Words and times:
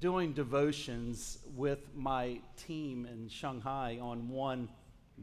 doing 0.00 0.32
devotions 0.32 1.38
with 1.54 1.78
my 1.94 2.38
team 2.56 3.06
in 3.10 3.28
Shanghai 3.28 3.98
on 4.00 4.28
one 4.28 4.68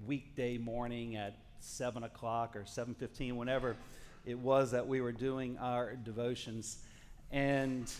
weekday 0.05 0.58
morning 0.58 1.16
at 1.16 1.38
7 1.59 2.03
o'clock 2.03 2.55
or 2.55 2.61
7.15 2.61 3.33
whenever 3.33 3.75
it 4.25 4.37
was 4.37 4.71
that 4.71 4.87
we 4.87 5.01
were 5.01 5.11
doing 5.11 5.57
our 5.59 5.95
devotions. 5.95 6.77
And 7.31 7.91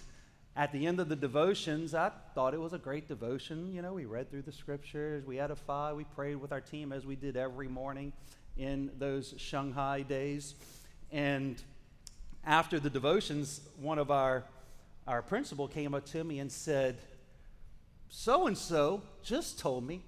at 0.56 0.72
the 0.72 0.86
end 0.86 1.00
of 1.00 1.10
the 1.10 1.16
devotions 1.16 1.96
i 1.96 2.12
thought 2.36 2.54
it 2.54 2.60
was 2.60 2.74
a 2.74 2.78
great 2.78 3.08
devotion. 3.08 3.74
You 3.74 3.82
know 3.82 3.94
we 3.94 4.06
read 4.06 4.30
through 4.30 4.44
the 4.44 4.52
scriptures 4.52 5.26
we 5.26 5.36
had 5.36 5.52
a 5.52 5.56
five 5.56 5.96
we 5.96 6.06
prayed 6.06 6.36
with 6.36 6.52
our 6.52 6.62
team 6.62 6.94
as 6.94 7.06
we 7.06 7.16
did 7.16 7.36
every 7.36 7.68
morning 7.68 8.14
in 8.58 8.90
those 9.00 9.34
shanghai 9.38 10.02
days. 10.02 10.56
And 11.12 11.62
after 12.46 12.80
the 12.80 12.90
devotions 12.90 13.62
one 13.80 14.00
of 14.00 14.12
our 14.12 14.44
our 15.08 15.22
principal 15.22 15.68
came 15.68 15.94
up 15.94 16.06
to 16.08 16.24
me 16.24 16.40
and 16.40 16.52
said 16.52 16.98
so 18.10 18.48
and 18.48 18.58
so 18.58 19.02
just 19.24 19.60
told 19.60 19.86
me 19.86 20.04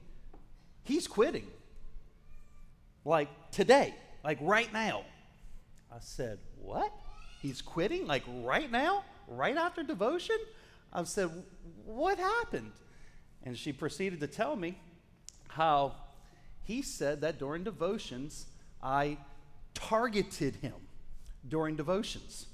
he's 0.84 1.08
quitting 1.08 1.48
like 3.06 3.30
today, 3.52 3.94
like 4.24 4.40
right 4.42 4.72
now. 4.74 5.04
I 5.92 5.98
said, 6.00 6.40
What? 6.60 6.92
He's 7.42 7.62
quitting 7.62 8.08
like 8.08 8.24
right 8.42 8.70
now? 8.70 9.06
Right 9.28 9.56
after 9.56 9.84
devotion? 9.84 10.38
I 10.92 11.04
said, 11.04 11.30
What 11.86 12.18
happened? 12.18 12.72
And 13.44 13.58
she 13.58 13.72
proceeded 13.72 14.20
to 14.22 14.28
tell 14.28 14.56
me 14.56 14.78
how 15.48 15.94
he 16.64 16.82
said 16.82 17.22
that 17.22 17.38
during 17.38 17.64
devotions, 17.64 18.48
I 18.82 19.18
targeted 19.76 20.56
him 20.56 20.74
during 21.48 21.76
devotions. 21.76 22.48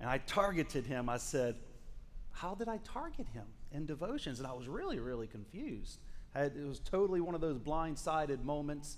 And 0.00 0.08
I 0.08 0.18
targeted 0.18 0.86
him. 0.86 1.08
I 1.08 1.16
said, 1.16 1.56
How 2.32 2.54
did 2.54 2.68
I 2.68 2.78
target 2.78 3.26
him 3.32 3.46
in 3.72 3.86
devotions? 3.86 4.38
And 4.38 4.46
I 4.46 4.52
was 4.52 4.68
really, 4.68 4.98
really 4.98 5.26
confused. 5.26 5.98
it 6.34 6.66
was 6.66 6.80
totally 6.80 7.20
one 7.20 7.34
of 7.34 7.40
those 7.40 7.58
blindsided 7.58 8.44
moments 8.44 8.96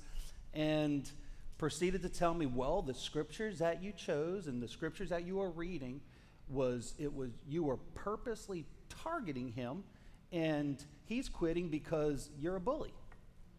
and 0.55 1.11
proceeded 1.59 2.03
to 2.03 2.09
tell 2.09 2.35
me, 2.35 2.47
well, 2.47 2.83
the 2.83 2.95
scriptures 2.95 3.59
that 3.59 3.83
you 3.83 3.93
chose 3.93 4.47
and 4.47 4.63
the 4.63 4.69
scriptures 4.69 5.09
that 5.11 5.27
you 5.27 5.41
are 5.41 5.51
reading 5.51 6.01
was 6.49 6.95
it 6.99 7.13
was 7.13 7.31
you 7.47 7.63
were 7.63 7.77
purposely 7.95 8.65
targeting 9.03 9.53
him 9.53 9.85
and 10.33 10.83
he's 11.05 11.29
quitting 11.29 11.69
because 11.69 12.31
you're 12.41 12.57
a 12.57 12.61
bully. 12.61 12.93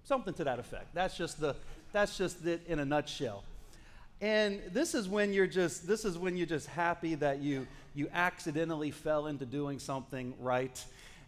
Something 0.03 0.33
to 0.35 0.43
that 0.45 0.59
effect. 0.59 0.93
That's 0.93 1.15
just 1.15 1.39
the 1.39 1.55
that's 1.91 2.17
just 2.17 2.45
it 2.45 2.61
in 2.67 2.79
a 2.79 2.85
nutshell. 2.85 3.43
And 4.21 4.61
this 4.71 4.95
is 4.95 5.07
when 5.07 5.33
you're 5.33 5.47
just 5.47 5.87
this 5.87 6.03
is 6.03 6.17
when 6.17 6.35
you're 6.35 6.45
just 6.45 6.67
happy 6.67 7.15
that 7.15 7.41
you 7.41 7.67
you 7.95 8.09
accidentally 8.13 8.91
fell 8.91 9.27
into 9.27 9.45
doing 9.45 9.79
something 9.79 10.33
right. 10.39 10.83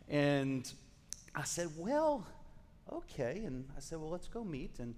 And 0.09 0.69
I 1.33 1.43
said, 1.43 1.69
"Well, 1.77 2.25
okay." 2.91 3.43
And 3.45 3.67
I 3.77 3.79
said, 3.79 3.99
"Well, 3.99 4.09
let's 4.09 4.27
go 4.27 4.43
meet." 4.43 4.79
And 4.79 4.93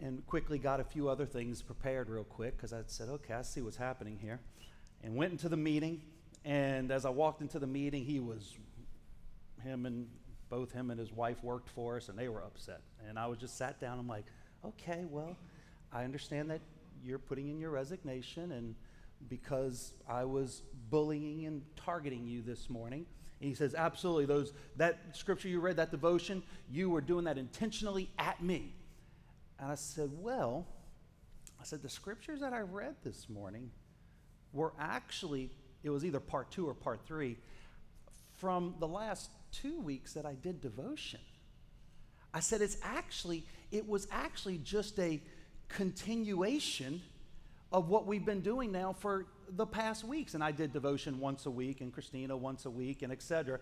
and 0.00 0.24
quickly 0.26 0.58
got 0.58 0.80
a 0.80 0.84
few 0.84 1.08
other 1.08 1.26
things 1.26 1.60
prepared 1.60 2.08
real 2.08 2.24
quick 2.24 2.56
because 2.56 2.72
I 2.72 2.82
said, 2.86 3.08
okay, 3.08 3.34
I 3.34 3.42
see 3.42 3.62
what's 3.62 3.76
happening 3.76 4.18
here. 4.20 4.40
And 5.02 5.16
went 5.16 5.32
into 5.32 5.48
the 5.48 5.56
meeting. 5.56 6.02
And 6.44 6.90
as 6.90 7.04
I 7.04 7.10
walked 7.10 7.40
into 7.40 7.58
the 7.58 7.66
meeting, 7.66 8.04
he 8.04 8.20
was, 8.20 8.54
him 9.62 9.86
and 9.86 10.08
both 10.50 10.72
him 10.72 10.90
and 10.90 10.98
his 10.98 11.12
wife 11.12 11.42
worked 11.42 11.68
for 11.68 11.96
us, 11.96 12.08
and 12.08 12.18
they 12.18 12.28
were 12.28 12.42
upset. 12.42 12.80
And 13.08 13.18
I 13.18 13.26
was 13.26 13.38
just 13.38 13.58
sat 13.58 13.80
down. 13.80 13.98
I'm 13.98 14.08
like, 14.08 14.24
okay, 14.64 15.04
well, 15.10 15.36
I 15.92 16.04
understand 16.04 16.50
that 16.50 16.60
you're 17.04 17.18
putting 17.18 17.48
in 17.48 17.58
your 17.58 17.70
resignation, 17.70 18.52
and 18.52 18.74
because 19.28 19.92
I 20.08 20.24
was 20.24 20.62
bullying 20.90 21.46
and 21.46 21.62
targeting 21.76 22.26
you 22.26 22.42
this 22.42 22.70
morning. 22.70 23.06
And 23.40 23.48
he 23.48 23.54
says, 23.54 23.74
absolutely, 23.74 24.26
those 24.26 24.52
that 24.76 24.98
scripture 25.12 25.48
you 25.48 25.60
read, 25.60 25.76
that 25.76 25.90
devotion, 25.90 26.42
you 26.70 26.90
were 26.90 27.00
doing 27.00 27.24
that 27.24 27.38
intentionally 27.38 28.10
at 28.18 28.42
me. 28.42 28.74
And 29.58 29.70
I 29.70 29.74
said, 29.74 30.10
Well, 30.12 30.66
I 31.60 31.64
said, 31.64 31.82
the 31.82 31.88
scriptures 31.88 32.40
that 32.40 32.52
I 32.52 32.60
read 32.60 32.94
this 33.02 33.28
morning 33.28 33.70
were 34.52 34.72
actually, 34.78 35.50
it 35.82 35.90
was 35.90 36.04
either 36.04 36.20
part 36.20 36.50
two 36.50 36.68
or 36.68 36.74
part 36.74 37.00
three, 37.06 37.36
from 38.36 38.76
the 38.78 38.86
last 38.86 39.30
two 39.50 39.80
weeks 39.80 40.12
that 40.14 40.24
I 40.24 40.34
did 40.34 40.60
devotion. 40.60 41.20
I 42.32 42.40
said, 42.40 42.60
it's 42.60 42.76
actually, 42.82 43.44
it 43.72 43.88
was 43.88 44.06
actually 44.12 44.58
just 44.58 44.98
a 45.00 45.20
continuation 45.68 47.02
of 47.70 47.88
what 47.88 48.06
we've 48.06 48.24
been 48.24 48.40
doing 48.40 48.72
now 48.72 48.92
for 48.92 49.26
the 49.56 49.66
past 49.66 50.04
weeks. 50.04 50.34
And 50.34 50.42
I 50.42 50.52
did 50.52 50.72
devotion 50.72 51.20
once 51.20 51.46
a 51.46 51.50
week, 51.50 51.80
and 51.80 51.92
Christina 51.92 52.36
once 52.36 52.64
a 52.64 52.70
week, 52.70 53.02
and 53.02 53.12
etc. 53.12 53.60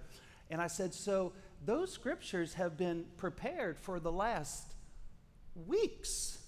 And 0.50 0.60
I 0.60 0.68
said, 0.68 0.94
so 0.94 1.32
those 1.64 1.92
scriptures 1.92 2.54
have 2.54 2.76
been 2.76 3.04
prepared 3.16 3.78
for 3.78 3.98
the 3.98 4.12
last 4.12 4.74
weeks. 5.66 6.38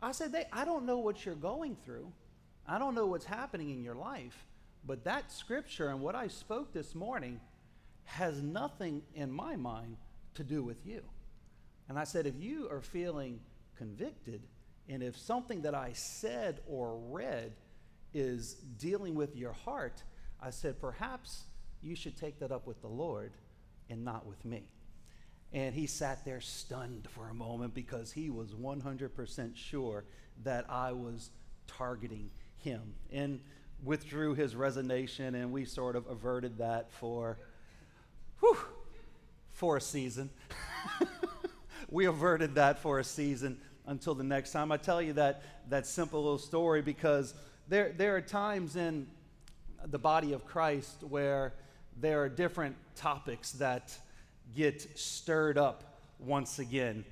I 0.00 0.12
said, 0.12 0.32
they, 0.32 0.44
I 0.52 0.64
don't 0.64 0.86
know 0.86 0.98
what 0.98 1.24
you're 1.24 1.34
going 1.34 1.76
through. 1.76 2.12
I 2.66 2.78
don't 2.78 2.94
know 2.94 3.06
what's 3.06 3.24
happening 3.24 3.70
in 3.70 3.82
your 3.82 3.94
life, 3.94 4.46
but 4.86 5.04
that 5.04 5.32
scripture 5.32 5.88
and 5.88 6.00
what 6.00 6.14
I 6.14 6.28
spoke 6.28 6.72
this 6.72 6.94
morning 6.94 7.40
has 8.04 8.42
nothing 8.42 9.02
in 9.14 9.30
my 9.30 9.56
mind 9.56 9.96
to 10.34 10.44
do 10.44 10.62
with 10.62 10.86
you. 10.86 11.02
And 11.88 11.98
I 11.98 12.04
said, 12.04 12.26
if 12.26 12.34
you 12.38 12.68
are 12.70 12.80
feeling 12.80 13.40
convicted, 13.80 14.42
and 14.90 15.02
if 15.02 15.16
something 15.16 15.62
that 15.62 15.74
I 15.74 15.92
said 15.94 16.60
or 16.68 16.98
read 17.08 17.52
is 18.12 18.54
dealing 18.78 19.14
with 19.14 19.34
your 19.34 19.52
heart, 19.52 20.02
I 20.38 20.50
said, 20.50 20.78
perhaps 20.78 21.44
you 21.82 21.96
should 21.96 22.16
take 22.16 22.40
that 22.40 22.52
up 22.52 22.66
with 22.66 22.82
the 22.82 22.88
Lord 22.88 23.32
and 23.88 24.04
not 24.04 24.26
with 24.26 24.44
me. 24.44 24.64
And 25.54 25.74
he 25.74 25.86
sat 25.86 26.26
there 26.26 26.42
stunned 26.42 27.08
for 27.10 27.30
a 27.30 27.34
moment 27.34 27.72
because 27.72 28.12
he 28.12 28.28
was 28.28 28.50
100% 28.50 29.56
sure 29.56 30.04
that 30.44 30.66
I 30.68 30.92
was 30.92 31.30
targeting 31.66 32.30
him 32.58 32.92
and 33.10 33.40
withdrew 33.82 34.34
his 34.34 34.54
resignation. 34.54 35.34
And 35.34 35.52
we 35.52 35.64
sort 35.64 35.96
of 35.96 36.06
averted 36.06 36.58
that 36.58 36.92
for, 36.92 37.38
whew, 38.40 38.58
for 39.52 39.78
a 39.78 39.80
season. 39.80 40.28
we 41.90 42.04
averted 42.04 42.56
that 42.56 42.78
for 42.78 42.98
a 42.98 43.04
season 43.04 43.58
until 43.90 44.14
the 44.14 44.24
next 44.24 44.52
time. 44.52 44.70
I 44.70 44.76
tell 44.76 45.02
you 45.02 45.14
that, 45.14 45.42
that 45.68 45.84
simple 45.84 46.22
little 46.22 46.38
story 46.38 46.80
because 46.80 47.34
there, 47.68 47.92
there 47.96 48.14
are 48.14 48.20
times 48.20 48.76
in 48.76 49.08
the 49.84 49.98
body 49.98 50.32
of 50.32 50.46
Christ 50.46 51.02
where 51.02 51.52
there 52.00 52.22
are 52.22 52.28
different 52.28 52.76
topics 52.94 53.50
that 53.52 53.92
get 54.56 54.96
stirred 54.96 55.58
up 55.58 55.98
once 56.20 56.60
again. 56.60 57.04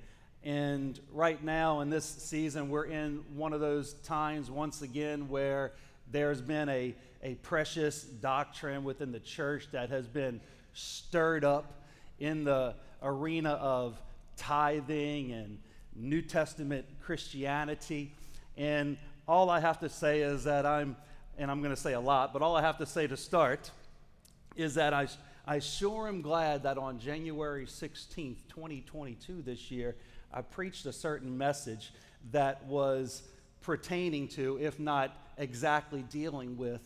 And 0.44 0.98
right 1.12 1.42
now, 1.42 1.80
in 1.80 1.90
this 1.90 2.04
season, 2.04 2.70
we're 2.70 2.84
in 2.84 3.24
one 3.34 3.52
of 3.52 3.60
those 3.60 3.94
times 4.04 4.48
once 4.48 4.80
again 4.80 5.28
where 5.28 5.72
there's 6.12 6.40
been 6.40 6.68
a, 6.68 6.94
a 7.24 7.34
precious 7.36 8.04
doctrine 8.04 8.84
within 8.84 9.10
the 9.10 9.20
church 9.20 9.66
that 9.72 9.90
has 9.90 10.06
been 10.06 10.40
stirred 10.74 11.44
up 11.44 11.82
in 12.20 12.44
the 12.44 12.76
arena 13.02 13.50
of 13.50 14.00
tithing 14.36 15.32
and 15.32 15.58
New 15.98 16.22
Testament 16.22 16.86
Christianity. 17.02 18.14
And 18.56 18.96
all 19.26 19.50
I 19.50 19.60
have 19.60 19.80
to 19.80 19.88
say 19.88 20.20
is 20.20 20.44
that 20.44 20.64
I'm, 20.64 20.96
and 21.36 21.50
I'm 21.50 21.60
going 21.60 21.74
to 21.74 21.80
say 21.80 21.92
a 21.92 22.00
lot, 22.00 22.32
but 22.32 22.42
all 22.42 22.56
I 22.56 22.62
have 22.62 22.78
to 22.78 22.86
say 22.86 23.06
to 23.06 23.16
start 23.16 23.70
is 24.56 24.74
that 24.74 24.92
I 24.94 25.08
I 25.50 25.60
sure 25.60 26.08
am 26.08 26.20
glad 26.20 26.64
that 26.64 26.76
on 26.76 26.98
January 26.98 27.64
16th, 27.64 28.36
2022, 28.50 29.40
this 29.40 29.70
year, 29.70 29.96
I 30.30 30.42
preached 30.42 30.84
a 30.84 30.92
certain 30.92 31.38
message 31.38 31.94
that 32.32 32.62
was 32.66 33.22
pertaining 33.62 34.28
to, 34.28 34.58
if 34.60 34.78
not 34.78 35.16
exactly 35.38 36.02
dealing 36.10 36.58
with, 36.58 36.82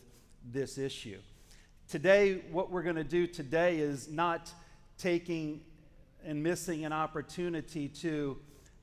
this 0.48 0.78
issue. 0.78 1.18
Today, 1.88 2.42
what 2.52 2.70
we're 2.70 2.84
going 2.84 2.94
to 2.94 3.02
do 3.02 3.26
today 3.26 3.80
is 3.80 4.08
not 4.08 4.52
taking 4.96 5.62
and 6.24 6.40
missing 6.40 6.84
an 6.84 6.92
opportunity 6.92 7.88
to 7.88 8.38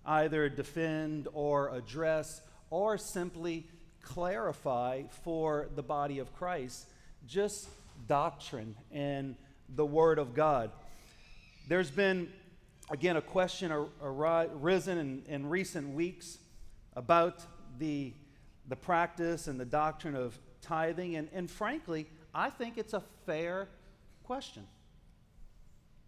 either 0.09 0.49
defend 0.49 1.27
or 1.33 1.69
address 1.69 2.41
or 2.71 2.97
simply 2.97 3.67
clarify 4.01 5.03
for 5.23 5.69
the 5.75 5.83
body 5.83 6.17
of 6.17 6.33
Christ 6.33 6.87
just 7.27 7.69
doctrine 8.07 8.75
and 8.91 9.35
the 9.75 9.85
Word 9.85 10.17
of 10.17 10.33
God. 10.33 10.71
There's 11.67 11.91
been, 11.91 12.29
again, 12.89 13.17
a 13.17 13.21
question 13.21 13.71
arisen 14.01 14.97
in, 14.97 15.23
in 15.27 15.47
recent 15.47 15.93
weeks 15.93 16.39
about 16.95 17.45
the, 17.77 18.11
the 18.67 18.75
practice 18.75 19.47
and 19.47 19.59
the 19.59 19.65
doctrine 19.65 20.15
of 20.15 20.39
tithing, 20.61 21.17
and, 21.17 21.29
and 21.31 21.51
frankly, 21.51 22.07
I 22.33 22.49
think 22.49 22.79
it's 22.79 22.93
a 22.93 23.03
fair 23.27 23.67
question. 24.23 24.65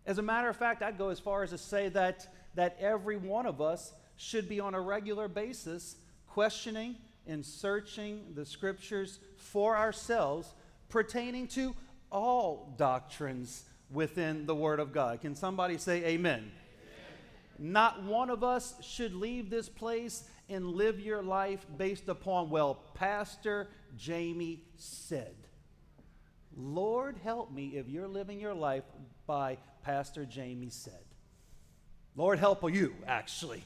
As 0.08 0.18
a 0.18 0.24
matter 0.24 0.50
of 0.50 0.58
fact, 0.58 0.82
I'd 0.82 0.98
go 0.98 1.10
as 1.10 1.20
far 1.20 1.44
as 1.44 1.52
to 1.52 1.60
say 1.60 1.90
that, 1.90 2.28
that 2.56 2.78
every 2.80 3.18
one 3.18 3.46
of 3.46 3.62
us 3.62 3.94
should 4.16 4.48
be 4.48 4.60
on 4.60 4.74
a 4.74 4.82
regular 4.82 5.28
basis 5.28 5.96
questioning 6.28 6.96
and 7.28 7.46
searching 7.46 8.34
the 8.36 8.46
scriptures 8.46 9.20
for 9.36 9.78
ourselves 9.78 10.54
pertaining 10.90 11.48
to 11.48 11.76
all 12.12 12.74
doctrines 12.78 13.64
within 13.92 14.46
the 14.46 14.56
Word 14.56 14.80
of 14.80 14.94
God. 14.94 15.22
Can 15.22 15.36
somebody 15.36 15.78
say 15.78 16.04
amen? 16.06 16.40
amen? 16.40 16.52
Not 17.60 18.04
one 18.04 18.30
of 18.30 18.44
us 18.44 18.76
should 18.82 19.14
leave 19.14 19.50
this 19.50 19.70
place 19.70 20.24
and 20.50 20.66
live 20.68 21.00
your 21.00 21.24
life 21.24 21.66
based 21.78 22.10
upon, 22.10 22.50
well, 22.50 22.76
Pastor 22.94 23.70
Jamie 23.98 24.64
said. 24.76 25.36
Lord, 26.56 27.18
help 27.24 27.52
me 27.52 27.78
if 27.78 27.88
you're 27.88 28.08
living 28.08 28.40
your 28.40 28.54
life 28.54 28.84
by 29.26 29.58
Pastor 29.84 30.26
Jamie 30.26 30.70
said. 30.70 31.06
Lord, 32.18 32.40
help 32.40 32.70
you, 32.70 32.94
actually. 33.08 33.64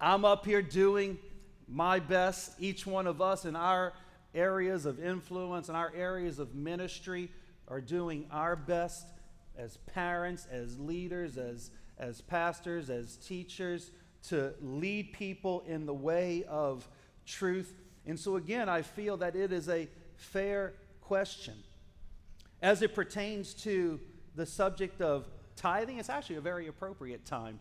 I'm 0.00 0.24
up 0.24 0.44
here 0.44 0.60
doing 0.60 1.18
my 1.68 2.00
best, 2.00 2.52
each 2.58 2.84
one 2.84 3.06
of 3.06 3.20
us 3.20 3.44
in 3.44 3.54
our 3.54 3.92
areas 4.34 4.86
of 4.86 5.02
influence 5.02 5.68
and 5.68 5.76
our 5.76 5.92
areas 5.96 6.40
of 6.40 6.54
ministry 6.54 7.30
are 7.68 7.80
doing 7.80 8.26
our 8.32 8.56
best 8.56 9.06
as 9.56 9.76
parents, 9.94 10.48
as 10.50 10.78
leaders, 10.80 11.38
as, 11.38 11.70
as 11.96 12.20
pastors, 12.20 12.90
as 12.90 13.16
teachers 13.16 13.92
to 14.24 14.52
lead 14.60 15.12
people 15.12 15.62
in 15.66 15.86
the 15.86 15.94
way 15.94 16.44
of 16.48 16.88
truth. 17.24 17.72
And 18.04 18.18
so, 18.18 18.34
again, 18.34 18.68
I 18.68 18.82
feel 18.82 19.16
that 19.18 19.36
it 19.36 19.52
is 19.52 19.68
a 19.68 19.88
fair 20.16 20.74
question. 21.00 21.54
As 22.60 22.82
it 22.82 22.94
pertains 22.96 23.54
to 23.54 24.00
the 24.34 24.44
subject 24.44 25.00
of 25.00 25.28
tithing, 25.56 25.98
it's 25.98 26.10
actually 26.10 26.36
a 26.36 26.40
very 26.40 26.68
appropriate 26.68 27.24
time 27.24 27.58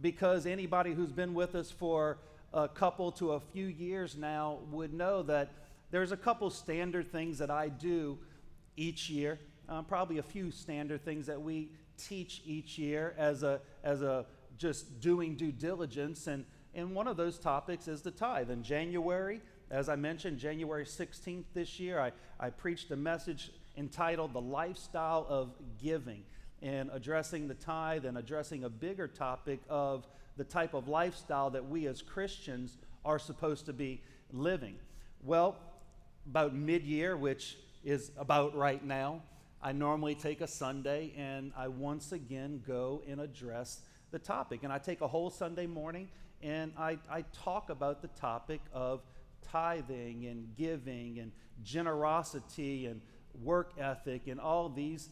because 0.00 0.46
anybody 0.46 0.92
who's 0.92 1.12
been 1.12 1.34
with 1.34 1.54
us 1.54 1.70
for 1.70 2.18
a 2.52 2.68
couple 2.68 3.12
to 3.12 3.32
a 3.32 3.40
few 3.40 3.66
years 3.66 4.16
now 4.16 4.58
would 4.70 4.92
know 4.92 5.22
that 5.22 5.52
there's 5.90 6.12
a 6.12 6.16
couple 6.16 6.50
standard 6.50 7.12
things 7.12 7.38
that 7.38 7.50
I 7.50 7.68
do 7.68 8.18
each 8.76 9.08
year, 9.08 9.38
uh, 9.68 9.82
probably 9.82 10.18
a 10.18 10.22
few 10.22 10.50
standard 10.50 11.04
things 11.04 11.26
that 11.26 11.40
we 11.40 11.70
teach 11.96 12.42
each 12.44 12.78
year 12.78 13.14
as 13.16 13.42
a, 13.42 13.60
as 13.84 14.02
a 14.02 14.26
just 14.58 15.00
doing 15.00 15.36
due 15.36 15.52
diligence. 15.52 16.26
And, 16.26 16.44
and 16.74 16.94
one 16.94 17.06
of 17.06 17.16
those 17.16 17.38
topics 17.38 17.86
is 17.86 18.02
the 18.02 18.10
tithe. 18.10 18.50
In 18.50 18.62
January, 18.62 19.40
as 19.70 19.88
I 19.88 19.96
mentioned, 19.96 20.38
January 20.38 20.84
16th 20.84 21.44
this 21.54 21.78
year, 21.78 22.00
I, 22.00 22.12
I 22.40 22.50
preached 22.50 22.90
a 22.90 22.96
message 22.96 23.52
entitled 23.76 24.32
The 24.32 24.40
Lifestyle 24.40 25.26
of 25.28 25.52
Giving 25.80 26.24
and 26.64 26.88
addressing 26.94 27.46
the 27.46 27.54
tithe 27.54 28.06
and 28.06 28.16
addressing 28.16 28.64
a 28.64 28.70
bigger 28.70 29.06
topic 29.06 29.60
of 29.68 30.08
the 30.38 30.44
type 30.44 30.72
of 30.72 30.88
lifestyle 30.88 31.50
that 31.50 31.68
we 31.68 31.86
as 31.86 32.00
Christians 32.00 32.78
are 33.04 33.18
supposed 33.18 33.66
to 33.66 33.74
be 33.74 34.02
living. 34.32 34.76
Well, 35.22 35.56
about 36.26 36.54
mid 36.54 36.82
year, 36.82 37.18
which 37.18 37.58
is 37.84 38.10
about 38.16 38.56
right 38.56 38.82
now, 38.82 39.22
I 39.62 39.72
normally 39.72 40.14
take 40.14 40.40
a 40.40 40.46
Sunday 40.46 41.12
and 41.18 41.52
I 41.54 41.68
once 41.68 42.12
again 42.12 42.62
go 42.66 43.02
and 43.06 43.20
address 43.20 43.82
the 44.10 44.18
topic. 44.18 44.64
And 44.64 44.72
I 44.72 44.78
take 44.78 45.02
a 45.02 45.06
whole 45.06 45.28
Sunday 45.28 45.66
morning 45.66 46.08
and 46.42 46.72
I, 46.78 46.98
I 47.10 47.26
talk 47.44 47.68
about 47.68 48.00
the 48.00 48.08
topic 48.08 48.62
of 48.72 49.02
tithing 49.42 50.24
and 50.24 50.56
giving 50.56 51.18
and 51.18 51.30
generosity 51.62 52.86
and 52.86 53.02
work 53.42 53.72
ethic 53.78 54.28
and 54.28 54.40
all 54.40 54.70
these 54.70 55.10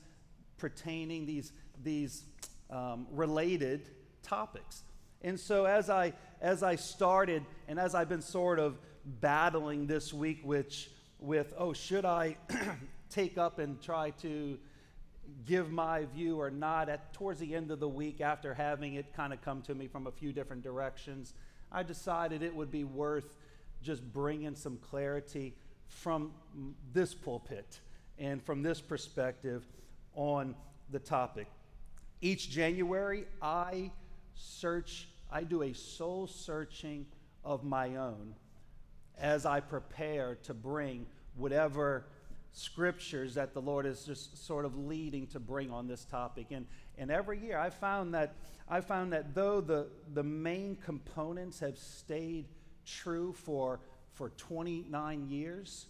pertaining, 0.63 1.27
these, 1.27 1.51
these 1.83 2.23
um, 2.71 3.09
related 3.11 3.91
topics. 4.23 4.85
And 5.21 5.39
so 5.39 5.65
as 5.65 5.91
I, 5.91 6.13
as 6.41 6.63
I 6.63 6.77
started 6.77 7.45
and 7.67 7.81
as 7.81 7.97
I've 7.97 8.09
been 8.09 8.23
sort 8.23 8.61
of 8.61 8.79
battling 9.05 9.89
this 9.89 10.15
week 10.15 10.39
which, 10.45 10.89
with, 11.19 11.53
oh, 11.59 11.73
should 11.73 12.05
I 12.05 12.37
take 13.11 13.39
up 13.39 13.59
and 13.59 13.83
try 13.83 14.11
to 14.23 14.57
give 15.45 15.73
my 15.73 16.05
view 16.15 16.41
or 16.41 16.49
not 16.49 16.89
at 16.89 17.13
towards 17.13 17.41
the 17.41 17.57
end 17.57 17.73
of 17.73 17.81
the 17.81 17.89
week 17.89 18.21
after 18.21 18.55
having 18.55 18.95
it 18.95 19.13
kind 19.17 19.33
of 19.33 19.43
come 19.43 19.63
to 19.63 19.75
me 19.75 19.89
from 19.89 20.07
a 20.07 20.11
few 20.11 20.33
different 20.33 20.63
directions 20.63 21.33
i 21.71 21.83
decided 21.83 22.43
it 22.43 22.55
would 22.55 22.71
be 22.71 22.85
worth 22.85 23.37
just 23.83 24.03
bringing 24.13 24.55
some 24.55 24.77
clarity 24.79 25.55
from 25.89 26.33
this 26.93 27.15
pulpit 27.15 27.81
and 28.19 28.43
from 28.43 28.63
this 28.63 28.81
perspective 28.81 29.65
on 30.15 30.55
the 30.91 30.99
topic 30.99 31.47
each 32.21 32.51
january 32.51 33.25
i 33.41 33.91
search 34.35 35.09
i 35.31 35.43
do 35.43 35.63
a 35.63 35.73
soul 35.73 36.27
searching 36.27 37.07
of 37.45 37.65
my 37.65 37.97
own 37.97 38.35
as 39.19 39.47
i 39.47 39.61
prepare 39.61 40.37
to 40.37 40.55
bring 40.55 41.07
whatever 41.37 42.05
scriptures 42.53 43.35
that 43.35 43.55
the 43.55 43.61
Lord 43.61 43.87
is 43.87 44.05
just 44.05 44.47
sort 44.47 44.65
of 44.65 44.77
leading 44.77 45.27
to 45.29 45.41
bring 45.41 45.71
on 45.71 45.89
this 45.89 46.05
topic. 46.05 46.49
And, 46.51 46.67
and 46.99 47.11
every 47.11 47.39
year 47.39 47.59
I 47.59 47.71
found 47.71 48.15
that 48.15 48.35
I 48.69 48.81
found 48.81 49.13
that 49.13 49.35
though 49.35 49.61
the, 49.61 49.89
the 50.15 50.23
main 50.23 50.77
components 50.77 51.61
have 51.61 51.77
stayed 51.77 52.47
true 52.87 53.33
for, 53.33 53.81
for 54.13 54.31
29 54.31 55.29
years, 55.29 55.87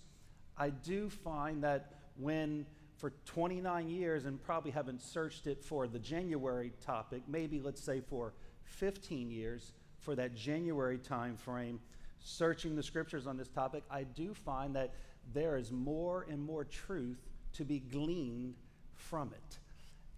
I 0.56 0.70
do 0.70 1.08
find 1.08 1.62
that 1.62 1.92
when 2.16 2.66
for 3.02 3.10
29 3.24 3.88
years 3.88 4.26
and 4.26 4.40
probably 4.40 4.70
haven't 4.70 5.02
searched 5.02 5.48
it 5.48 5.60
for 5.60 5.88
the 5.88 5.98
January 5.98 6.72
topic, 6.86 7.20
maybe 7.26 7.58
let's 7.58 7.82
say 7.82 8.00
for 8.00 8.32
15 8.62 9.28
years 9.28 9.72
for 9.98 10.14
that 10.14 10.36
January 10.36 10.98
time 10.98 11.36
frame, 11.36 11.80
searching 12.20 12.76
the 12.76 12.82
scriptures 12.82 13.26
on 13.26 13.36
this 13.36 13.48
topic, 13.48 13.82
I 13.90 14.04
do 14.04 14.32
find 14.32 14.76
that 14.76 14.94
there 15.34 15.56
is 15.56 15.72
more 15.72 16.26
and 16.30 16.40
more 16.40 16.62
truth 16.62 17.18
to 17.54 17.64
be 17.64 17.80
gleaned 17.80 18.54
from 18.94 19.32
it. 19.32 19.58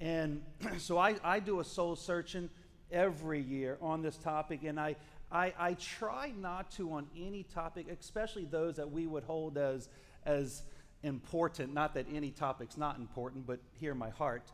And 0.04 0.42
so 0.76 0.98
I, 0.98 1.14
I 1.24 1.40
do 1.40 1.60
a 1.60 1.64
soul 1.64 1.96
searching 1.96 2.50
every 2.92 3.40
year 3.40 3.78
on 3.80 4.02
this 4.02 4.18
topic, 4.18 4.60
and 4.62 4.78
I, 4.78 4.96
I, 5.32 5.54
I 5.58 5.72
try 5.72 6.34
not 6.38 6.70
to 6.72 6.92
on 6.92 7.06
any 7.16 7.44
topic, 7.44 7.86
especially 7.98 8.44
those 8.44 8.76
that 8.76 8.90
we 8.90 9.06
would 9.06 9.24
hold 9.24 9.56
as, 9.56 9.88
as 10.26 10.64
important, 11.04 11.72
not 11.72 11.94
that 11.94 12.06
any 12.12 12.30
topic's 12.30 12.76
not 12.76 12.98
important, 12.98 13.46
but 13.46 13.60
hear 13.78 13.94
my 13.94 14.10
heart, 14.10 14.50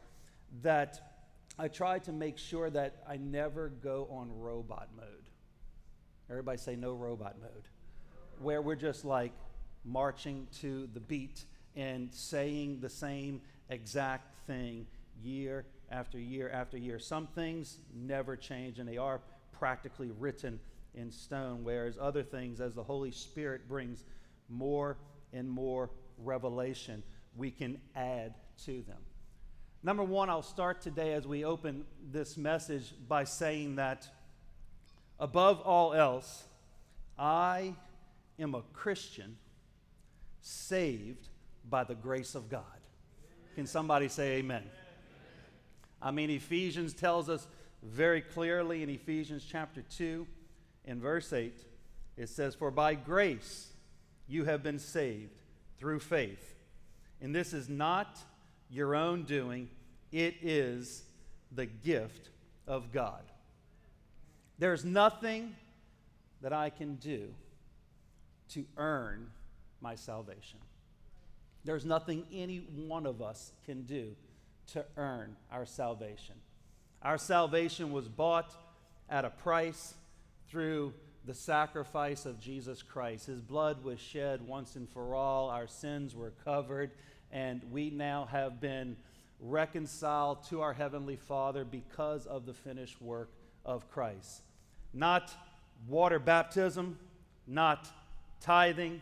that 0.62 1.00
I 1.58 1.68
try 1.68 1.98
to 2.00 2.12
make 2.12 2.38
sure 2.38 2.68
that 2.70 3.02
I 3.08 3.16
never 3.16 3.68
go 3.68 4.08
on 4.10 4.30
robot 4.38 4.88
mode. 4.96 5.06
Everybody 6.28 6.58
say 6.58 6.76
no 6.76 6.92
robot 6.92 7.36
mode. 7.40 7.68
Where 8.40 8.62
we're 8.62 8.76
just 8.76 9.04
like, 9.04 9.32
marching 9.84 10.46
to 10.60 10.88
the 10.92 11.00
beat 11.00 11.44
and 11.76 12.12
saying 12.12 12.80
the 12.80 12.88
same 12.88 13.40
exact 13.68 14.34
thing 14.46 14.86
year 15.22 15.64
after 15.90 16.18
year 16.18 16.50
after 16.50 16.76
year. 16.76 16.98
Some 16.98 17.26
things 17.28 17.78
never 17.94 18.36
change 18.36 18.78
and 18.78 18.88
they 18.88 18.96
are 18.96 19.20
practically 19.52 20.10
written 20.18 20.58
in 20.94 21.10
stone, 21.10 21.62
whereas 21.62 21.96
other 22.00 22.22
things, 22.22 22.60
as 22.60 22.74
the 22.74 22.82
Holy 22.82 23.12
Spirit 23.12 23.68
brings 23.68 24.04
more 24.48 24.96
and 25.32 25.48
more 25.48 25.90
revelation, 26.24 27.02
we 27.36 27.50
can 27.50 27.80
add 27.94 28.34
to 28.64 28.82
them. 28.82 28.98
Number 29.82 30.02
one, 30.02 30.28
I'll 30.28 30.42
start 30.42 30.82
today 30.82 31.14
as 31.14 31.26
we 31.26 31.44
open 31.44 31.84
this 32.12 32.36
message 32.36 32.92
by 33.08 33.24
saying 33.24 33.76
that 33.76 34.06
above 35.18 35.60
all 35.60 35.94
else, 35.94 36.44
I 37.18 37.74
am 38.38 38.54
a 38.54 38.62
Christian 38.74 39.36
saved 40.42 41.28
by 41.68 41.84
the 41.84 41.94
grace 41.94 42.34
of 42.34 42.50
God. 42.50 42.64
Can 43.54 43.66
somebody 43.66 44.08
say 44.08 44.36
amen? 44.38 44.64
I 46.02 46.10
mean, 46.10 46.30
Ephesians 46.30 46.94
tells 46.94 47.28
us 47.28 47.46
very 47.82 48.20
clearly 48.20 48.82
in 48.82 48.90
Ephesians 48.90 49.46
chapter 49.48 49.82
2, 49.96 50.26
in 50.84 51.00
verse 51.00 51.32
8, 51.32 51.54
it 52.16 52.28
says, 52.28 52.54
For 52.54 52.70
by 52.70 52.94
grace 52.94 53.72
you 54.28 54.44
have 54.44 54.62
been 54.62 54.78
saved 54.78 55.39
through 55.80 55.98
faith. 55.98 56.54
And 57.20 57.34
this 57.34 57.52
is 57.52 57.68
not 57.68 58.18
your 58.70 58.94
own 58.94 59.24
doing, 59.24 59.68
it 60.12 60.36
is 60.42 61.02
the 61.50 61.66
gift 61.66 62.28
of 62.68 62.92
God. 62.92 63.22
There's 64.58 64.84
nothing 64.84 65.56
that 66.42 66.52
I 66.52 66.70
can 66.70 66.96
do 66.96 67.28
to 68.50 68.64
earn 68.76 69.30
my 69.80 69.94
salvation. 69.94 70.58
There's 71.64 71.84
nothing 71.84 72.24
any 72.32 72.58
one 72.58 73.06
of 73.06 73.22
us 73.22 73.52
can 73.64 73.82
do 73.82 74.14
to 74.68 74.84
earn 74.96 75.36
our 75.50 75.66
salvation. 75.66 76.36
Our 77.02 77.18
salvation 77.18 77.92
was 77.92 78.08
bought 78.08 78.54
at 79.08 79.24
a 79.24 79.30
price 79.30 79.94
through 80.48 80.92
the 81.30 81.36
sacrifice 81.36 82.26
of 82.26 82.40
Jesus 82.40 82.82
Christ. 82.82 83.26
His 83.26 83.40
blood 83.40 83.84
was 83.84 84.00
shed 84.00 84.42
once 84.42 84.74
and 84.74 84.88
for 84.88 85.14
all, 85.14 85.48
our 85.48 85.68
sins 85.68 86.12
were 86.12 86.32
covered, 86.44 86.90
and 87.30 87.62
we 87.70 87.88
now 87.88 88.26
have 88.32 88.60
been 88.60 88.96
reconciled 89.38 90.42
to 90.48 90.60
our 90.60 90.72
Heavenly 90.72 91.14
Father 91.14 91.64
because 91.64 92.26
of 92.26 92.46
the 92.46 92.52
finished 92.52 93.00
work 93.00 93.30
of 93.64 93.88
Christ. 93.92 94.42
Not 94.92 95.32
water 95.86 96.18
baptism, 96.18 96.98
not 97.46 97.88
tithing, 98.40 99.00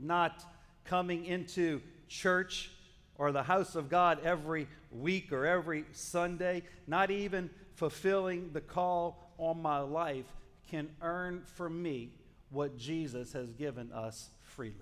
not 0.00 0.42
coming 0.86 1.26
into 1.26 1.82
church 2.08 2.70
or 3.18 3.30
the 3.30 3.42
house 3.42 3.74
of 3.74 3.90
God 3.90 4.20
every 4.24 4.68
week 4.90 5.34
or 5.34 5.44
every 5.44 5.84
Sunday, 5.92 6.62
not 6.86 7.10
even 7.10 7.50
fulfilling 7.74 8.54
the 8.54 8.62
call 8.62 9.34
on 9.36 9.60
my 9.60 9.80
life 9.80 10.24
can 10.70 10.88
earn 11.00 11.42
for 11.56 11.68
me 11.68 12.10
what 12.50 12.76
Jesus 12.76 13.32
has 13.32 13.52
given 13.52 13.92
us 13.92 14.30
freely. 14.42 14.74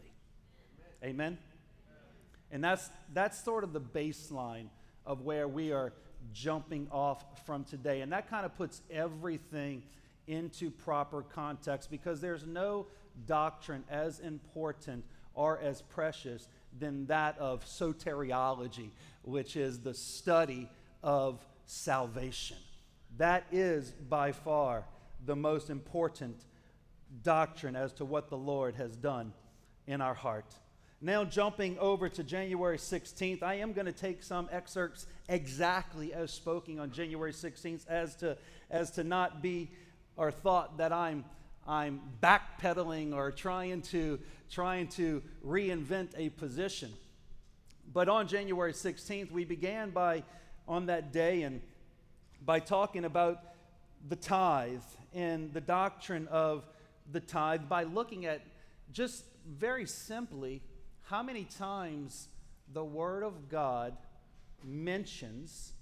Amen. 1.03 1.15
Amen? 1.15 1.39
And 2.51 2.63
that's, 2.63 2.89
that's 3.13 3.43
sort 3.43 3.65
of 3.65 3.73
the 3.73 3.81
baseline 3.81 4.69
of 5.05 5.23
where 5.23 5.49
we 5.49 5.73
are 5.73 5.93
jumping 6.33 6.89
off 6.91 7.25
from 7.45 7.65
today. 7.65 8.01
And 8.01 8.13
that 8.13 8.29
kind 8.29 8.45
of 8.47 8.55
puts 8.57 8.83
everything 8.91 9.83
into 10.27 10.71
proper 10.71 11.23
context 11.23 11.91
because 11.91 12.21
there's 12.21 12.47
no 12.47 12.87
doctrine 13.27 13.85
as 13.91 14.21
important 14.21 15.05
or 15.35 15.59
as 15.61 15.83
precious 15.83 16.49
than 16.79 17.07
that 17.07 17.39
of 17.39 17.65
soteriology, 17.65 18.91
which 19.23 19.57
is 19.57 19.81
the 19.81 19.95
study 19.95 20.69
of 21.03 21.45
salvation. 21.67 22.57
That 23.19 23.45
is 23.53 23.91
by 23.91 24.33
far 24.33 24.85
the 25.27 25.37
most 25.37 25.71
important 25.71 26.45
doctrine 27.23 27.77
as 27.77 27.93
to 27.95 28.05
what 28.05 28.31
the 28.31 28.37
Lord 28.37 28.77
has 28.77 28.97
done 28.97 29.33
in 29.87 30.01
our 30.01 30.15
heart. 30.15 30.55
Now, 31.01 31.25
jumping 31.25 31.79
over 31.79 32.09
to 32.09 32.25
January 32.25 32.79
16th, 32.79 33.43
I 33.43 33.57
am 33.57 33.75
going 33.75 33.87
to 33.87 33.93
take 33.93 34.23
some 34.23 34.49
excerpts 34.51 35.07
exactly 35.29 36.15
as 36.15 36.33
spoken 36.33 36.79
on 36.79 36.91
January 36.91 37.33
16th, 37.33 37.87
as 37.87 38.17
to, 38.17 38.39
as 38.71 38.93
to 38.93 39.05
not 39.05 39.43
be 39.43 39.71
or 40.17 40.31
thought 40.31 40.79
that 40.79 40.93
I'm, 40.93 41.25
I'm 41.69 42.01
backpedaling 42.23 43.15
or 43.15 43.31
trying 43.31 43.83
to, 43.83 44.19
trying 44.51 44.89
to 44.89 45.23
reinvent 45.45 46.13
a 46.17 46.31
position. 46.31 46.91
But 47.93 48.09
on 48.09 48.27
January 48.27 48.73
16th, 48.73 49.31
we 49.31 49.45
began 49.45 49.91
by, 49.91 50.23
on 50.67 50.87
that 50.87 51.13
day, 51.13 51.43
and 51.43 51.61
by 52.45 52.61
talking 52.61 53.05
about 53.05 53.43
the 54.09 54.17
tithe 54.17 54.83
and 55.15 55.53
the 55.53 55.61
doctrine 55.61 56.29
of 56.29 56.65
the 57.11 57.21
tithe 57.21 57.69
by 57.69 57.85
looking 57.85 58.27
at 58.27 58.43
just 58.93 59.25
very 59.47 59.87
simply 59.87 60.63
how 61.03 61.23
many 61.23 61.45
times 61.45 62.29
the 62.73 62.85
Word 62.85 63.23
of 63.23 63.49
God 63.49 63.97
mentions, 64.65 65.73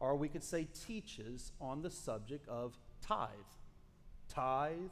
or 0.00 0.16
we 0.16 0.28
could 0.28 0.42
say 0.42 0.66
teaches, 0.86 1.52
on 1.60 1.82
the 1.82 1.90
subject 1.90 2.48
of 2.48 2.76
tithe. 3.00 3.28
Tithe, 4.28 4.90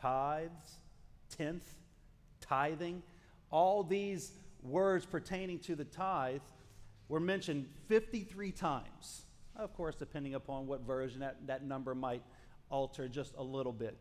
tithes, 0.00 0.78
tenth, 1.36 1.74
tithing, 2.40 3.02
all 3.50 3.82
these 3.82 4.32
words 4.62 5.04
pertaining 5.06 5.58
to 5.60 5.74
the 5.74 5.84
tithe 5.84 6.42
were 7.08 7.20
mentioned 7.20 7.66
53 7.88 8.52
times. 8.52 9.22
Of 9.56 9.74
course, 9.74 9.94
depending 9.94 10.34
upon 10.34 10.66
what 10.66 10.80
version, 10.86 11.20
that, 11.20 11.46
that 11.46 11.64
number 11.64 11.94
might 11.94 12.22
alter 12.70 13.08
just 13.08 13.34
a 13.36 13.42
little 13.42 13.72
bit. 13.72 13.98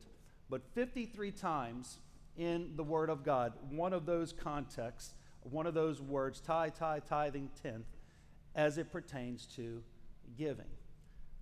But 0.50 0.62
53 0.74 1.32
times 1.32 1.98
in 2.38 2.72
the 2.76 2.84
Word 2.84 3.10
of 3.10 3.24
God, 3.24 3.54
one 3.70 3.94
of 3.94 4.06
those 4.06 4.32
contexts, 4.32 5.14
one 5.42 5.68
of 5.68 5.74
those 5.74 6.02
words, 6.02 6.40
tithe, 6.40 6.74
tithe, 6.76 7.04
tithing, 7.08 7.50
tenth, 7.62 7.86
as 8.56 8.78
it 8.78 8.92
pertains 8.92 9.46
to 9.56 9.84
giving. 10.38 10.66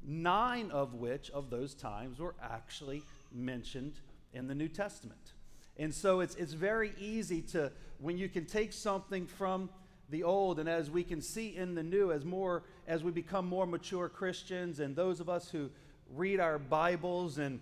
Nine 0.04 0.72
of 0.72 0.94
which 0.94 1.30
of 1.32 1.50
those 1.50 1.74
times 1.74 2.20
were 2.20 2.36
actually 2.42 3.04
mentioned 3.34 4.00
in 4.34 4.48
the 4.48 4.56
New 4.56 4.68
Testament. 4.68 5.34
And 5.78 5.94
so 5.94 6.22
it's, 6.22 6.36
it's 6.36 6.54
very 6.54 6.94
easy 7.00 7.42
to, 7.42 7.72
when 8.00 8.18
you 8.18 8.30
can 8.30 8.46
take 8.46 8.74
something 8.74 9.28
from 9.28 9.70
the 10.10 10.24
old 10.24 10.60
and 10.60 10.70
as 10.70 10.90
we 10.90 11.04
can 11.04 11.22
see 11.22 11.56
in 11.56 11.76
the 11.76 11.84
new, 11.84 12.12
as 12.12 12.24
more 12.24 12.64
as 12.88 13.04
we 13.04 13.12
become 13.12 13.46
more 13.46 13.66
mature 13.66 14.10
Christians 14.10 14.80
and 14.80 14.96
those 14.96 15.20
of 15.20 15.30
us 15.30 15.50
who 15.50 15.70
read 16.14 16.40
our 16.40 16.58
Bibles 16.58 17.38
and 17.38 17.60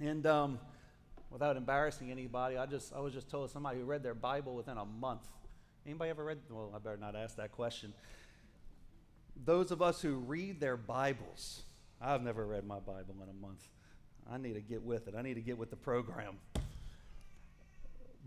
and 0.00 0.26
um, 0.26 0.58
without 1.30 1.56
embarrassing 1.56 2.10
anybody, 2.10 2.56
I 2.56 2.66
just 2.66 2.92
I 2.92 3.00
was 3.00 3.12
just 3.12 3.30
told 3.30 3.50
somebody 3.50 3.78
who 3.78 3.84
read 3.84 4.02
their 4.02 4.14
Bible 4.14 4.54
within 4.54 4.76
a 4.76 4.84
month. 4.84 5.26
Anybody 5.86 6.10
ever 6.10 6.24
read? 6.24 6.38
Well, 6.50 6.72
I 6.74 6.78
better 6.78 6.96
not 6.96 7.16
ask 7.16 7.36
that 7.36 7.52
question. 7.52 7.92
Those 9.44 9.70
of 9.70 9.80
us 9.80 10.02
who 10.02 10.16
read 10.16 10.60
their 10.60 10.76
Bibles, 10.76 11.62
I've 12.00 12.22
never 12.22 12.44
read 12.44 12.66
my 12.66 12.80
Bible 12.80 13.14
in 13.22 13.28
a 13.28 13.40
month. 13.40 13.68
I 14.30 14.36
need 14.36 14.54
to 14.54 14.60
get 14.60 14.82
with 14.82 15.08
it. 15.08 15.14
I 15.16 15.22
need 15.22 15.34
to 15.34 15.40
get 15.40 15.56
with 15.56 15.70
the 15.70 15.76
program. 15.76 16.38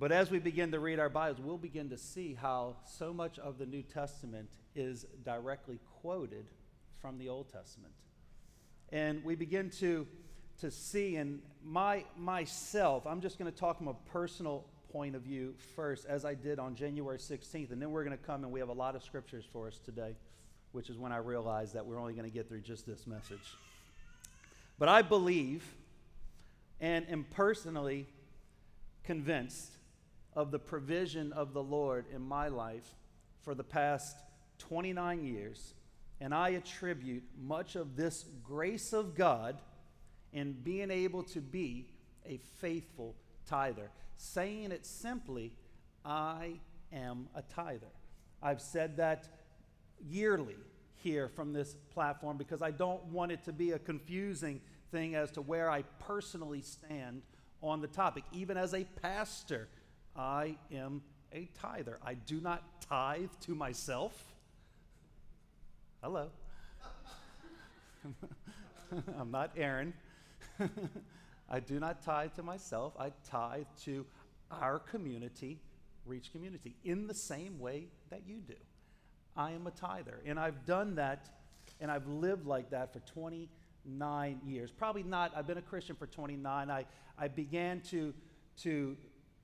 But 0.02 0.12
as 0.12 0.32
we 0.32 0.40
begin 0.40 0.72
to 0.72 0.80
read 0.80 0.98
our 0.98 1.10
Bibles, 1.10 1.40
we'll 1.40 1.60
begin 1.60 1.92
to 1.92 1.98
see 2.00 2.34
how 2.34 2.78
so 2.88 3.14
much 3.14 3.38
of 3.38 3.60
the 3.60 3.68
New 3.68 3.84
Testament 3.84 4.50
is 4.76 5.06
directly 5.24 5.80
quoted 6.02 6.48
from 7.00 7.20
the 7.20 7.30
Old 7.30 7.50
Testament. 7.54 7.94
And 8.92 9.24
we 9.24 9.36
begin 9.36 9.70
to, 9.80 10.08
to 10.62 10.72
see, 10.72 11.18
and 11.18 11.44
my, 11.64 12.04
myself, 12.18 13.06
I'm 13.06 13.22
just 13.22 13.38
going 13.38 13.52
to 13.52 13.56
talk 13.56 13.78
from 13.78 13.90
a 13.90 13.94
personal 14.12 14.66
point 14.92 15.16
of 15.16 15.22
view 15.22 15.54
first, 15.76 16.08
as 16.08 16.26
I 16.26 16.34
did 16.34 16.58
on 16.58 16.74
January 16.74 17.20
16th. 17.20 17.72
And 17.72 17.80
then 17.80 17.92
we're 17.92 18.04
going 18.04 18.18
to 18.18 18.24
come 18.24 18.44
and 18.44 18.52
we 18.52 18.60
have 18.60 18.70
a 18.70 18.74
lot 18.74 18.96
of 18.96 19.04
scriptures 19.04 19.46
for 19.54 19.68
us 19.68 19.78
today, 19.78 20.16
which 20.72 20.90
is 20.90 20.98
when 20.98 21.12
I 21.12 21.18
realized 21.18 21.76
that 21.76 21.86
we're 21.86 22.00
only 22.00 22.14
going 22.14 22.28
to 22.28 22.34
get 22.34 22.50
through 22.50 22.62
just 22.62 22.88
this 22.88 23.06
message. 23.06 23.54
But 24.80 24.90
I 24.90 25.04
believe 25.04 25.64
and 26.80 27.08
am 27.08 27.24
personally 27.36 28.08
convinced 29.04 29.74
of 30.34 30.52
the 30.52 30.60
provision 30.60 31.34
of 31.34 31.54
the 31.54 31.64
Lord 31.64 32.06
in 32.14 32.22
my 32.22 32.48
life 32.48 32.96
for 33.42 33.54
the 33.54 33.64
past 33.64 34.18
29 34.60 35.26
years, 35.26 35.74
and 36.20 36.34
I 36.34 36.50
attribute 36.50 37.24
much 37.40 37.76
of 37.76 37.96
this 37.96 38.26
grace 38.44 38.94
of 38.94 39.16
God 39.16 39.58
in 40.32 40.54
being 40.54 40.92
able 40.92 41.24
to 41.24 41.42
be 41.42 41.88
a 42.26 42.38
faithful 42.60 43.16
tither. 43.46 43.90
Saying 44.16 44.72
it 44.72 44.86
simply, 44.86 45.52
I 46.06 46.60
am 46.94 47.28
a 47.36 47.42
tither. 47.42 47.88
I've 48.42 48.62
said 48.62 48.98
that 48.98 49.28
yearly 50.00 50.58
here 50.98 51.28
from 51.28 51.54
this 51.54 51.76
platform 51.94 52.38
because 52.38 52.62
I 52.62 52.72
don't 52.72 53.04
want 53.06 53.32
it 53.32 53.44
to 53.46 53.54
be 53.54 53.72
a 53.72 53.80
confusing 53.80 54.62
thing 54.92 55.16
as 55.16 55.32
to 55.32 55.42
where 55.42 55.70
I 55.70 55.84
personally 56.00 56.62
stand 56.62 57.24
on 57.62 57.82
the 57.82 57.88
topic. 57.88 58.24
Even 58.32 58.58
as 58.58 58.74
a 58.74 58.84
pastor, 59.02 59.68
I 60.16 60.58
am 60.72 61.02
a 61.34 61.48
tither. 61.60 62.00
I 62.04 62.16
do 62.16 62.42
not 62.42 62.82
tithe 62.82 63.30
to 63.42 63.56
myself. 63.56 64.26
Hello. 66.02 66.30
I'm 69.20 69.32
not 69.32 69.52
Aaron. 69.56 69.94
I 71.50 71.60
do 71.60 71.80
not 71.80 72.02
tithe 72.04 72.34
to 72.36 72.44
myself. 72.44 72.94
I 73.00 73.12
tithe 73.30 73.66
to 73.86 74.06
our 74.52 74.80
community, 74.80 75.60
Reach 76.06 76.32
Community, 76.32 76.76
in 76.84 77.08
the 77.08 77.14
same 77.14 77.60
way 77.60 77.88
that 78.10 78.24
you 78.26 78.38
do. 78.38 78.56
I 79.36 79.52
am 79.52 79.68
a 79.68 79.72
tither. 79.72 80.20
And 80.26 80.40
I've 80.40 80.66
done 80.66 80.96
that 80.96 81.30
and 81.80 81.90
I've 81.90 82.08
lived 82.08 82.46
like 82.46 82.70
that 82.72 82.94
for 82.94 83.00
29 83.00 84.42
years. 84.46 84.72
Probably 84.72 85.04
not, 85.04 85.32
I've 85.36 85.48
been 85.48 85.58
a 85.58 85.64
Christian 85.64 85.96
for 85.96 86.06
29. 86.06 86.70
I, 86.70 86.86
I 87.18 87.28
began 87.28 87.82
to, 87.90 88.14
to 88.62 88.96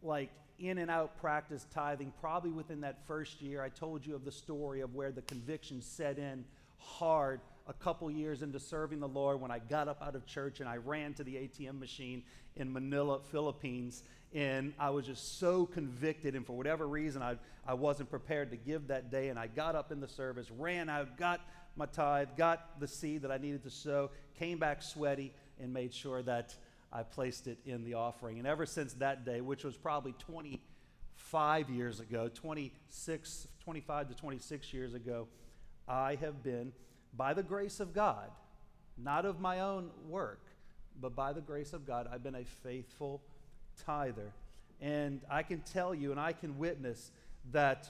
like 0.03 0.29
in 0.59 0.77
and 0.77 0.89
out 0.89 1.17
practice 1.19 1.65
tithing 1.73 2.13
probably 2.19 2.51
within 2.51 2.81
that 2.81 3.05
first 3.05 3.41
year. 3.41 3.61
I 3.61 3.69
told 3.69 4.05
you 4.05 4.15
of 4.15 4.25
the 4.25 4.31
story 4.31 4.81
of 4.81 4.95
where 4.95 5.11
the 5.11 5.21
conviction 5.21 5.81
set 5.81 6.17
in 6.17 6.45
hard 6.77 7.41
a 7.67 7.73
couple 7.73 8.09
years 8.09 8.41
into 8.41 8.59
serving 8.59 8.99
the 8.99 9.07
Lord 9.07 9.41
when 9.41 9.51
I 9.51 9.59
got 9.59 9.87
up 9.87 10.01
out 10.01 10.15
of 10.15 10.25
church 10.25 10.59
and 10.59 10.69
I 10.69 10.77
ran 10.77 11.13
to 11.15 11.23
the 11.23 11.35
ATM 11.35 11.79
machine 11.79 12.23
in 12.55 12.71
Manila, 12.71 13.19
Philippines. 13.31 14.03
And 14.33 14.73
I 14.79 14.89
was 14.89 15.05
just 15.05 15.39
so 15.39 15.65
convicted, 15.65 16.35
and 16.35 16.45
for 16.45 16.53
whatever 16.53 16.87
reason, 16.87 17.21
I, 17.21 17.37
I 17.65 17.73
wasn't 17.73 18.09
prepared 18.09 18.51
to 18.51 18.57
give 18.57 18.87
that 18.87 19.09
day. 19.09 19.29
And 19.29 19.39
I 19.39 19.47
got 19.47 19.75
up 19.75 19.91
in 19.91 19.99
the 19.99 20.07
service, 20.07 20.51
ran 20.51 20.89
out, 20.89 21.17
got 21.17 21.41
my 21.75 21.85
tithe, 21.85 22.29
got 22.37 22.79
the 22.79 22.87
seed 22.87 23.21
that 23.21 23.31
I 23.31 23.37
needed 23.37 23.63
to 23.63 23.69
sow, 23.69 24.09
came 24.37 24.59
back 24.59 24.81
sweaty, 24.81 25.33
and 25.59 25.73
made 25.73 25.93
sure 25.93 26.21
that 26.23 26.55
I 26.91 27.03
placed 27.03 27.48
it 27.48 27.58
in 27.65 27.84
the 27.84 27.96
offering. 27.96 28.38
And 28.38 28.48
ever 28.48 28.65
since 28.65 28.94
that 28.94 29.25
day, 29.25 29.41
which 29.41 29.63
was 29.63 29.75
probably 29.75 30.13
25 30.20 31.70
years 31.70 32.00
ago, 32.00 32.29
26, 32.34 33.48
25 33.63 34.10
to 34.10 34.15
26 34.15 34.74
years 34.74 34.94
ago, 34.94 35.27
I 35.88 36.15
have 36.15 36.44
been, 36.44 36.74
by 37.15 37.34
the 37.34 37.44
grace 37.44 37.79
of 37.79 37.94
God, 37.94 38.29
not 38.98 39.25
of 39.25 39.39
my 39.39 39.60
own 39.60 39.89
work, 40.08 40.41
but 41.00 41.15
by 41.15 41.34
the 41.34 41.41
grace 41.41 41.74
of 41.74 41.86
God, 41.86 42.08
I've 42.12 42.24
been 42.24 42.36
a 42.36 42.46
faithful 42.63 43.22
tither. 43.86 44.32
And 44.82 45.22
I 45.29 45.44
can 45.44 45.62
tell 45.62 45.94
you 45.94 46.12
and 46.12 46.20
I 46.20 46.34
can 46.34 46.58
witness 46.58 47.12
that 47.51 47.89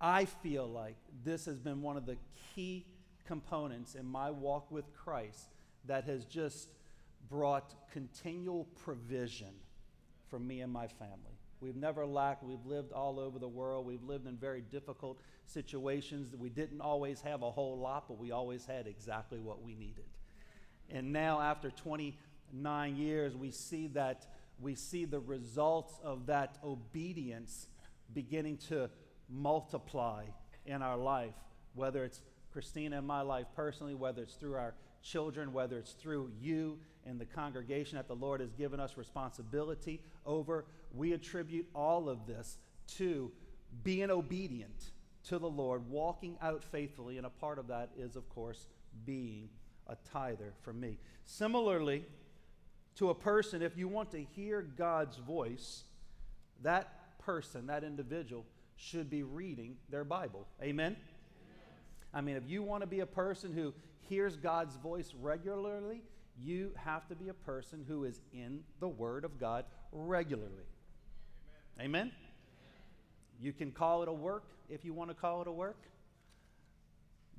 I 0.00 0.26
feel 0.26 0.66
like 0.66 0.96
this 1.24 1.46
has 1.46 1.58
been 1.58 1.82
one 1.82 1.96
of 1.96 2.06
the 2.06 2.16
key 2.54 2.86
components 3.26 3.94
in 3.94 4.06
my 4.06 4.30
walk 4.30 4.70
with 4.70 4.84
Christ 4.94 5.48
that 5.86 6.04
has 6.04 6.24
just 6.24 6.68
brought 7.28 7.74
continual 7.92 8.64
provision 8.84 9.52
for 10.28 10.38
me 10.38 10.60
and 10.60 10.72
my 10.72 10.86
family. 10.86 11.38
We've 11.60 11.76
never 11.76 12.06
lacked. 12.06 12.44
We've 12.44 12.64
lived 12.64 12.92
all 12.92 13.18
over 13.18 13.38
the 13.38 13.48
world. 13.48 13.84
We've 13.84 14.02
lived 14.02 14.26
in 14.26 14.36
very 14.36 14.60
difficult 14.60 15.18
situations. 15.46 16.34
We 16.36 16.50
didn't 16.50 16.80
always 16.80 17.20
have 17.22 17.42
a 17.42 17.50
whole 17.50 17.78
lot, 17.78 18.04
but 18.08 18.18
we 18.18 18.30
always 18.30 18.64
had 18.64 18.86
exactly 18.86 19.40
what 19.40 19.62
we 19.62 19.74
needed. 19.74 20.04
And 20.90 21.12
now, 21.12 21.40
after 21.40 21.70
29 21.70 22.96
years, 22.96 23.36
we 23.36 23.50
see 23.50 23.88
that 23.88 24.26
we 24.60 24.74
see 24.74 25.04
the 25.04 25.20
results 25.20 25.98
of 26.02 26.26
that 26.26 26.58
obedience 26.64 27.68
beginning 28.14 28.56
to 28.68 28.90
multiply 29.28 30.24
in 30.66 30.82
our 30.82 30.96
life, 30.96 31.34
whether 31.74 32.04
it's 32.04 32.20
Christina 32.52 32.98
in 32.98 33.06
my 33.06 33.22
life 33.22 33.46
personally, 33.54 33.94
whether 33.94 34.22
it's 34.22 34.34
through 34.34 34.54
our 34.54 34.74
children, 35.02 35.52
whether 35.52 35.78
it's 35.78 35.92
through 35.92 36.30
you 36.40 36.78
and 37.06 37.20
the 37.20 37.24
congregation 37.24 37.96
that 37.96 38.08
the 38.08 38.14
Lord 38.14 38.40
has 38.40 38.52
given 38.52 38.80
us 38.80 38.96
responsibility 38.96 40.00
over. 40.26 40.66
We 40.94 41.12
attribute 41.12 41.66
all 41.74 42.08
of 42.08 42.26
this 42.26 42.58
to 42.96 43.30
being 43.82 44.10
obedient 44.10 44.90
to 45.28 45.38
the 45.38 45.48
Lord, 45.48 45.88
walking 45.88 46.36
out 46.40 46.64
faithfully, 46.64 47.16
and 47.16 47.26
a 47.26 47.30
part 47.30 47.58
of 47.58 47.68
that 47.68 47.90
is, 47.98 48.16
of 48.16 48.28
course, 48.28 48.66
being 49.04 49.48
a 49.86 49.96
tither 50.12 50.52
for 50.62 50.72
me. 50.72 50.98
Similarly, 51.24 52.04
to 52.96 53.10
a 53.10 53.14
person, 53.14 53.62
if 53.62 53.76
you 53.76 53.88
want 53.88 54.10
to 54.12 54.22
hear 54.34 54.62
God's 54.62 55.16
voice, 55.16 55.84
that 56.62 57.18
person, 57.18 57.66
that 57.66 57.84
individual, 57.84 58.44
should 58.76 59.10
be 59.10 59.22
reading 59.22 59.76
their 59.90 60.04
Bible. 60.04 60.46
Amen? 60.62 60.92
Amen? 60.92 60.96
I 62.14 62.20
mean, 62.20 62.36
if 62.36 62.44
you 62.46 62.62
want 62.62 62.82
to 62.82 62.86
be 62.86 63.00
a 63.00 63.06
person 63.06 63.52
who 63.52 63.74
hears 64.08 64.36
God's 64.36 64.76
voice 64.76 65.12
regularly, 65.18 66.02
you 66.40 66.72
have 66.76 67.06
to 67.08 67.14
be 67.14 67.28
a 67.28 67.34
person 67.34 67.84
who 67.86 68.04
is 68.04 68.20
in 68.32 68.60
the 68.80 68.88
Word 68.88 69.24
of 69.24 69.38
God 69.38 69.64
regularly. 69.92 70.66
Amen? 71.80 72.00
Amen? 72.00 72.12
You 73.40 73.52
can 73.52 73.70
call 73.70 74.02
it 74.02 74.08
a 74.08 74.12
work 74.12 74.44
if 74.68 74.84
you 74.84 74.92
want 74.92 75.10
to 75.10 75.14
call 75.14 75.42
it 75.42 75.48
a 75.48 75.52
work, 75.52 75.82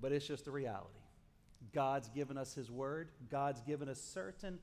but 0.02 0.12
it's 0.12 0.28
just 0.28 0.48
a 0.48 0.52
reality. 0.52 1.00
God's 1.74 2.10
given 2.10 2.38
us 2.38 2.54
His 2.54 2.72
Word, 2.72 3.10
God's 3.30 3.62
given 3.62 3.90
us 3.90 4.02
certain 4.02 4.60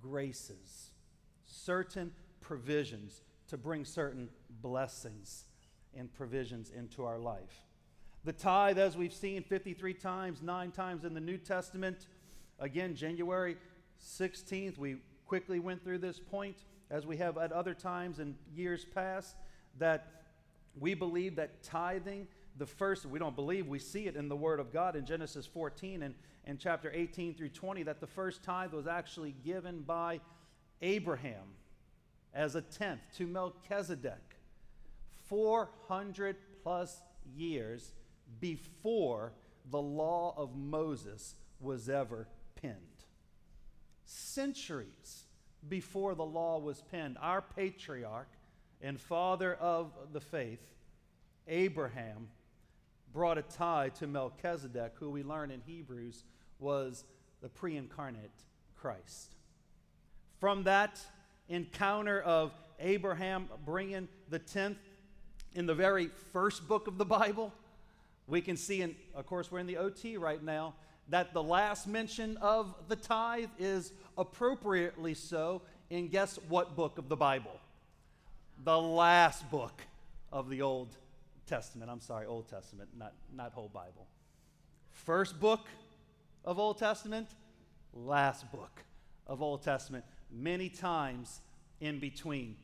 graces, 0.00 0.90
certain 1.44 2.12
provisions 2.40 3.22
to 3.48 3.56
bring 3.56 3.84
certain 3.84 4.28
blessings 4.62 5.44
and 5.94 6.12
provisions 6.12 6.70
into 6.70 7.04
our 7.04 7.18
life. 7.18 7.60
The 8.24 8.32
tithe, 8.32 8.78
as 8.78 8.96
we've 8.96 9.12
seen 9.12 9.42
53 9.42 9.94
times, 9.94 10.42
nine 10.42 10.70
times 10.70 11.04
in 11.04 11.12
the 11.12 11.20
New 11.20 11.38
Testament. 11.38 12.06
Again, 12.60 12.94
January 12.94 13.56
16th, 14.00 14.78
we 14.78 14.98
quickly 15.26 15.58
went 15.58 15.82
through 15.82 15.98
this 15.98 16.20
point, 16.20 16.58
as 16.88 17.04
we 17.04 17.16
have 17.16 17.36
at 17.36 17.50
other 17.50 17.74
times 17.74 18.20
in 18.20 18.36
years 18.54 18.84
past, 18.84 19.34
that 19.80 20.22
we 20.78 20.94
believe 20.94 21.34
that 21.34 21.64
tithing, 21.64 22.28
the 22.58 22.66
first, 22.66 23.06
we 23.06 23.18
don't 23.18 23.34
believe, 23.34 23.66
we 23.66 23.80
see 23.80 24.06
it 24.06 24.14
in 24.14 24.28
the 24.28 24.36
Word 24.36 24.60
of 24.60 24.72
God 24.72 24.94
in 24.94 25.04
Genesis 25.04 25.44
14 25.44 26.04
and, 26.04 26.14
and 26.44 26.60
chapter 26.60 26.92
18 26.94 27.34
through 27.34 27.48
20, 27.48 27.82
that 27.82 27.98
the 27.98 28.06
first 28.06 28.44
tithe 28.44 28.72
was 28.72 28.86
actually 28.86 29.34
given 29.44 29.80
by 29.80 30.20
Abraham 30.80 31.56
as 32.32 32.54
a 32.54 32.60
tenth 32.60 33.00
to 33.16 33.26
Melchizedek 33.26 34.36
400 35.24 36.36
plus 36.62 37.00
years 37.34 37.90
before 38.40 39.32
the 39.70 39.80
law 39.80 40.34
of 40.36 40.56
Moses 40.56 41.34
was 41.60 41.88
ever 41.88 42.28
penned. 42.60 42.76
Centuries 44.04 45.24
before 45.68 46.14
the 46.14 46.24
law 46.24 46.58
was 46.58 46.82
penned, 46.90 47.16
our 47.20 47.40
patriarch 47.40 48.28
and 48.80 49.00
father 49.00 49.54
of 49.54 49.92
the 50.12 50.20
faith, 50.20 50.60
Abraham, 51.46 52.28
brought 53.12 53.38
a 53.38 53.42
tie 53.42 53.90
to 53.90 54.06
Melchizedek, 54.06 54.94
who 54.98 55.10
we 55.10 55.22
learn 55.22 55.50
in 55.50 55.60
Hebrews 55.60 56.24
was 56.58 57.04
the 57.40 57.48
pre 57.48 57.76
incarnate 57.76 58.30
Christ. 58.74 59.34
From 60.40 60.64
that 60.64 61.00
encounter 61.48 62.20
of 62.20 62.52
Abraham 62.80 63.48
bringing 63.64 64.08
the 64.28 64.38
tenth 64.38 64.78
in 65.54 65.66
the 65.66 65.74
very 65.74 66.08
first 66.32 66.66
book 66.66 66.88
of 66.88 66.98
the 66.98 67.04
Bible, 67.04 67.52
we 68.26 68.40
can 68.40 68.56
see, 68.56 68.82
and 68.82 68.94
of 69.14 69.26
course, 69.26 69.50
we're 69.50 69.58
in 69.58 69.66
the 69.66 69.76
OT 69.76 70.16
right 70.16 70.42
now, 70.42 70.74
that 71.08 71.34
the 71.34 71.42
last 71.42 71.86
mention 71.86 72.36
of 72.38 72.74
the 72.88 72.96
tithe 72.96 73.50
is 73.58 73.92
appropriately 74.16 75.14
so 75.14 75.62
in 75.90 76.08
guess 76.08 76.38
what 76.48 76.76
book 76.76 76.98
of 76.98 77.08
the 77.08 77.16
Bible? 77.16 77.58
The 78.64 78.78
last 78.78 79.50
book 79.50 79.82
of 80.32 80.48
the 80.48 80.62
Old 80.62 80.96
Testament. 81.46 81.90
I'm 81.90 82.00
sorry, 82.00 82.26
Old 82.26 82.48
Testament, 82.48 82.88
not, 82.96 83.12
not 83.34 83.52
whole 83.52 83.68
Bible. 83.68 84.06
First 84.90 85.38
book 85.40 85.66
of 86.44 86.58
Old 86.58 86.78
Testament, 86.78 87.28
last 87.92 88.50
book 88.50 88.82
of 89.26 89.42
Old 89.42 89.62
Testament, 89.62 90.04
many 90.30 90.68
times 90.68 91.40
in 91.80 91.98
between. 91.98 92.56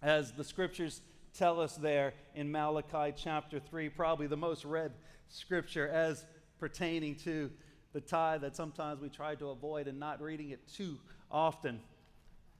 As 0.00 0.32
the 0.32 0.44
scriptures 0.44 1.00
tell 1.36 1.60
us 1.60 1.76
there 1.76 2.14
in 2.34 2.50
Malachi 2.50 3.14
chapter 3.16 3.58
3, 3.58 3.88
probably 3.88 4.26
the 4.26 4.36
most 4.36 4.64
read 4.64 4.92
scripture 5.28 5.88
as 5.88 6.24
pertaining 6.58 7.14
to 7.16 7.50
the 7.92 8.00
tithe 8.00 8.42
that 8.42 8.56
sometimes 8.56 9.00
we 9.00 9.08
try 9.08 9.34
to 9.34 9.48
avoid 9.48 9.88
and 9.88 9.98
not 9.98 10.20
reading 10.20 10.50
it 10.50 10.60
too 10.68 10.98
often. 11.30 11.80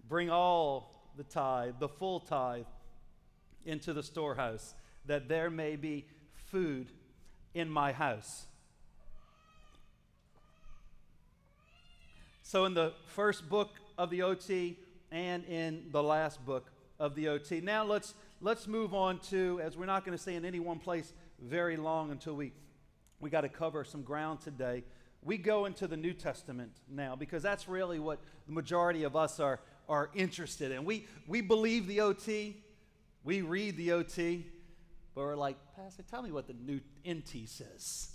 Bring 0.08 0.30
all 0.30 1.10
the 1.16 1.24
tithe, 1.24 1.74
the 1.78 1.88
full 1.88 2.20
tithe, 2.20 2.64
into 3.64 3.92
the 3.92 4.02
storehouse, 4.02 4.74
that 5.06 5.28
there 5.28 5.50
may 5.50 5.76
be 5.76 6.06
food 6.50 6.90
in 7.54 7.68
my 7.68 7.92
house. 7.92 8.46
So, 12.42 12.64
in 12.64 12.74
the 12.74 12.92
first 13.06 13.48
book 13.48 13.70
of 13.96 14.10
the 14.10 14.22
OT 14.22 14.78
and 15.10 15.44
in 15.44 15.84
the 15.90 16.02
last 16.02 16.44
book 16.44 16.70
of 16.98 17.14
the 17.14 17.28
OT. 17.28 17.60
Now, 17.60 17.84
let's, 17.84 18.14
let's 18.42 18.66
move 18.66 18.92
on 18.92 19.20
to, 19.20 19.60
as 19.62 19.76
we're 19.76 19.86
not 19.86 20.04
going 20.04 20.16
to 20.16 20.20
stay 20.20 20.34
in 20.34 20.44
any 20.44 20.58
one 20.58 20.80
place 20.80 21.12
very 21.40 21.76
long 21.76 22.10
until 22.10 22.34
we, 22.34 22.52
we 23.20 23.30
got 23.30 23.42
to 23.42 23.48
cover 23.48 23.84
some 23.84 24.02
ground 24.02 24.40
today. 24.40 24.82
We 25.22 25.38
go 25.38 25.66
into 25.66 25.86
the 25.86 25.96
New 25.96 26.12
Testament 26.12 26.72
now 26.90 27.14
because 27.14 27.42
that's 27.42 27.68
really 27.68 28.00
what 28.00 28.18
the 28.46 28.52
majority 28.52 29.04
of 29.04 29.14
us 29.14 29.38
are, 29.38 29.60
are 29.88 30.10
interested 30.14 30.72
in. 30.72 30.84
We, 30.84 31.06
we 31.28 31.40
believe 31.40 31.86
the 31.86 32.00
OT, 32.00 32.56
we 33.22 33.42
read 33.42 33.76
the 33.76 33.92
OT, 33.92 34.44
but 35.14 35.20
we're 35.20 35.36
like, 35.36 35.56
Pastor, 35.76 36.02
tell 36.02 36.22
me 36.22 36.32
what 36.32 36.48
the 36.48 36.54
new 36.54 36.80
NT 37.08 37.48
says. 37.48 38.10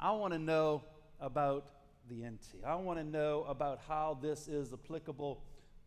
I 0.00 0.10
want 0.12 0.32
to 0.32 0.38
know 0.38 0.82
about 1.20 1.70
the 2.08 2.24
NT. 2.24 2.64
I 2.66 2.74
want 2.74 2.98
to 2.98 3.04
know 3.04 3.44
about 3.48 3.78
how 3.86 4.18
this 4.20 4.48
is 4.48 4.72
applicable 4.72 5.44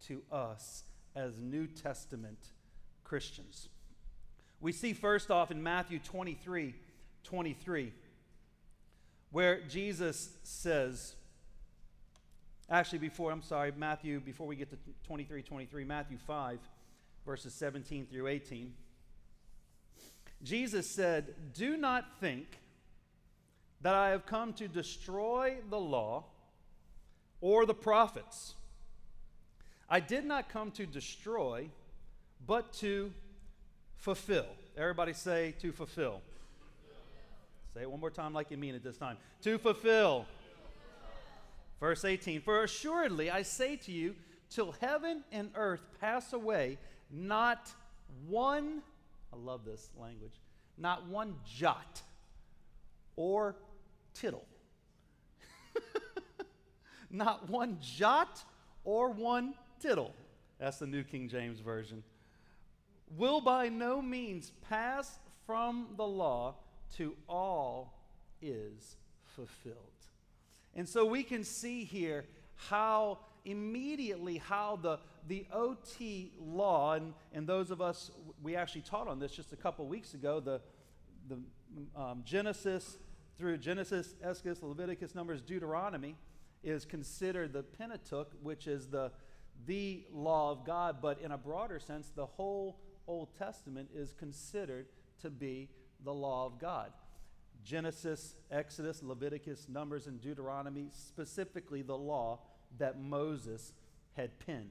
to 0.07 0.21
us 0.31 0.83
as 1.17 1.37
New 1.37 1.67
Testament 1.67 2.39
Christians. 3.03 3.67
We 4.61 4.71
see 4.71 4.93
first 4.93 5.31
off 5.31 5.51
in 5.51 5.61
Matthew 5.61 5.99
23 5.99 6.73
23, 7.23 7.93
where 9.31 9.61
Jesus 9.61 10.29
says, 10.43 11.15
actually, 12.69 12.99
before, 12.99 13.31
I'm 13.31 13.41
sorry, 13.41 13.71
Matthew, 13.75 14.19
before 14.19 14.45
we 14.45 14.55
get 14.55 14.69
to 14.69 14.77
23 15.05 15.41
23, 15.41 15.83
Matthew 15.85 16.17
5, 16.17 16.59
verses 17.25 17.53
17 17.53 18.07
through 18.07 18.27
18. 18.27 18.73
Jesus 20.43 20.89
said, 20.89 21.33
Do 21.53 21.77
not 21.77 22.19
think 22.19 22.59
that 23.81 23.95
I 23.95 24.09
have 24.09 24.25
come 24.25 24.53
to 24.53 24.67
destroy 24.67 25.57
the 25.69 25.79
law 25.79 26.25
or 27.41 27.65
the 27.65 27.73
prophets. 27.73 28.55
I 29.89 29.99
did 29.99 30.25
not 30.25 30.49
come 30.49 30.71
to 30.71 30.85
destroy, 30.85 31.69
but 32.45 32.73
to 32.75 33.11
fulfill. 34.03 34.45
Everybody 34.77 35.13
say, 35.13 35.55
to 35.61 35.71
fulfill. 35.71 36.21
Say 37.73 37.83
it 37.83 37.89
one 37.89 38.01
more 38.01 38.11
time 38.11 38.33
like 38.33 38.51
you 38.51 38.57
mean 38.57 38.75
it 38.75 38.83
this 38.83 38.97
time. 38.97 39.17
To 39.43 39.57
fulfill. 39.57 40.25
Verse 41.79 42.03
18 42.03 42.41
For 42.41 42.63
assuredly 42.63 43.31
I 43.31 43.43
say 43.43 43.77
to 43.77 43.91
you, 43.91 44.15
till 44.49 44.73
heaven 44.81 45.23
and 45.31 45.51
earth 45.55 45.81
pass 46.01 46.33
away, 46.33 46.77
not 47.09 47.71
one, 48.27 48.81
I 49.31 49.37
love 49.37 49.63
this 49.63 49.89
language, 49.97 50.33
not 50.77 51.07
one 51.07 51.35
jot 51.57 52.01
or 53.15 53.55
tittle. 54.13 54.45
not 57.09 57.49
one 57.49 57.77
jot 57.81 58.43
or 58.83 59.11
one 59.11 59.53
tittle. 59.79 60.13
That's 60.59 60.79
the 60.79 60.87
New 60.87 61.03
King 61.03 61.29
James 61.29 61.61
Version. 61.61 62.03
Will 63.09 63.41
by 63.41 63.69
no 63.69 64.01
means 64.01 64.51
pass 64.69 65.19
from 65.45 65.87
the 65.97 66.05
law 66.05 66.55
to 66.97 67.15
all 67.27 67.99
is 68.41 68.97
fulfilled. 69.35 69.75
And 70.75 70.87
so 70.87 71.05
we 71.05 71.23
can 71.23 71.43
see 71.43 71.83
here 71.83 72.25
how 72.55 73.19
immediately 73.45 74.37
how 74.37 74.79
the, 74.81 74.99
the 75.27 75.45
OT 75.51 76.31
law, 76.39 76.93
and, 76.93 77.13
and 77.33 77.45
those 77.45 77.71
of 77.71 77.81
us, 77.81 78.11
we 78.41 78.55
actually 78.55 78.81
taught 78.81 79.07
on 79.07 79.19
this 79.19 79.31
just 79.31 79.53
a 79.53 79.55
couple 79.55 79.85
weeks 79.85 80.13
ago, 80.13 80.39
the, 80.39 80.61
the 81.27 81.37
um, 81.99 82.23
Genesis 82.25 82.97
through 83.37 83.57
Genesis, 83.57 84.15
Exodus, 84.23 84.61
Leviticus, 84.61 85.15
Numbers, 85.15 85.41
Deuteronomy 85.41 86.15
is 86.63 86.85
considered 86.85 87.51
the 87.51 87.63
Pentateuch, 87.63 88.31
which 88.41 88.67
is 88.67 88.87
the, 88.87 89.11
the 89.65 90.05
law 90.11 90.51
of 90.51 90.65
God, 90.65 90.97
but 91.01 91.19
in 91.19 91.31
a 91.31 91.37
broader 91.37 91.79
sense, 91.79 92.11
the 92.15 92.25
whole 92.25 92.79
Old 93.07 93.29
Testament 93.37 93.89
is 93.93 94.13
considered 94.13 94.87
to 95.21 95.29
be 95.29 95.69
the 96.03 96.13
law 96.13 96.45
of 96.45 96.59
God. 96.59 96.91
Genesis, 97.63 98.35
Exodus, 98.51 99.01
Leviticus, 99.01 99.67
Numbers, 99.69 100.07
and 100.07 100.21
Deuteronomy, 100.21 100.89
specifically 100.91 101.81
the 101.81 101.97
law 101.97 102.39
that 102.77 102.99
Moses 102.99 103.71
had 104.13 104.37
penned. 104.39 104.69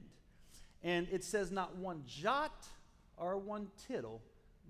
And 0.83 1.09
it 1.11 1.25
says, 1.25 1.51
Not 1.51 1.77
one 1.77 2.03
jot 2.07 2.67
or 3.17 3.39
one 3.39 3.69
tittle 3.87 4.21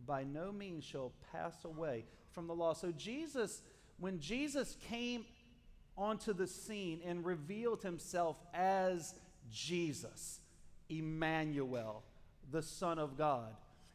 by 0.07 0.25
no 0.25 0.53
means 0.53 0.85
shall 0.85 1.13
pass 1.33 1.65
away 1.65 2.05
from 2.33 2.47
the 2.47 2.55
law. 2.55 2.75
So, 2.75 2.93
Jesus, 2.93 3.63
when 3.99 4.21
Jesus 4.21 4.77
came 4.89 5.25
onto 5.97 6.33
the 6.33 6.47
scene 6.47 7.01
and 7.05 7.25
revealed 7.25 7.83
himself 7.83 8.37
as 8.55 9.15
Jesus, 9.51 10.41
Emmanuel, 10.89 12.03
the 12.51 12.63
Son 12.63 12.99
of 12.99 13.17
God, 13.17 13.55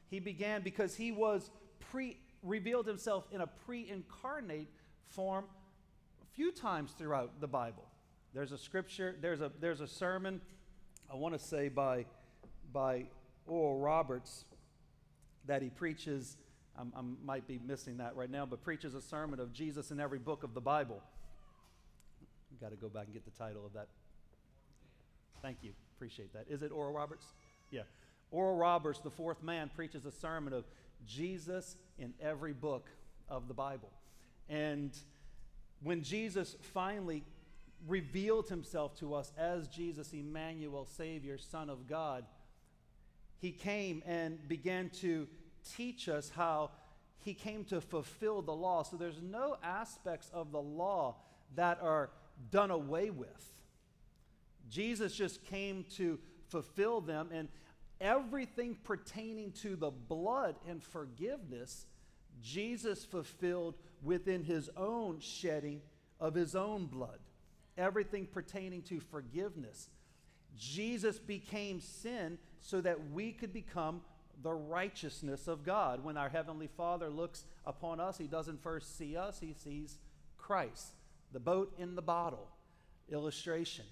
he 0.09 0.19
began 0.19 0.61
because 0.61 0.95
he 0.95 1.11
was 1.11 1.49
pre 1.91 2.17
revealed 2.43 2.87
himself 2.87 3.27
in 3.31 3.41
a 3.41 3.47
pre 3.47 3.89
incarnate 3.89 4.69
form 5.09 5.45
a 6.21 6.35
few 6.35 6.51
times 6.51 6.91
throughout 6.97 7.41
the 7.41 7.47
Bible. 7.47 7.85
There's 8.33 8.51
a 8.51 8.57
scripture, 8.57 9.15
there's 9.21 9.41
a, 9.41 9.51
there's 9.59 9.81
a 9.81 9.87
sermon, 9.87 10.41
I 11.11 11.15
want 11.15 11.33
to 11.33 11.39
say 11.39 11.69
by, 11.69 12.05
by 12.71 13.05
Oral 13.47 13.79
Roberts, 13.79 14.45
that 15.45 15.61
he 15.61 15.69
preaches. 15.69 16.37
I 16.77 16.83
might 17.25 17.47
be 17.47 17.59
missing 17.65 17.97
that 17.97 18.15
right 18.15 18.29
now, 18.29 18.45
but 18.45 18.63
preaches 18.63 18.93
a 18.93 19.01
sermon 19.01 19.39
of 19.39 19.51
Jesus 19.51 19.89
in 19.89 19.99
every 19.99 20.19
book 20.19 20.43
of 20.43 20.53
the 20.53 20.61
Bible. 20.61 21.01
Got 22.61 22.69
to 22.69 22.75
go 22.75 22.87
back 22.87 23.05
and 23.05 23.13
get 23.13 23.25
the 23.25 23.31
title 23.31 23.65
of 23.65 23.73
that. 23.73 23.87
Thank 25.41 25.57
you. 25.61 25.71
Appreciate 25.95 26.33
that. 26.33 26.45
Is 26.49 26.61
it 26.61 26.71
Oral 26.71 26.93
Roberts? 26.93 27.25
Yeah. 27.71 27.81
Oral 28.31 28.55
Roberts, 28.55 28.99
the 28.99 29.09
fourth 29.09 29.41
man, 29.41 29.69
preaches 29.73 30.05
a 30.05 30.11
sermon 30.11 30.53
of 30.53 30.65
Jesus 31.05 31.75
in 31.97 32.13
every 32.21 32.53
book 32.53 32.89
of 33.29 33.47
the 33.47 33.53
Bible. 33.53 33.89
And 34.49 34.91
when 35.81 36.03
Jesus 36.03 36.55
finally 36.73 37.23
revealed 37.87 38.49
himself 38.49 38.97
to 38.99 39.13
us 39.13 39.31
as 39.37 39.67
Jesus, 39.67 40.13
Emmanuel, 40.13 40.85
Savior, 40.85 41.37
Son 41.37 41.69
of 41.69 41.87
God, 41.87 42.25
he 43.39 43.51
came 43.51 44.01
and 44.05 44.45
began 44.47 44.89
to 45.01 45.27
teach 45.75 46.09
us 46.09 46.31
how 46.35 46.71
he 47.23 47.33
came 47.33 47.63
to 47.65 47.81
fulfill 47.81 48.41
the 48.41 48.53
law. 48.53 48.83
So 48.83 48.97
there's 48.97 49.21
no 49.21 49.57
aspects 49.63 50.29
of 50.33 50.51
the 50.51 50.61
law 50.61 51.17
that 51.55 51.79
are 51.81 52.09
done 52.51 52.71
away 52.71 53.09
with. 53.09 53.51
Jesus 54.69 55.13
just 55.13 55.43
came 55.45 55.85
to 55.95 56.19
fulfill 56.49 57.01
them, 57.01 57.29
and 57.31 57.47
everything 58.01 58.77
pertaining 58.83 59.51
to 59.63 59.75
the 59.75 59.91
blood 59.91 60.55
and 60.67 60.83
forgiveness, 60.83 61.85
Jesus 62.41 63.05
fulfilled 63.05 63.75
within 64.03 64.43
his 64.43 64.69
own 64.77 65.19
shedding 65.19 65.81
of 66.19 66.33
his 66.33 66.55
own 66.55 66.85
blood. 66.85 67.19
Everything 67.77 68.25
pertaining 68.25 68.81
to 68.83 68.99
forgiveness. 68.99 69.89
Jesus 70.57 71.19
became 71.19 71.79
sin 71.79 72.37
so 72.59 72.81
that 72.81 73.11
we 73.11 73.31
could 73.31 73.53
become 73.53 74.01
the 74.41 74.53
righteousness 74.53 75.47
of 75.47 75.63
God. 75.63 76.03
When 76.03 76.17
our 76.17 76.29
Heavenly 76.29 76.69
Father 76.75 77.09
looks 77.09 77.45
upon 77.65 77.99
us, 77.99 78.17
He 78.17 78.27
doesn't 78.27 78.61
first 78.61 78.97
see 78.97 79.15
us, 79.15 79.39
He 79.39 79.53
sees 79.53 79.99
Christ. 80.37 80.93
The 81.33 81.39
boat 81.39 81.73
in 81.77 81.95
the 81.95 82.01
bottle 82.01 82.47
illustration. 83.09 83.85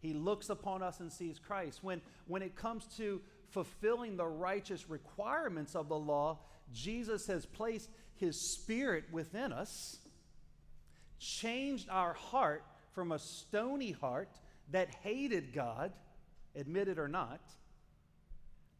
He 0.00 0.14
looks 0.14 0.48
upon 0.48 0.82
us 0.82 1.00
and 1.00 1.12
sees 1.12 1.38
Christ. 1.38 1.82
When, 1.82 2.00
when 2.26 2.42
it 2.42 2.56
comes 2.56 2.86
to 2.96 3.20
fulfilling 3.50 4.16
the 4.16 4.26
righteous 4.26 4.88
requirements 4.88 5.74
of 5.74 5.88
the 5.88 5.98
law, 5.98 6.38
Jesus 6.72 7.26
has 7.26 7.44
placed 7.46 7.90
His 8.16 8.40
Spirit 8.40 9.04
within 9.12 9.52
us, 9.52 9.98
changed 11.18 11.88
our 11.90 12.14
heart 12.14 12.64
from 12.92 13.12
a 13.12 13.18
stony 13.18 13.92
heart 13.92 14.30
that 14.70 14.88
hated 15.02 15.52
God, 15.52 15.92
admit 16.56 16.88
it 16.88 16.98
or 16.98 17.08
not, 17.08 17.40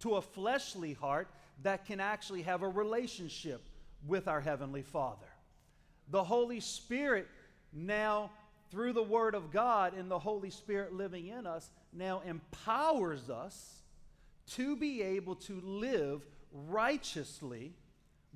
to 0.00 0.14
a 0.14 0.22
fleshly 0.22 0.94
heart 0.94 1.28
that 1.62 1.84
can 1.84 2.00
actually 2.00 2.42
have 2.42 2.62
a 2.62 2.68
relationship 2.68 3.62
with 4.06 4.28
our 4.28 4.40
Heavenly 4.40 4.82
Father. 4.82 5.26
The 6.08 6.24
Holy 6.24 6.60
Spirit 6.60 7.28
now, 7.72 8.30
through 8.70 8.92
the 8.92 9.02
Word 9.02 9.34
of 9.34 9.50
God 9.50 9.94
and 9.94 10.10
the 10.10 10.18
Holy 10.18 10.50
Spirit 10.50 10.92
living 10.92 11.26
in 11.26 11.46
us, 11.46 11.70
now 11.92 12.22
empowers 12.26 13.28
us 13.28 13.82
to 14.52 14.76
be 14.76 15.02
able 15.02 15.36
to 15.36 15.60
live 15.60 16.24
righteously 16.52 17.72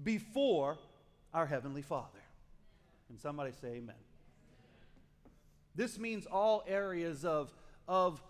before 0.02 0.78
our 1.32 1.46
Heavenly 1.46 1.82
Father. 1.82 2.20
And 3.08 3.18
somebody 3.18 3.52
say 3.60 3.68
amen. 3.76 3.94
This 5.74 5.98
means 5.98 6.26
all 6.26 6.64
areas 6.66 7.24
of, 7.24 7.52
of 7.88 8.22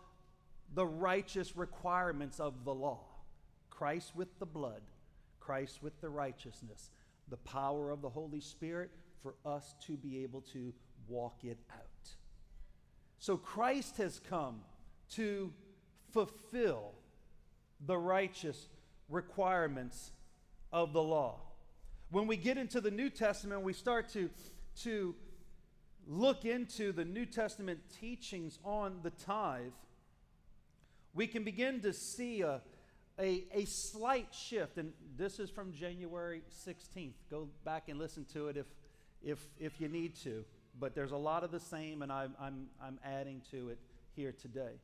the 0.74 0.86
righteous 0.86 1.56
requirements 1.56 2.40
of 2.40 2.64
the 2.64 2.74
law 2.74 3.00
Christ 3.70 4.12
with 4.14 4.38
the 4.38 4.46
blood, 4.46 4.82
Christ 5.40 5.82
with 5.82 6.00
the 6.00 6.08
righteousness, 6.08 6.90
the 7.28 7.36
power 7.38 7.90
of 7.90 8.02
the 8.02 8.08
Holy 8.08 8.40
Spirit 8.40 8.90
for 9.22 9.34
us 9.44 9.74
to 9.86 9.96
be 9.96 10.22
able 10.22 10.42
to 10.52 10.72
walk 11.08 11.44
it 11.44 11.58
out. 11.72 11.83
So 13.24 13.38
Christ 13.38 13.96
has 13.96 14.20
come 14.28 14.60
to 15.12 15.50
fulfill 16.12 16.92
the 17.86 17.96
righteous 17.96 18.68
requirements 19.08 20.10
of 20.70 20.92
the 20.92 21.02
law. 21.02 21.40
When 22.10 22.26
we 22.26 22.36
get 22.36 22.58
into 22.58 22.82
the 22.82 22.90
New 22.90 23.08
Testament, 23.08 23.62
we 23.62 23.72
start 23.72 24.10
to, 24.10 24.28
to 24.82 25.14
look 26.06 26.44
into 26.44 26.92
the 26.92 27.06
New 27.06 27.24
Testament 27.24 27.80
teachings 27.98 28.58
on 28.62 28.98
the 29.02 29.08
tithe, 29.08 29.72
we 31.14 31.26
can 31.26 31.44
begin 31.44 31.80
to 31.80 31.94
see 31.94 32.42
a, 32.42 32.60
a, 33.18 33.44
a 33.54 33.64
slight 33.64 34.34
shift. 34.34 34.76
And 34.76 34.92
this 35.16 35.40
is 35.40 35.48
from 35.48 35.72
January 35.72 36.42
16th. 36.66 37.14
Go 37.30 37.48
back 37.64 37.88
and 37.88 37.98
listen 37.98 38.26
to 38.34 38.48
it 38.48 38.58
if, 38.58 38.66
if, 39.22 39.38
if 39.58 39.80
you 39.80 39.88
need 39.88 40.14
to. 40.24 40.44
But 40.78 40.94
there's 40.94 41.12
a 41.12 41.16
lot 41.16 41.44
of 41.44 41.50
the 41.50 41.60
same, 41.60 42.02
and 42.02 42.12
I'm, 42.12 42.34
I'm, 42.40 42.66
I'm 42.82 42.98
adding 43.04 43.42
to 43.50 43.68
it 43.68 43.78
here 44.16 44.32
today. 44.32 44.80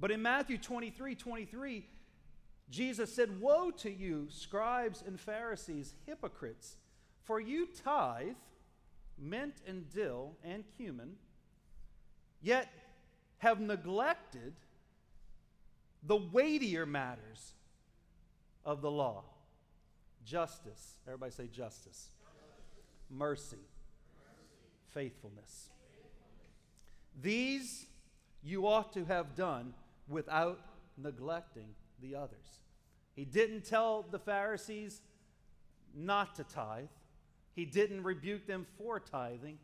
But 0.00 0.10
in 0.10 0.22
Matthew 0.22 0.58
23 0.58 1.14
23, 1.14 1.86
Jesus 2.70 3.14
said, 3.14 3.40
Woe 3.40 3.70
to 3.78 3.90
you, 3.90 4.26
scribes 4.30 5.04
and 5.06 5.20
Pharisees, 5.20 5.94
hypocrites, 6.06 6.76
for 7.22 7.40
you 7.40 7.68
tithe 7.84 8.34
mint 9.18 9.54
and 9.66 9.88
dill 9.90 10.36
and 10.42 10.64
cumin, 10.76 11.16
yet 12.40 12.68
have 13.38 13.60
neglected 13.60 14.54
the 16.02 16.16
weightier 16.16 16.86
matters 16.86 17.54
of 18.64 18.80
the 18.82 18.90
law 18.90 19.24
justice. 20.24 20.96
Everybody 21.06 21.32
say 21.32 21.48
justice. 21.48 22.08
Mercy. 23.10 23.58
Faithfulness. 24.92 25.68
These 27.20 27.86
you 28.42 28.66
ought 28.66 28.92
to 28.94 29.04
have 29.04 29.34
done 29.34 29.74
without 30.08 30.60
neglecting 30.96 31.68
the 32.00 32.16
others. 32.16 32.60
He 33.14 33.24
didn't 33.24 33.64
tell 33.64 34.04
the 34.10 34.18
Pharisees 34.18 35.00
not 35.94 36.34
to 36.36 36.44
tithe. 36.44 36.88
He 37.54 37.64
didn't 37.64 38.02
rebuke 38.02 38.46
them 38.46 38.66
for 38.78 38.98
tithing. 38.98 39.58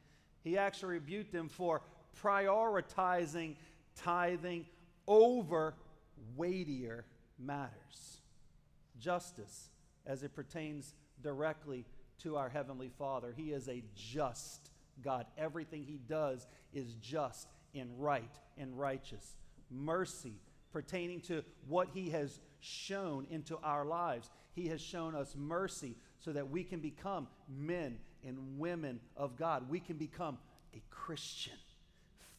He 0.44 0.58
actually 0.58 0.94
rebuked 0.94 1.32
them 1.32 1.48
for 1.48 1.82
prioritizing 2.22 3.56
tithing 3.96 4.66
over 5.06 5.74
weightier 6.36 7.04
matters. 7.38 8.18
Justice, 9.00 9.68
as 10.06 10.22
it 10.22 10.34
pertains 10.34 10.94
directly 11.22 11.84
to 12.22 12.36
our 12.36 12.48
Heavenly 12.48 12.90
Father. 12.98 13.32
He 13.36 13.52
is 13.52 13.68
a 13.68 13.82
just 13.94 14.70
God. 15.02 15.26
Everything 15.36 15.84
He 15.84 15.98
does 16.08 16.46
is 16.72 16.94
just 16.94 17.48
and 17.74 17.90
right 17.98 18.34
and 18.56 18.78
righteous. 18.78 19.36
Mercy, 19.70 20.34
pertaining 20.72 21.20
to 21.22 21.44
what 21.68 21.88
He 21.94 22.10
has 22.10 22.40
shown 22.60 23.26
into 23.30 23.56
our 23.62 23.84
lives. 23.84 24.30
He 24.54 24.68
has 24.68 24.80
shown 24.80 25.14
us 25.14 25.34
mercy 25.36 25.96
so 26.18 26.32
that 26.32 26.50
we 26.50 26.64
can 26.64 26.80
become 26.80 27.28
men 27.48 27.98
and 28.26 28.58
women 28.58 29.00
of 29.16 29.36
God. 29.36 29.68
We 29.70 29.80
can 29.80 29.96
become 29.96 30.38
a 30.74 30.82
Christian. 30.90 31.54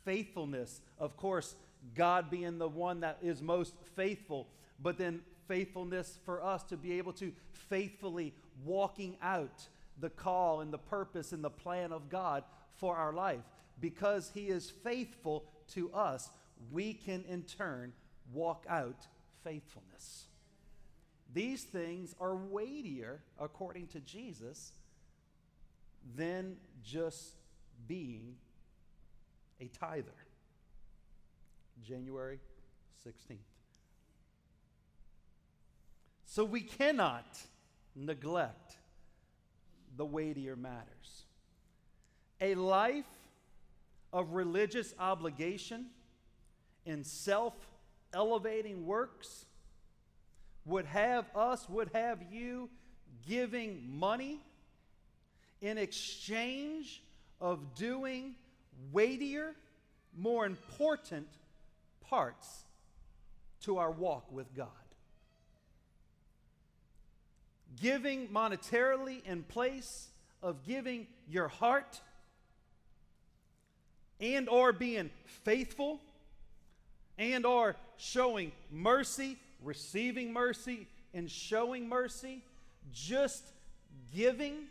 faithfulness. 0.04 0.82
Of 0.98 1.16
course, 1.18 1.56
God 1.96 2.30
being 2.30 2.58
the 2.58 2.68
one 2.68 3.02
that 3.02 3.18
is 3.22 3.42
most 3.42 3.74
faithful, 3.96 4.48
but 4.82 4.98
then 4.98 5.22
faithfulness 5.48 6.20
for 6.26 6.44
us 6.44 6.64
to 6.64 6.78
be 6.78 6.98
able 6.98 7.14
to 7.14 7.32
faithfully 7.52 8.34
walking 8.66 9.18
out 9.22 9.68
the 10.00 10.10
call 10.10 10.62
and 10.62 10.72
the 10.72 10.78
purpose 10.78 11.32
and 11.32 11.44
the 11.44 11.50
plan 11.50 11.92
of 11.92 12.10
God 12.10 12.44
for 12.76 12.96
our 12.96 13.14
life. 13.14 13.44
Because 13.80 14.32
He 14.34 14.48
is 14.48 14.70
faithful 14.70 15.46
to 15.74 15.92
us, 15.94 16.30
we 16.72 16.94
can 16.94 17.24
in 17.28 17.44
turn 17.44 17.94
walk 18.34 18.66
out 18.70 19.08
faithfulness. 19.44 20.26
These 21.34 21.64
things 21.64 22.16
are 22.20 22.36
weightier, 22.36 23.22
according 23.40 23.88
to 23.88 24.00
Jesus, 24.00 24.72
than 26.16 26.58
just 26.84 27.36
being 27.88 28.36
a 29.62 29.68
tither. 29.68 30.12
January 31.82 32.40
16th. 33.06 33.38
So 36.26 36.44
we 36.44 36.62
cannot 36.62 37.40
neglect 37.96 38.78
the 40.00 40.06
weightier 40.06 40.56
matters. 40.56 41.26
A 42.40 42.56
life 42.56 43.04
of 44.14 44.32
religious 44.32 44.96
obligation 44.98 45.88
and 46.86 47.06
self 47.06 47.54
elevating 48.14 48.86
works 48.86 49.46
would 50.64 50.86
have 50.86 51.26
us, 51.36 51.68
would 51.68 51.90
have 51.94 52.20
you 52.32 52.70
giving 53.28 54.00
money 54.00 54.40
in 55.62 55.78
exchange 55.78 57.04
of 57.42 57.76
doing 57.76 58.36
weightier, 58.94 59.54
more 60.18 60.46
important 60.46 61.28
parts 62.08 62.64
to 63.64 63.78
our 63.78 63.92
walk 63.92 64.32
with 64.32 64.56
God. 64.56 64.68
Giving 67.82 68.28
monetarily 68.30 69.26
in 69.26 69.44
place 69.44 70.08
of 70.42 70.64
giving 70.66 71.08
your 71.28 71.48
heart 71.48 72.02
and 74.20 74.50
or 74.50 74.74
being 74.74 75.10
faithful 75.26 76.00
and 77.18 77.46
or 77.46 77.76
showing 77.98 78.52
mercy, 78.72 79.38
receiving 79.62 80.34
mercy 80.34 80.88
and 81.14 81.30
showing 81.30 81.88
mercy, 81.88 82.42
just 82.94 83.44
giving 84.16 84.68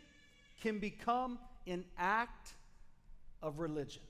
can 0.61 0.79
become 0.79 1.39
an 1.67 1.85
act 1.97 2.53
of 3.41 3.59
religion. 3.59 4.01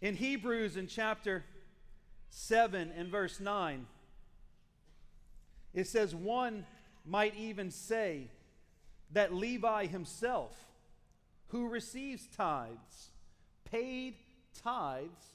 In 0.00 0.16
Hebrews, 0.16 0.76
in 0.76 0.86
chapter 0.86 1.44
7 2.30 2.90
and 2.96 3.10
verse 3.10 3.38
9, 3.38 3.86
it 5.72 5.86
says, 5.86 6.14
One 6.14 6.64
might 7.04 7.36
even 7.36 7.70
say 7.70 8.28
that 9.12 9.34
Levi 9.34 9.86
himself, 9.86 10.56
who 11.48 11.68
receives 11.68 12.26
tithes, 12.36 13.10
paid 13.64 14.14
tithes 14.62 15.32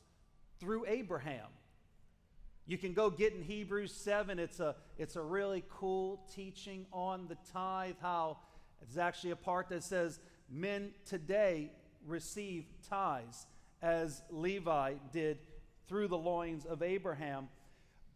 through 0.59 0.85
Abraham. 0.87 1.47
You 2.67 2.77
can 2.77 2.93
go 2.93 3.09
get 3.09 3.33
in 3.33 3.43
Hebrews 3.43 3.93
7. 3.93 4.39
It's 4.39 4.59
a, 4.59 4.75
it's 4.97 5.15
a 5.15 5.21
really 5.21 5.63
cool 5.69 6.25
teaching 6.33 6.85
on 6.91 7.27
the 7.27 7.37
tithe, 7.53 7.95
how 8.01 8.37
it's 8.81 8.97
actually 8.97 9.31
a 9.31 9.35
part 9.35 9.69
that 9.69 9.83
says 9.83 10.19
men 10.49 10.91
today 11.05 11.71
receive 12.07 12.65
tithes 12.89 13.45
as 13.81 14.21
Levi 14.31 14.93
did 15.11 15.37
through 15.87 16.07
the 16.07 16.17
loins 16.17 16.65
of 16.65 16.81
Abraham. 16.81 17.49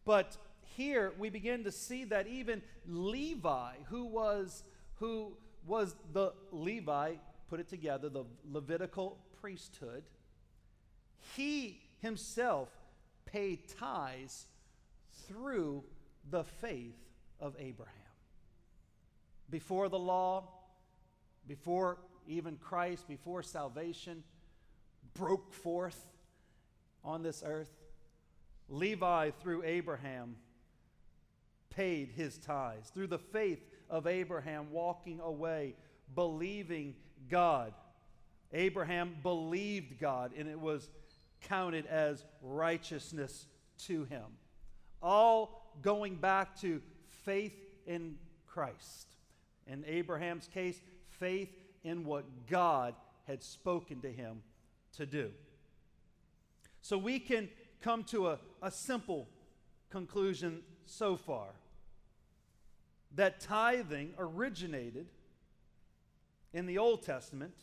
But 0.04 0.38
here 0.76 1.14
we 1.18 1.30
begin 1.30 1.64
to 1.66 1.72
see 1.72 2.06
that 2.06 2.28
even 2.28 2.62
Levi, 2.88 3.74
who 3.90 4.06
was 4.06 4.64
who 4.96 5.34
was 5.66 5.96
the 6.14 6.34
Levi, 6.52 7.14
put 7.50 7.60
it 7.60 7.70
together, 7.70 8.10
the 8.10 8.26
Levitical 8.52 9.18
priesthood, 9.42 10.04
he 11.36 11.82
himself 12.02 12.70
paid 13.26 13.60
tithes 13.80 14.46
through 15.28 15.84
the 16.30 16.44
faith 16.44 16.98
of 17.40 17.56
Abraham. 17.60 17.94
Before 19.50 19.90
the 19.90 20.00
law, 20.00 20.50
before 21.48 21.98
even 22.28 22.58
Christ, 22.58 23.08
before 23.08 23.42
salvation 23.42 24.24
broke 25.14 25.54
forth 25.54 26.00
on 27.04 27.24
this 27.24 27.44
earth, 27.46 27.72
Levi, 28.68 29.32
through 29.42 29.64
Abraham, 29.64 30.36
paid 31.70 32.10
his 32.16 32.38
tithes. 32.38 32.90
Through 32.90 33.08
the 33.08 33.20
faith 33.20 33.60
of 33.90 34.08
Abraham, 34.08 34.72
walking 34.72 35.20
away, 35.20 35.76
believing 36.16 36.96
God. 37.30 37.74
Abraham 38.54 39.16
believed 39.22 40.00
God, 40.00 40.32
and 40.38 40.48
it 40.50 40.60
was 40.60 40.90
counted 41.42 41.86
as 41.86 42.24
righteousness 42.42 43.46
to 43.86 44.06
him. 44.06 44.26
All 45.02 45.74
going 45.82 46.16
back 46.16 46.60
to 46.62 46.82
faith 47.24 47.54
in 47.86 48.16
Christ. 48.48 49.08
In 49.68 49.86
Abraham's 49.86 50.48
case, 50.48 50.82
faith 51.20 51.50
in 51.84 52.04
what 52.04 52.26
God 52.48 52.96
had 53.26 53.44
spoken 53.44 54.02
to 54.02 54.12
him 54.12 54.42
to 54.98 55.06
do. 55.06 55.32
So 56.82 56.98
we 56.98 57.20
can 57.20 57.50
come 57.82 58.04
to 58.06 58.30
a, 58.30 58.40
a 58.62 58.72
simple 58.72 59.28
conclusion 59.90 60.62
so 60.90 61.16
far 61.16 61.48
that 63.16 63.40
tithing 63.40 64.14
originated 64.18 65.08
in 66.54 66.66
the 66.66 66.78
Old 66.78 67.04
Testament, 67.04 67.54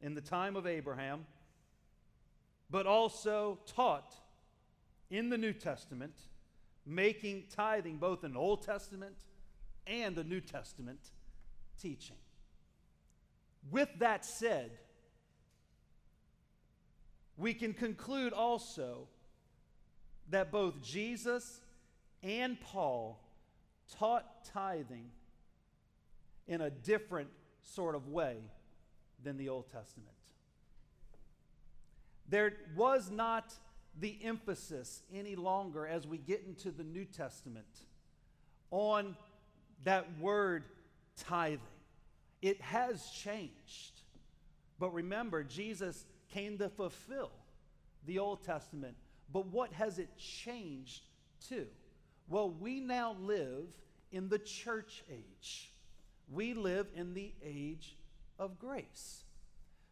in 0.00 0.14
the 0.14 0.20
time 0.20 0.56
of 0.56 0.66
Abraham, 0.66 1.26
but 2.70 2.86
also 2.86 3.58
taught 3.66 4.14
in 5.10 5.28
the 5.28 5.38
New 5.38 5.52
Testament, 5.52 6.14
making 6.86 7.44
tithing 7.54 7.98
both 7.98 8.24
an 8.24 8.36
Old 8.36 8.62
Testament 8.62 9.16
and 9.86 10.16
a 10.18 10.24
New 10.24 10.40
Testament 10.40 11.00
teaching. 11.80 12.16
With 13.70 13.88
that 13.98 14.24
said, 14.24 14.70
we 17.36 17.54
can 17.54 17.72
conclude 17.72 18.32
also 18.32 19.08
that 20.30 20.50
both 20.50 20.82
Jesus 20.82 21.60
and 22.24 22.58
Paul 22.60 23.20
taught 23.98 24.44
tithing 24.52 25.10
in 26.48 26.62
a 26.62 26.70
different 26.70 27.28
sort 27.62 27.94
of 27.94 28.08
way 28.08 28.36
than 29.22 29.36
the 29.36 29.50
Old 29.50 29.70
Testament. 29.70 30.08
There 32.28 32.54
was 32.74 33.10
not 33.10 33.52
the 34.00 34.18
emphasis 34.24 35.02
any 35.12 35.36
longer 35.36 35.86
as 35.86 36.06
we 36.06 36.18
get 36.18 36.44
into 36.46 36.70
the 36.70 36.82
New 36.82 37.04
Testament 37.04 37.66
on 38.70 39.16
that 39.84 40.18
word 40.18 40.64
tithing. 41.16 41.60
It 42.42 42.60
has 42.60 43.06
changed. 43.10 44.00
But 44.78 44.92
remember, 44.92 45.44
Jesus 45.44 46.06
came 46.32 46.58
to 46.58 46.68
fulfill 46.68 47.30
the 48.06 48.18
Old 48.18 48.42
Testament. 48.42 48.96
But 49.32 49.46
what 49.46 49.72
has 49.72 49.98
it 49.98 50.08
changed 50.16 51.02
to? 51.48 51.66
Well, 52.28 52.50
we 52.50 52.80
now 52.80 53.16
live 53.20 53.66
in 54.10 54.28
the 54.28 54.38
church 54.38 55.04
age. 55.10 55.72
We 56.32 56.54
live 56.54 56.86
in 56.94 57.14
the 57.14 57.32
age 57.44 57.96
of 58.38 58.58
grace. 58.58 59.24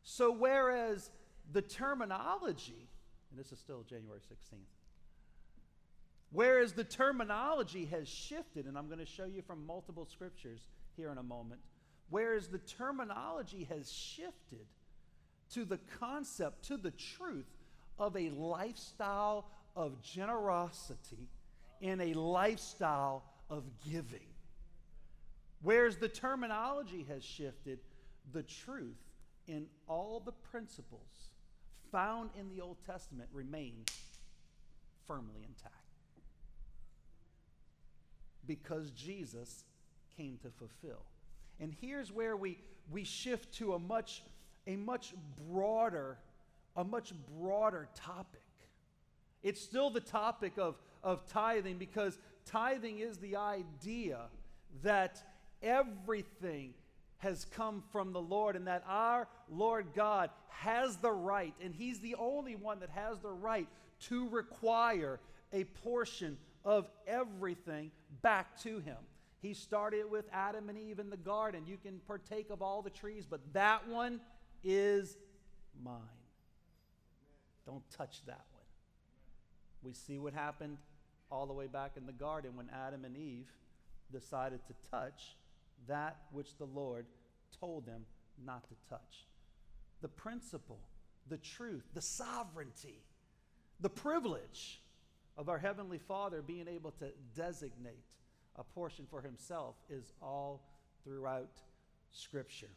So, 0.02 0.32
whereas 0.32 1.10
the 1.52 1.62
terminology, 1.62 2.88
and 3.30 3.38
this 3.38 3.52
is 3.52 3.58
still 3.58 3.82
January 3.82 4.20
16th, 4.20 4.58
whereas 6.30 6.72
the 6.72 6.84
terminology 6.84 7.84
has 7.86 8.08
shifted, 8.08 8.66
and 8.66 8.78
I'm 8.78 8.86
going 8.86 8.98
to 8.98 9.06
show 9.06 9.26
you 9.26 9.42
from 9.42 9.66
multiple 9.66 10.06
scriptures 10.06 10.60
here 10.96 11.10
in 11.12 11.18
a 11.18 11.22
moment, 11.22 11.60
whereas 12.08 12.48
the 12.48 12.58
terminology 12.58 13.64
has 13.64 13.92
shifted 13.92 14.66
to 15.52 15.64
the 15.64 15.78
concept, 16.00 16.64
to 16.68 16.76
the 16.76 16.92
truth 16.92 17.50
of 17.98 18.16
a 18.16 18.30
lifestyle 18.30 19.46
of 19.76 20.00
generosity 20.02 21.28
and 21.82 22.00
a 22.00 22.14
lifestyle 22.14 23.24
of 23.50 23.64
giving. 23.90 24.26
Whereas 25.62 25.96
the 25.96 26.08
terminology 26.08 27.06
has 27.08 27.24
shifted, 27.24 27.80
the 28.32 28.42
truth 28.42 28.98
in 29.46 29.66
all 29.88 30.20
the 30.24 30.32
principles 30.32 31.28
found 31.90 32.30
in 32.38 32.48
the 32.48 32.60
Old 32.60 32.78
Testament 32.86 33.28
remain 33.32 33.84
firmly 35.06 35.40
intact. 35.46 35.74
Because 38.46 38.90
Jesus 38.90 39.64
came 40.16 40.38
to 40.42 40.50
fulfill. 40.50 41.02
And 41.60 41.74
here's 41.80 42.10
where 42.10 42.36
we, 42.36 42.58
we 42.90 43.04
shift 43.04 43.52
to 43.54 43.74
a 43.74 43.78
much, 43.78 44.22
a 44.66 44.76
much 44.76 45.14
broader 45.48 46.18
a 46.76 46.84
much 46.84 47.12
broader 47.38 47.88
topic. 47.94 48.40
It's 49.42 49.60
still 49.60 49.90
the 49.90 50.00
topic 50.00 50.54
of, 50.56 50.76
of 51.02 51.26
tithing 51.26 51.78
because 51.78 52.18
tithing 52.46 52.98
is 52.98 53.18
the 53.18 53.36
idea 53.36 54.20
that 54.82 55.22
everything 55.62 56.74
has 57.18 57.46
come 57.56 57.82
from 57.92 58.12
the 58.12 58.20
Lord 58.20 58.56
and 58.56 58.66
that 58.66 58.82
our 58.86 59.28
Lord 59.48 59.86
God 59.94 60.30
has 60.48 60.96
the 60.96 61.12
right, 61.12 61.54
and 61.62 61.74
He's 61.74 62.00
the 62.00 62.16
only 62.16 62.56
one 62.56 62.80
that 62.80 62.90
has 62.90 63.20
the 63.20 63.30
right 63.30 63.68
to 64.08 64.28
require 64.28 65.20
a 65.52 65.64
portion 65.64 66.36
of 66.64 66.88
everything 67.06 67.90
back 68.22 68.60
to 68.62 68.80
Him. 68.80 68.96
He 69.40 69.54
started 69.54 70.10
with 70.10 70.24
Adam 70.32 70.68
and 70.68 70.78
Eve 70.78 70.98
in 70.98 71.10
the 71.10 71.16
garden. 71.16 71.64
You 71.66 71.76
can 71.76 72.00
partake 72.06 72.50
of 72.50 72.62
all 72.62 72.82
the 72.82 72.90
trees, 72.90 73.26
but 73.28 73.40
that 73.52 73.88
one 73.88 74.20
is 74.62 75.16
mine. 75.82 75.96
Don't 77.66 77.88
touch 77.90 78.24
that 78.26 78.44
one. 78.52 78.64
We 79.82 79.92
see 79.92 80.18
what 80.18 80.32
happened 80.32 80.78
all 81.32 81.46
the 81.46 81.52
way 81.52 81.66
back 81.66 81.92
in 81.96 82.04
the 82.04 82.12
garden 82.12 82.54
when 82.54 82.68
Adam 82.70 83.04
and 83.06 83.16
Eve 83.16 83.50
decided 84.12 84.60
to 84.66 84.90
touch 84.90 85.36
that 85.88 86.18
which 86.30 86.58
the 86.58 86.66
Lord 86.66 87.06
told 87.58 87.86
them 87.86 88.04
not 88.44 88.68
to 88.68 88.74
touch. 88.88 89.26
The 90.02 90.08
principle, 90.08 90.80
the 91.28 91.38
truth, 91.38 91.84
the 91.94 92.02
sovereignty, 92.02 93.02
the 93.80 93.88
privilege 93.88 94.82
of 95.38 95.48
our 95.48 95.58
Heavenly 95.58 95.98
Father 95.98 96.42
being 96.42 96.68
able 96.68 96.90
to 96.92 97.06
designate 97.34 98.04
a 98.56 98.62
portion 98.62 99.06
for 99.10 99.22
Himself 99.22 99.76
is 99.88 100.12
all 100.20 100.62
throughout 101.02 101.62
Scripture. 102.10 102.70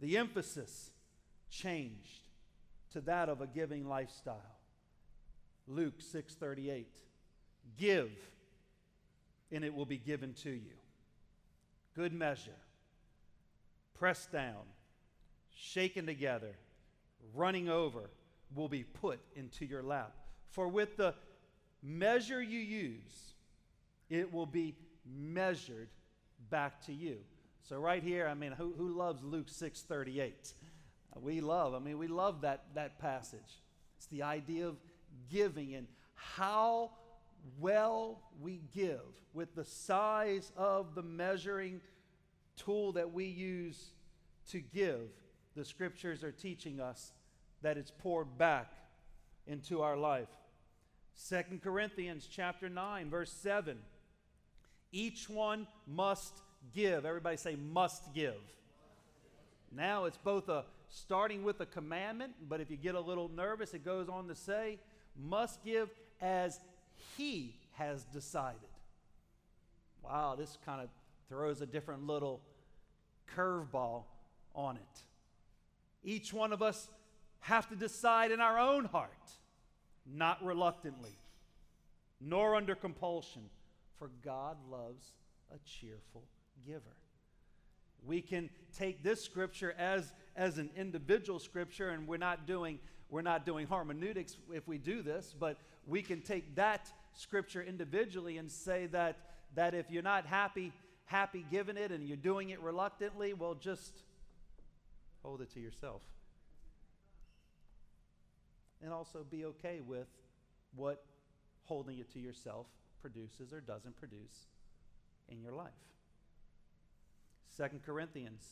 The 0.00 0.16
emphasis 0.16 0.90
changed 1.50 2.28
to 2.92 3.00
that 3.02 3.28
of 3.28 3.40
a 3.40 3.46
giving 3.46 3.88
lifestyle. 3.88 4.56
Luke 5.68 6.00
6:38 6.00 6.86
Give 7.76 8.10
and 9.50 9.64
it 9.64 9.74
will 9.74 9.86
be 9.86 9.98
given 9.98 10.34
to 10.42 10.50
you. 10.50 10.76
Good 11.94 12.12
measure, 12.12 12.50
pressed 13.98 14.30
down, 14.30 14.62
shaken 15.56 16.06
together, 16.06 16.54
running 17.34 17.68
over, 17.68 18.10
will 18.54 18.68
be 18.68 18.84
put 18.84 19.20
into 19.34 19.66
your 19.66 19.82
lap. 19.82 20.14
For 20.50 20.68
with 20.68 20.96
the 20.96 21.14
measure 21.82 22.42
you 22.42 22.60
use, 22.60 23.34
it 24.08 24.32
will 24.32 24.46
be 24.46 24.74
measured 25.04 25.88
back 26.50 26.84
to 26.86 26.92
you. 26.92 27.18
So 27.68 27.78
right 27.78 28.02
here, 28.02 28.26
I 28.26 28.34
mean, 28.34 28.52
who, 28.52 28.72
who 28.76 28.96
loves 28.96 29.22
Luke 29.22 29.48
6:38? 29.48 30.54
Uh, 31.14 31.20
we 31.20 31.40
love, 31.40 31.74
I 31.74 31.78
mean, 31.78 31.98
we 31.98 32.06
love 32.06 32.42
that, 32.42 32.64
that 32.74 32.98
passage. 32.98 33.40
It's 33.96 34.06
the 34.06 34.22
idea 34.22 34.68
of 34.68 34.76
giving 35.30 35.74
and 35.74 35.86
how 36.14 36.92
well 37.58 38.20
we 38.40 38.60
give 38.74 39.00
with 39.34 39.54
the 39.54 39.64
size 39.64 40.52
of 40.56 40.94
the 40.94 41.02
measuring 41.02 41.80
tool 42.56 42.92
that 42.92 43.12
we 43.12 43.24
use 43.24 43.90
to 44.50 44.60
give, 44.60 45.08
the 45.56 45.64
scriptures 45.64 46.24
are 46.24 46.32
teaching 46.32 46.80
us 46.80 47.12
that 47.62 47.76
it's 47.76 47.90
poured 47.90 48.38
back 48.38 48.72
into 49.46 49.82
our 49.82 49.96
life. 49.96 50.28
Second 51.14 51.62
Corinthians 51.62 52.28
chapter 52.30 52.68
9 52.68 53.10
verse 53.10 53.32
7 53.32 53.78
Each 54.92 55.28
one 55.28 55.66
must 55.86 56.34
give. 56.74 57.04
Everybody 57.04 57.36
say 57.36 57.56
must 57.56 58.14
give. 58.14 58.36
Now 59.74 60.04
it's 60.04 60.18
both 60.18 60.48
a 60.48 60.64
starting 60.90 61.42
with 61.42 61.60
a 61.60 61.66
commandment, 61.66 62.32
but 62.48 62.60
if 62.60 62.70
you 62.70 62.76
get 62.76 62.94
a 62.94 63.00
little 63.00 63.28
nervous 63.28 63.74
it 63.74 63.84
goes 63.84 64.08
on 64.08 64.28
to 64.28 64.34
say 64.34 64.78
must 65.16 65.64
give 65.64 65.90
as 66.20 66.60
he 67.16 67.54
has 67.74 68.04
decided. 68.04 68.60
Wow, 70.02 70.34
this 70.36 70.58
kind 70.64 70.80
of 70.80 70.88
throws 71.28 71.60
a 71.60 71.66
different 71.66 72.06
little 72.06 72.40
curveball 73.36 74.04
on 74.54 74.76
it. 74.76 75.02
Each 76.02 76.32
one 76.32 76.52
of 76.52 76.62
us 76.62 76.88
have 77.40 77.68
to 77.68 77.76
decide 77.76 78.30
in 78.30 78.40
our 78.40 78.58
own 78.58 78.86
heart, 78.86 79.10
not 80.06 80.44
reluctantly, 80.44 81.16
nor 82.20 82.54
under 82.54 82.74
compulsion, 82.74 83.42
for 83.98 84.10
God 84.24 84.56
loves 84.70 85.12
a 85.52 85.58
cheerful 85.66 86.22
giver. 86.66 86.82
We 88.06 88.20
can 88.22 88.48
take 88.76 89.02
this 89.02 89.22
scripture 89.22 89.74
as, 89.78 90.12
as 90.38 90.56
an 90.56 90.70
individual 90.76 91.38
scripture, 91.38 91.90
and 91.90 92.08
we're 92.08 92.16
not 92.16 92.46
doing 92.46 92.78
we're 93.10 93.22
not 93.22 93.46
doing 93.46 93.66
hermeneutics 93.66 94.36
if 94.52 94.68
we 94.68 94.76
do 94.76 95.02
this, 95.02 95.34
but 95.38 95.56
we 95.86 96.02
can 96.02 96.20
take 96.20 96.56
that 96.56 96.90
scripture 97.14 97.62
individually 97.62 98.36
and 98.36 98.50
say 98.50 98.86
that, 98.86 99.16
that 99.54 99.74
if 99.74 99.90
you're 99.90 100.02
not 100.02 100.26
happy, 100.26 100.72
happy 101.06 101.44
giving 101.50 101.78
it 101.78 101.90
and 101.90 102.06
you're 102.06 102.18
doing 102.18 102.50
it 102.50 102.60
reluctantly, 102.60 103.32
well, 103.32 103.54
just 103.54 104.02
hold 105.22 105.40
it 105.40 105.50
to 105.54 105.60
yourself. 105.60 106.02
And 108.82 108.92
also 108.92 109.24
be 109.28 109.46
okay 109.46 109.80
with 109.84 110.06
what 110.76 111.02
holding 111.64 111.98
it 111.98 112.12
to 112.12 112.18
yourself 112.18 112.66
produces 113.00 113.54
or 113.54 113.60
doesn't 113.60 113.96
produce 113.96 114.48
in 115.30 115.40
your 115.40 115.52
life. 115.52 115.72
Second 117.56 117.82
Corinthians 117.82 118.42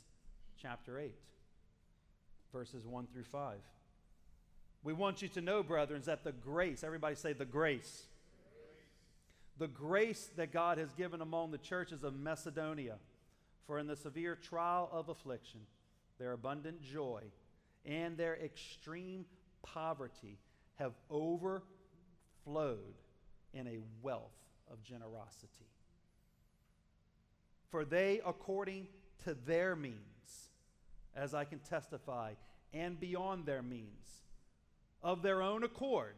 chapter 0.60 0.98
8, 0.98 1.14
verses 2.56 2.86
1 2.86 3.06
through 3.12 3.24
5. 3.24 3.58
We 4.82 4.94
want 4.94 5.20
you 5.20 5.28
to 5.28 5.42
know, 5.42 5.62
brethren, 5.62 6.00
that 6.06 6.24
the 6.24 6.32
grace, 6.32 6.82
everybody 6.82 7.14
say 7.14 7.34
the 7.34 7.44
grace, 7.44 8.06
the 9.58 9.68
grace 9.68 10.30
that 10.36 10.52
God 10.52 10.78
has 10.78 10.90
given 10.94 11.20
among 11.20 11.50
the 11.50 11.58
churches 11.58 12.02
of 12.02 12.18
Macedonia, 12.18 12.94
for 13.66 13.78
in 13.78 13.86
the 13.86 13.96
severe 13.96 14.36
trial 14.36 14.88
of 14.90 15.10
affliction, 15.10 15.60
their 16.18 16.32
abundant 16.32 16.80
joy 16.80 17.24
and 17.84 18.16
their 18.16 18.36
extreme 18.36 19.26
poverty 19.62 20.38
have 20.76 20.94
overflowed 21.10 21.60
in 23.52 23.66
a 23.66 23.80
wealth 24.00 24.32
of 24.72 24.82
generosity. 24.82 25.68
For 27.70 27.84
they, 27.84 28.22
according 28.24 28.86
to 29.24 29.34
their 29.46 29.76
means, 29.76 30.15
as 31.16 31.34
I 31.34 31.44
can 31.44 31.58
testify, 31.60 32.32
and 32.72 33.00
beyond 33.00 33.46
their 33.46 33.62
means, 33.62 34.22
of 35.02 35.22
their 35.22 35.42
own 35.42 35.64
accord, 35.64 36.14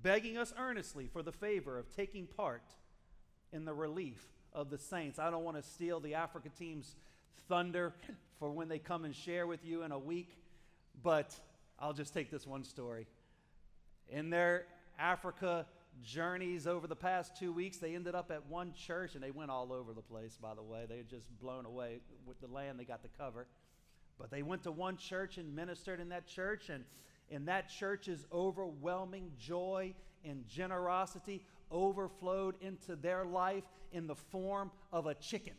begging 0.00 0.38
us 0.38 0.54
earnestly 0.58 1.08
for 1.12 1.22
the 1.22 1.32
favor 1.32 1.78
of 1.78 1.90
taking 1.94 2.26
part 2.26 2.62
in 3.52 3.64
the 3.64 3.74
relief 3.74 4.22
of 4.52 4.70
the 4.70 4.78
saints. 4.78 5.18
I 5.18 5.30
don't 5.30 5.44
want 5.44 5.56
to 5.56 5.62
steal 5.62 6.00
the 6.00 6.14
Africa 6.14 6.50
team's 6.56 6.94
thunder 7.48 7.92
for 8.38 8.50
when 8.50 8.68
they 8.68 8.78
come 8.78 9.04
and 9.04 9.14
share 9.14 9.46
with 9.46 9.64
you 9.64 9.82
in 9.82 9.92
a 9.92 9.98
week, 9.98 10.36
but 11.02 11.34
I'll 11.78 11.92
just 11.92 12.14
take 12.14 12.30
this 12.30 12.46
one 12.46 12.64
story. 12.64 13.06
In 14.08 14.30
their 14.30 14.66
Africa 14.98 15.66
journeys 16.02 16.66
over 16.66 16.86
the 16.86 16.96
past 16.96 17.36
two 17.36 17.52
weeks, 17.52 17.78
they 17.78 17.94
ended 17.94 18.14
up 18.14 18.30
at 18.30 18.46
one 18.46 18.72
church 18.72 19.14
and 19.14 19.22
they 19.22 19.30
went 19.30 19.50
all 19.50 19.72
over 19.72 19.92
the 19.92 20.02
place, 20.02 20.36
by 20.40 20.54
the 20.54 20.62
way. 20.62 20.86
They 20.88 20.96
were 20.96 21.02
just 21.02 21.28
blown 21.40 21.66
away 21.66 22.00
with 22.26 22.40
the 22.40 22.46
land 22.48 22.78
they 22.78 22.84
got 22.84 23.02
to 23.02 23.08
cover. 23.18 23.46
But 24.18 24.30
they 24.30 24.42
went 24.42 24.62
to 24.64 24.72
one 24.72 24.96
church 24.96 25.38
and 25.38 25.54
ministered 25.54 26.00
in 26.00 26.08
that 26.10 26.26
church, 26.26 26.68
and 26.68 26.84
and 27.30 27.48
that 27.48 27.68
church's 27.68 28.26
overwhelming 28.32 29.32
joy 29.38 29.94
and 30.24 30.46
generosity 30.46 31.44
overflowed 31.70 32.54
into 32.60 32.96
their 32.96 33.24
life 33.24 33.64
in 33.92 34.06
the 34.06 34.14
form 34.14 34.70
of 34.92 35.06
a 35.06 35.14
chicken. 35.14 35.54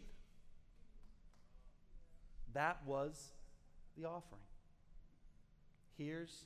That 2.54 2.78
was 2.86 3.34
the 3.98 4.06
offering. 4.06 4.42
Here's 5.98 6.46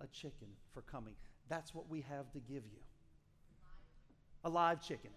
a 0.00 0.06
chicken 0.06 0.48
for 0.72 0.82
coming. 0.82 1.14
That's 1.48 1.74
what 1.74 1.88
we 1.88 2.02
have 2.02 2.30
to 2.32 2.40
give 2.40 2.64
you. 2.64 2.80
A 4.44 4.48
live 4.48 4.80
chicken, 4.80 5.10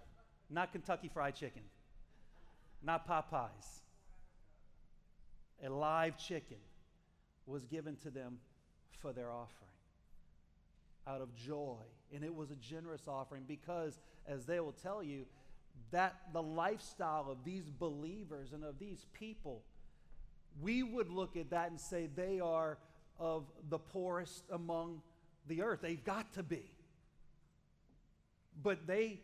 not 0.49 0.71
Kentucky 0.71 1.09
Fried 1.13 1.36
Chicken, 1.36 1.61
not 2.84 3.07
Popeyes. 3.07 3.82
A 5.64 5.70
live 5.70 6.18
chicken 6.18 6.57
was 7.45 7.66
given 7.66 7.95
to 7.97 8.09
them 8.09 8.39
for 8.99 9.14
their 9.14 9.32
offering 9.32 9.72
out 11.07 11.22
of 11.22 11.34
joy. 11.36 11.82
And 12.14 12.24
it 12.24 12.34
was 12.34 12.51
a 12.51 12.55
generous 12.55 13.07
offering 13.07 13.43
because, 13.47 13.99
as 14.28 14.45
they 14.45 14.59
will 14.59 14.74
tell 14.84 15.01
you, 15.03 15.26
that 15.91 16.16
the 16.34 16.41
lifestyle 16.41 17.28
of 17.30 17.43
these 17.43 17.70
believers 17.70 18.53
and 18.53 18.64
of 18.64 18.80
these 18.80 19.05
people, 19.14 19.64
we 20.62 20.84
would 20.84 21.09
look 21.09 21.38
at 21.38 21.49
that 21.51 21.70
and 21.70 21.80
say 21.80 22.07
they 22.16 22.39
are 22.39 22.78
of 23.20 23.45
the 23.70 23.80
poorest 23.80 24.43
among 24.51 25.01
the 25.47 25.62
earth. 25.62 25.80
They've 25.82 26.03
got 26.03 26.34
to 26.34 26.43
be. 26.43 26.72
But 28.62 28.88
they 28.88 29.22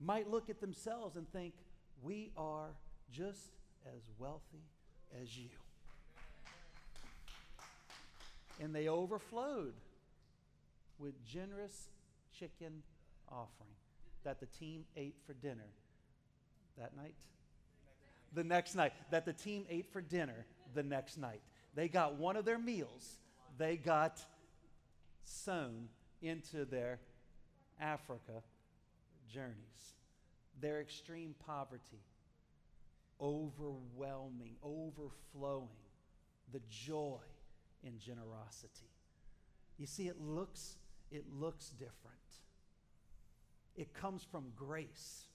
might 0.00 0.30
look 0.30 0.50
at 0.50 0.60
themselves 0.60 1.16
and 1.16 1.30
think, 1.32 1.54
we 2.02 2.32
are 2.36 2.70
just 3.10 3.52
as 3.86 4.02
wealthy 4.18 4.64
as 5.20 5.36
you. 5.36 5.48
and 8.62 8.74
they 8.74 8.88
overflowed 8.88 9.74
with 10.98 11.14
generous 11.26 11.88
chicken 12.38 12.82
offering 13.28 13.74
that 14.24 14.38
the 14.38 14.46
team 14.46 14.84
ate 14.96 15.16
for 15.26 15.34
dinner 15.34 15.68
that 16.78 16.96
night. 16.96 17.14
The 18.34 18.44
next 18.44 18.76
night, 18.76 18.92
that 19.10 19.26
the 19.26 19.32
team 19.32 19.66
ate 19.68 19.92
for 19.92 20.00
dinner 20.00 20.46
the 20.74 20.82
next 20.82 21.18
night. 21.18 21.42
They 21.74 21.88
got 21.88 22.14
one 22.14 22.36
of 22.36 22.44
their 22.44 22.58
meals, 22.58 23.18
they 23.58 23.76
got 23.76 24.24
sown 25.24 25.88
into 26.22 26.64
their 26.64 27.00
Africa 27.80 28.42
journeys. 29.32 29.56
Their 30.60 30.80
extreme 30.80 31.34
poverty, 31.44 32.04
overwhelming, 33.22 34.56
overflowing, 34.62 35.68
the 36.52 36.60
joy 36.68 37.20
in 37.84 37.98
generosity. 37.98 38.90
You 39.78 39.86
see, 39.86 40.08
it 40.08 40.20
looks, 40.20 40.76
it 41.10 41.24
looks 41.32 41.70
different. 41.70 42.16
It 43.76 43.94
comes 43.94 44.22
from 44.22 44.46
grace. 44.56 45.26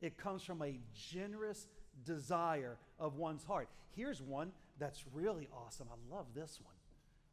It 0.00 0.16
comes 0.16 0.42
from 0.42 0.62
a 0.62 0.78
generous 0.94 1.66
desire 2.04 2.76
of 2.98 3.16
one's 3.16 3.44
heart. 3.44 3.68
Here's 3.94 4.22
one 4.22 4.52
that's 4.78 5.04
really 5.12 5.48
awesome. 5.52 5.88
I 5.90 6.14
love 6.14 6.26
this 6.34 6.60
one. 6.62 6.74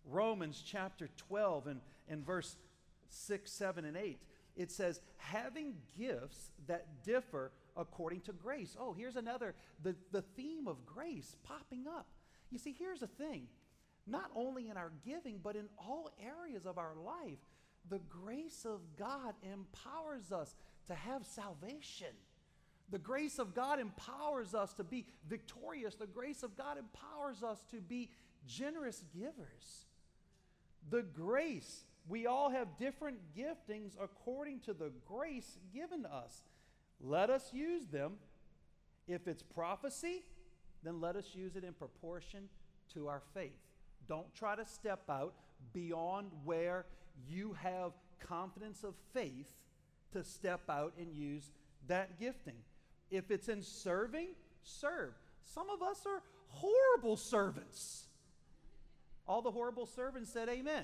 Romans 0.05 0.61
chapter 0.65 1.09
12 1.17 1.67
and, 1.67 1.81
and 2.09 2.25
verse 2.25 2.57
6, 3.09 3.51
7, 3.51 3.85
and 3.85 3.95
8. 3.95 4.19
It 4.55 4.71
says, 4.71 5.01
having 5.17 5.75
gifts 5.97 6.51
that 6.67 7.03
differ 7.03 7.51
according 7.75 8.21
to 8.21 8.33
grace. 8.33 8.75
Oh, 8.79 8.93
here's 8.93 9.15
another, 9.15 9.55
the, 9.81 9.95
the 10.11 10.21
theme 10.21 10.67
of 10.67 10.85
grace 10.85 11.35
popping 11.43 11.85
up. 11.87 12.07
You 12.51 12.59
see, 12.59 12.75
here's 12.77 12.99
the 12.99 13.07
thing 13.07 13.47
not 14.05 14.29
only 14.35 14.69
in 14.69 14.77
our 14.77 14.91
giving, 15.05 15.39
but 15.41 15.55
in 15.55 15.69
all 15.77 16.11
areas 16.21 16.65
of 16.65 16.77
our 16.77 16.93
life, 16.95 17.39
the 17.89 17.99
grace 18.09 18.65
of 18.65 18.81
God 18.97 19.33
empowers 19.41 20.31
us 20.31 20.55
to 20.87 20.93
have 20.93 21.25
salvation. 21.25 22.13
The 22.89 22.99
grace 22.99 23.39
of 23.39 23.55
God 23.55 23.79
empowers 23.79 24.53
us 24.53 24.73
to 24.73 24.83
be 24.83 25.05
victorious. 25.27 25.95
The 25.95 26.05
grace 26.05 26.43
of 26.43 26.57
God 26.57 26.77
empowers 26.77 27.43
us 27.43 27.63
to 27.71 27.77
be 27.77 28.09
generous 28.45 29.03
givers. 29.17 29.85
The 30.89 31.01
grace, 31.01 31.85
we 32.07 32.27
all 32.27 32.49
have 32.49 32.77
different 32.77 33.17
giftings 33.37 33.93
according 34.01 34.59
to 34.61 34.73
the 34.73 34.91
grace 35.07 35.57
given 35.73 36.05
us. 36.05 36.43
Let 36.99 37.29
us 37.29 37.49
use 37.53 37.85
them. 37.87 38.13
If 39.07 39.27
it's 39.27 39.43
prophecy, 39.43 40.23
then 40.83 41.01
let 41.01 41.15
us 41.15 41.25
use 41.33 41.55
it 41.55 41.63
in 41.63 41.73
proportion 41.73 42.49
to 42.93 43.07
our 43.07 43.21
faith. 43.33 43.51
Don't 44.07 44.33
try 44.35 44.55
to 44.55 44.65
step 44.65 45.01
out 45.09 45.33
beyond 45.73 46.27
where 46.43 46.85
you 47.27 47.55
have 47.61 47.91
confidence 48.19 48.83
of 48.83 48.95
faith 49.13 49.47
to 50.11 50.23
step 50.23 50.61
out 50.69 50.93
and 50.99 51.13
use 51.13 51.51
that 51.87 52.19
gifting. 52.19 52.57
If 53.11 53.31
it's 53.31 53.49
in 53.49 53.61
serving, 53.61 54.29
serve. 54.63 55.13
Some 55.43 55.69
of 55.69 55.81
us 55.81 56.01
are 56.05 56.21
horrible 56.47 57.17
servants. 57.17 58.05
All 59.27 59.41
the 59.41 59.51
horrible 59.51 59.85
servants 59.85 60.31
said, 60.31 60.49
Amen. 60.49 60.83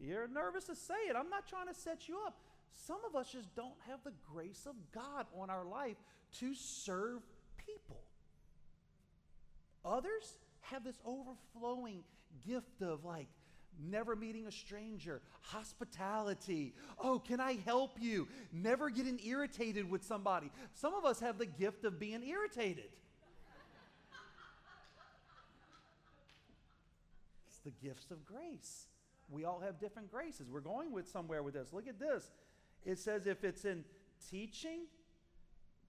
You're 0.00 0.28
nervous 0.28 0.64
to 0.64 0.74
say 0.74 0.94
it. 1.08 1.16
I'm 1.16 1.30
not 1.30 1.46
trying 1.46 1.68
to 1.68 1.74
set 1.74 2.08
you 2.08 2.18
up. 2.26 2.36
Some 2.86 2.98
of 3.06 3.14
us 3.14 3.32
just 3.32 3.54
don't 3.54 3.74
have 3.88 4.00
the 4.04 4.12
grace 4.32 4.66
of 4.66 4.74
God 4.92 5.26
on 5.38 5.50
our 5.50 5.64
life 5.64 5.96
to 6.40 6.54
serve 6.54 7.20
people. 7.56 8.00
Others 9.84 10.38
have 10.62 10.84
this 10.84 10.98
overflowing 11.04 12.02
gift 12.46 12.82
of 12.82 13.04
like 13.04 13.28
never 13.80 14.16
meeting 14.16 14.46
a 14.46 14.52
stranger, 14.52 15.20
hospitality. 15.40 16.74
Oh, 16.98 17.18
can 17.18 17.40
I 17.40 17.58
help 17.64 17.98
you? 18.00 18.28
Never 18.52 18.90
getting 18.90 19.20
irritated 19.24 19.90
with 19.90 20.04
somebody. 20.04 20.50
Some 20.74 20.94
of 20.94 21.04
us 21.04 21.20
have 21.20 21.38
the 21.38 21.46
gift 21.46 21.84
of 21.84 21.98
being 21.98 22.22
irritated. 22.22 22.90
it's 27.46 27.58
the 27.64 27.72
gifts 27.86 28.10
of 28.10 28.24
grace. 28.24 28.86
We 29.30 29.44
all 29.44 29.60
have 29.60 29.80
different 29.80 30.10
graces. 30.10 30.50
We're 30.50 30.60
going 30.60 30.92
with 30.92 31.08
somewhere 31.08 31.42
with 31.42 31.54
this. 31.54 31.72
Look 31.72 31.88
at 31.88 31.98
this. 31.98 32.30
It 32.84 32.98
says 32.98 33.26
if 33.26 33.44
it's 33.44 33.64
in 33.64 33.84
teaching, 34.30 34.80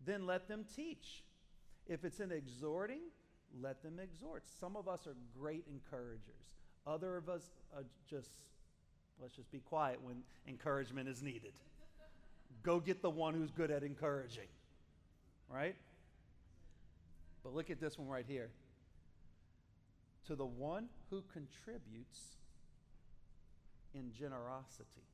then 0.06 0.26
let 0.26 0.48
them 0.48 0.66
teach. 0.76 1.24
If 1.88 2.06
it's 2.06 2.20
in 2.20 2.32
exhorting, 2.32 3.02
let 3.62 3.84
them 3.84 4.00
exhort. 4.00 4.44
Some 4.60 4.76
of 4.76 4.88
us 4.88 5.08
are 5.08 5.16
great 5.38 5.66
encouragers. 5.68 6.54
Other 6.86 7.18
of 7.18 7.30
us 7.30 7.50
are 7.76 7.84
just, 8.10 8.30
let's 9.22 9.36
just 9.36 9.52
be 9.52 9.60
quiet 9.60 10.00
when 10.02 10.24
encouragement 10.48 11.08
is 11.08 11.22
needed. 11.22 11.54
Go 12.62 12.80
get 12.80 13.02
the 13.02 13.10
one 13.10 13.34
who's 13.34 13.52
good 13.52 13.72
at 13.72 13.84
encouraging, 13.84 14.48
right? 15.50 15.76
But 17.44 17.54
look 17.54 17.70
at 17.70 17.80
this 17.80 17.98
one 17.98 18.08
right 18.08 18.26
here. 18.28 18.50
To 20.28 20.36
the 20.36 20.46
one 20.46 20.88
who 21.10 21.24
contributes 21.34 22.38
in 23.94 24.12
generosity. 24.12 25.08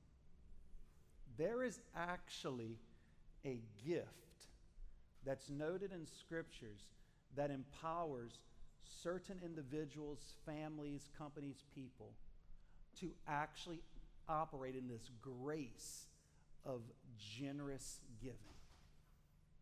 There 1.37 1.63
is 1.63 1.79
actually 1.95 2.77
a 3.45 3.61
gift 3.85 4.07
that's 5.25 5.49
noted 5.49 5.91
in 5.91 6.05
scriptures 6.05 6.81
that 7.35 7.51
empowers 7.51 8.39
certain 9.03 9.39
individuals, 9.43 10.33
families, 10.45 11.09
companies, 11.17 11.63
people 11.75 12.11
to 12.99 13.11
actually 13.27 13.81
operate 14.27 14.75
in 14.75 14.87
this 14.87 15.09
grace 15.21 16.05
of 16.65 16.81
generous 17.37 17.99
giving. 18.21 18.37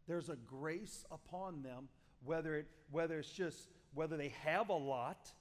There's 0.07 0.29
a 0.29 0.35
grace 0.35 1.05
upon 1.11 1.61
them, 1.61 1.89
whether, 2.23 2.55
it, 2.55 2.67
whether 2.91 3.19
it's 3.19 3.29
just 3.29 3.67
whether 3.93 4.17
they 4.17 4.33
have 4.43 4.69
a 4.69 4.73
lot 4.73 5.31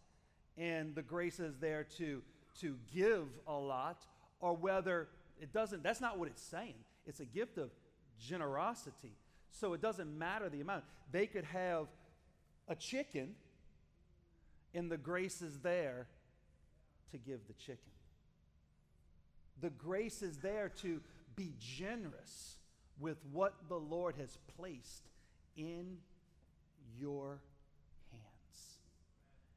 and 0.58 0.94
the 0.94 1.02
grace 1.02 1.38
is 1.38 1.58
there 1.58 1.84
to, 1.98 2.22
to 2.60 2.76
give 2.94 3.26
a 3.46 3.54
lot, 3.54 4.04
or 4.40 4.54
whether 4.54 5.08
it 5.40 5.52
doesn't, 5.52 5.82
that's 5.82 6.00
not 6.00 6.18
what 6.18 6.28
it's 6.28 6.42
saying. 6.42 6.74
It's 7.06 7.20
a 7.20 7.24
gift 7.24 7.58
of 7.58 7.70
generosity. 8.18 9.12
So 9.50 9.72
it 9.72 9.80
doesn't 9.80 10.18
matter 10.18 10.48
the 10.48 10.60
amount. 10.60 10.84
They 11.12 11.26
could 11.26 11.44
have 11.44 11.86
a 12.68 12.74
chicken, 12.74 13.34
and 14.74 14.90
the 14.90 14.96
grace 14.96 15.42
is 15.42 15.58
there 15.60 16.06
to 17.12 17.18
give 17.18 17.46
the 17.46 17.54
chicken. 17.54 17.92
The 19.60 19.70
grace 19.70 20.22
is 20.22 20.38
there 20.38 20.70
to 20.82 21.00
be 21.34 21.54
generous 21.58 22.56
with 22.98 23.18
what 23.32 23.54
the 23.68 23.76
Lord 23.76 24.16
has 24.18 24.36
placed 24.56 25.08
in 25.56 25.98
your. 26.98 27.38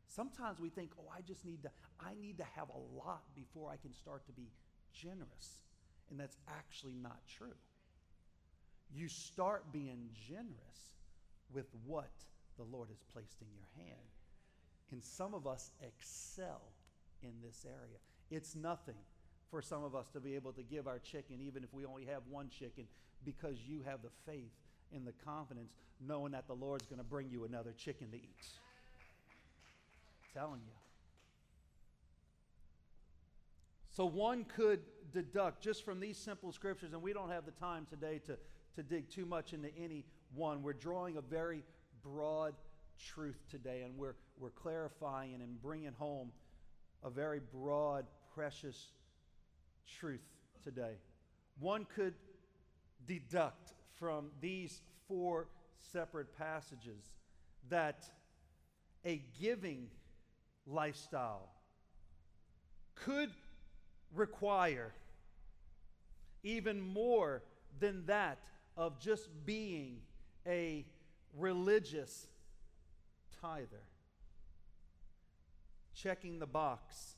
Sometimes 0.10 0.60
we 0.60 0.70
think, 0.70 0.89
oh, 0.99 1.05
I 1.16 1.22
just 1.22 1.45
need 1.45 1.62
to, 1.64 1.70
I 1.99 2.16
need 2.20 2.39
to 2.39 2.45
have 2.55 2.68
a 2.70 2.97
lot 2.97 3.24
before 3.36 3.70
I 3.72 3.78
can 3.78 3.93
start 3.93 4.26
to 4.26 4.32
be 4.32 4.49
generous. 4.91 5.62
And 6.10 6.20
that's 6.20 6.38
actually 6.49 6.95
not 6.95 7.20
true. 7.38 7.55
You 8.91 9.07
start 9.07 9.72
being 9.72 10.10
generous 10.28 10.95
with 11.53 11.68
what 11.86 12.10
the 12.57 12.64
Lord 12.64 12.89
has 12.89 13.03
placed 13.14 13.39
in 13.41 13.47
your 13.53 13.86
hand. 13.86 14.10
And 14.91 15.03
some 15.03 15.36
of 15.36 15.45
us 15.45 15.72
excel 15.82 16.62
in 17.22 17.34
this 17.45 17.64
area. 17.66 17.97
It's 18.32 18.55
nothing 18.55 18.97
for 19.51 19.62
some 19.62 19.84
of 19.84 19.95
us 19.95 20.10
to 20.10 20.20
be 20.20 20.34
able 20.34 20.53
to 20.53 20.64
give 20.64 20.88
our 20.88 20.97
chicken, 20.97 21.38
even 21.39 21.64
if 21.64 21.72
we 21.72 21.86
only 21.86 22.05
have 22.05 22.24
one 22.28 22.49
chicken, 22.49 22.86
because 23.24 23.57
you 23.68 23.84
have 23.86 24.01
the 24.01 24.10
faith 24.26 24.51
and 24.91 25.05
the 25.05 25.14
confidence 25.24 25.72
knowing 25.99 26.32
that 26.32 26.47
the 26.47 26.53
Lord's 26.53 26.88
going 26.88 26.97
to 26.97 27.03
bring 27.03 27.30
you 27.30 27.45
another 27.45 27.74
chicken 27.78 28.10
to 28.10 28.18
eat. 28.18 28.47
Telling 30.34 30.61
you. 30.65 30.73
So 33.89 34.05
one 34.05 34.45
could 34.45 34.80
deduct 35.11 35.61
just 35.61 35.84
from 35.84 35.99
these 35.99 36.17
simple 36.17 36.51
scriptures, 36.51 36.93
and 36.93 37.01
we 37.01 37.13
don't 37.13 37.32
have 37.32 37.45
the 37.45 37.51
time 37.51 37.88
today 37.89 38.19
to, 38.27 38.38
to 38.75 38.84
dig 38.84 39.09
too 39.09 39.25
much 39.25 39.53
into 39.53 39.69
any 39.75 40.05
one. 40.34 40.61
We're 40.61 40.73
drawing 40.73 41.17
a 41.17 41.21
very 41.21 41.63
broad 42.03 42.53
truth 42.97 43.39
today, 43.49 43.82
and 43.84 43.97
we're, 43.97 44.15
we're 44.38 44.51
clarifying 44.51 45.41
and 45.41 45.61
bringing 45.61 45.93
home 45.93 46.32
a 47.03 47.09
very 47.09 47.39
broad, 47.39 48.05
precious 48.34 48.88
truth 49.99 50.23
today. 50.63 50.93
One 51.59 51.86
could 51.95 52.13
deduct 53.07 53.73
from 53.99 54.27
these 54.39 54.82
four 55.07 55.47
separate 55.91 56.38
passages 56.38 57.11
that 57.69 58.05
a 59.05 59.23
giving 59.41 59.88
lifestyle 60.70 61.49
could 62.95 63.32
require 64.13 64.93
even 66.43 66.80
more 66.80 67.43
than 67.80 68.05
that 68.05 68.39
of 68.78 68.99
just 68.99 69.30
being 69.45 70.01
a 70.47 70.86
religious 71.38 72.28
tither. 73.41 73.84
Checking 75.93 76.39
the 76.39 76.47
box 76.47 77.15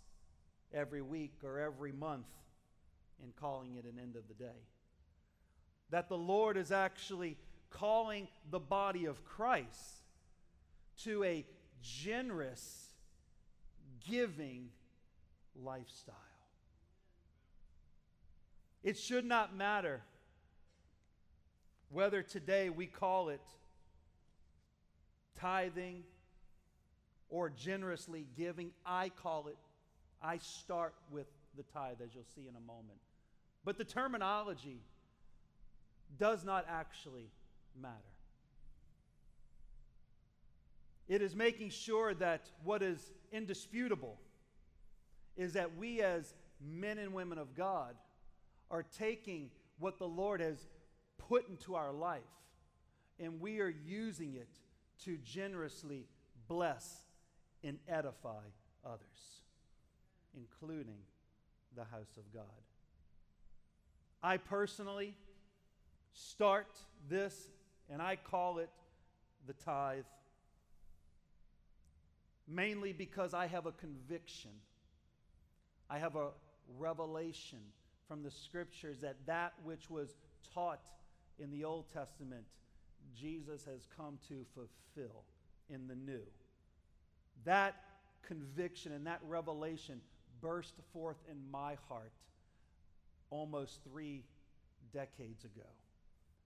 every 0.74 1.02
week 1.02 1.40
or 1.44 1.60
every 1.60 1.92
month 1.92 2.26
and 3.22 3.36
calling 3.36 3.76
it 3.76 3.86
an 3.86 4.00
end 4.02 4.16
of 4.16 4.28
the 4.28 4.34
day. 4.34 4.68
That 5.92 6.10
the 6.10 6.18
Lord 6.18 6.58
is 6.58 6.72
actually 6.72 7.38
calling 7.70 8.28
the 8.50 8.60
body 8.60 9.06
of 9.06 9.24
Christ 9.24 10.04
to 11.04 11.24
a 11.24 11.46
generous, 11.82 12.91
giving 14.10 14.70
lifestyle. 15.64 16.16
It 18.84 18.98
should 18.98 19.26
not 19.26 19.56
matter 19.56 20.02
whether 21.90 22.24
today 22.24 22.70
we 22.70 22.88
call 22.88 23.30
it 23.30 23.42
tithing 25.40 26.04
or 27.30 27.50
generously 27.50 28.28
giving. 28.38 28.72
I 28.86 29.10
call 29.10 29.48
it, 29.48 29.58
I 30.22 30.38
start 30.38 30.94
with 31.12 31.28
the 31.56 31.64
tithe, 31.64 31.98
as 32.04 32.14
you'll 32.14 32.24
see 32.36 32.48
in 32.48 32.56
a 32.56 32.60
moment. 32.60 33.00
But 33.64 33.78
the 33.78 33.84
terminology 33.84 34.80
does 36.18 36.44
not 36.44 36.66
actually 36.70 37.30
matter. 37.80 37.96
It 41.08 41.22
is 41.22 41.36
making 41.36 41.70
sure 41.70 42.14
that 42.16 42.50
what 42.64 42.82
is 42.82 43.12
indisputable 43.32 44.18
is 45.38 45.54
that 45.54 45.78
we, 45.78 46.02
as 46.02 46.34
men 46.60 46.98
and 46.98 47.14
women 47.14 47.38
of 47.38 47.56
God, 47.56 47.96
are 48.70 48.84
taking 48.84 49.50
what 49.80 49.98
the 49.98 50.08
Lord 50.08 50.42
has 50.42 50.68
put 51.18 51.48
into 51.50 51.76
our 51.76 51.92
life 51.92 52.22
and 53.22 53.40
we 53.40 53.60
are 53.60 53.74
using 53.86 54.36
it 54.36 54.50
to 55.06 55.18
generously 55.18 56.08
bless 56.48 57.06
and 57.64 57.78
edify 57.88 58.44
others, 58.86 59.42
including 60.36 60.98
the 61.76 61.84
house 61.84 62.18
of 62.18 62.34
God. 62.34 62.44
I 64.24 64.38
personally 64.38 65.16
start 66.14 66.78
this 67.10 67.50
and 67.90 68.02
I 68.02 68.16
call 68.16 68.58
it 68.58 68.70
the 69.48 69.54
tithe 69.54 70.04
mainly 72.48 72.94
because 72.94 73.34
I 73.34 73.48
have 73.48 73.66
a 73.66 73.72
conviction. 73.72 74.52
I 75.90 76.00
have 76.00 76.16
a 76.16 76.30
revelation 76.78 77.60
from 78.08 78.24
the 78.24 78.32
scriptures 78.32 79.00
that 79.02 79.18
that 79.26 79.54
which 79.64 79.90
was 79.90 80.16
taught 80.54 80.90
in 81.40 81.52
the 81.52 81.64
Old 81.64 81.86
Testament, 81.94 82.46
Jesus 83.16 83.66
has 83.66 83.88
come 83.96 84.18
to 84.28 84.46
fulfill 84.54 85.24
in 85.70 85.88
the 85.88 85.96
new. 85.96 86.24
That 87.46 87.76
conviction 88.22 88.92
and 88.92 89.08
that 89.08 89.20
revelation 89.28 90.02
burst 90.42 90.74
forth 90.94 91.18
in 91.30 91.38
my 91.52 91.78
heart 91.88 92.12
almost 93.30 93.80
three 93.84 94.24
decades 94.94 95.44
ago. 95.46 95.68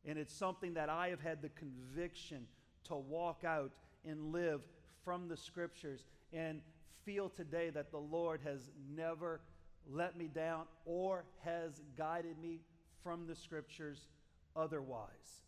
And 0.05 0.19
it's 0.19 0.33
something 0.33 0.75
that 0.75 0.89
I 0.89 1.09
have 1.09 1.21
had 1.21 1.41
the 1.41 1.49
conviction 1.49 2.45
to 2.85 2.95
walk 2.95 3.43
out 3.43 3.71
and 4.07 4.31
live 4.31 4.61
from 5.05 5.29
the 5.29 5.37
scriptures 5.37 6.03
and 6.33 6.59
feel 7.05 7.29
today 7.29 7.69
that 7.69 7.91
the 7.91 7.99
Lord 7.99 8.41
has 8.43 8.71
never 8.93 9.39
let 9.87 10.17
me 10.17 10.27
down 10.27 10.65
or 10.85 11.23
has 11.43 11.79
guided 11.95 12.37
me 12.39 12.59
from 13.03 13.27
the 13.27 13.35
scriptures 13.35 14.07
otherwise. 14.55 15.43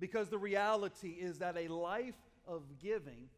Because 0.00 0.28
the 0.28 0.38
reality 0.38 1.10
is 1.10 1.38
that 1.38 1.56
a 1.56 1.68
life 1.68 2.16
of 2.46 2.62
giving 2.82 3.28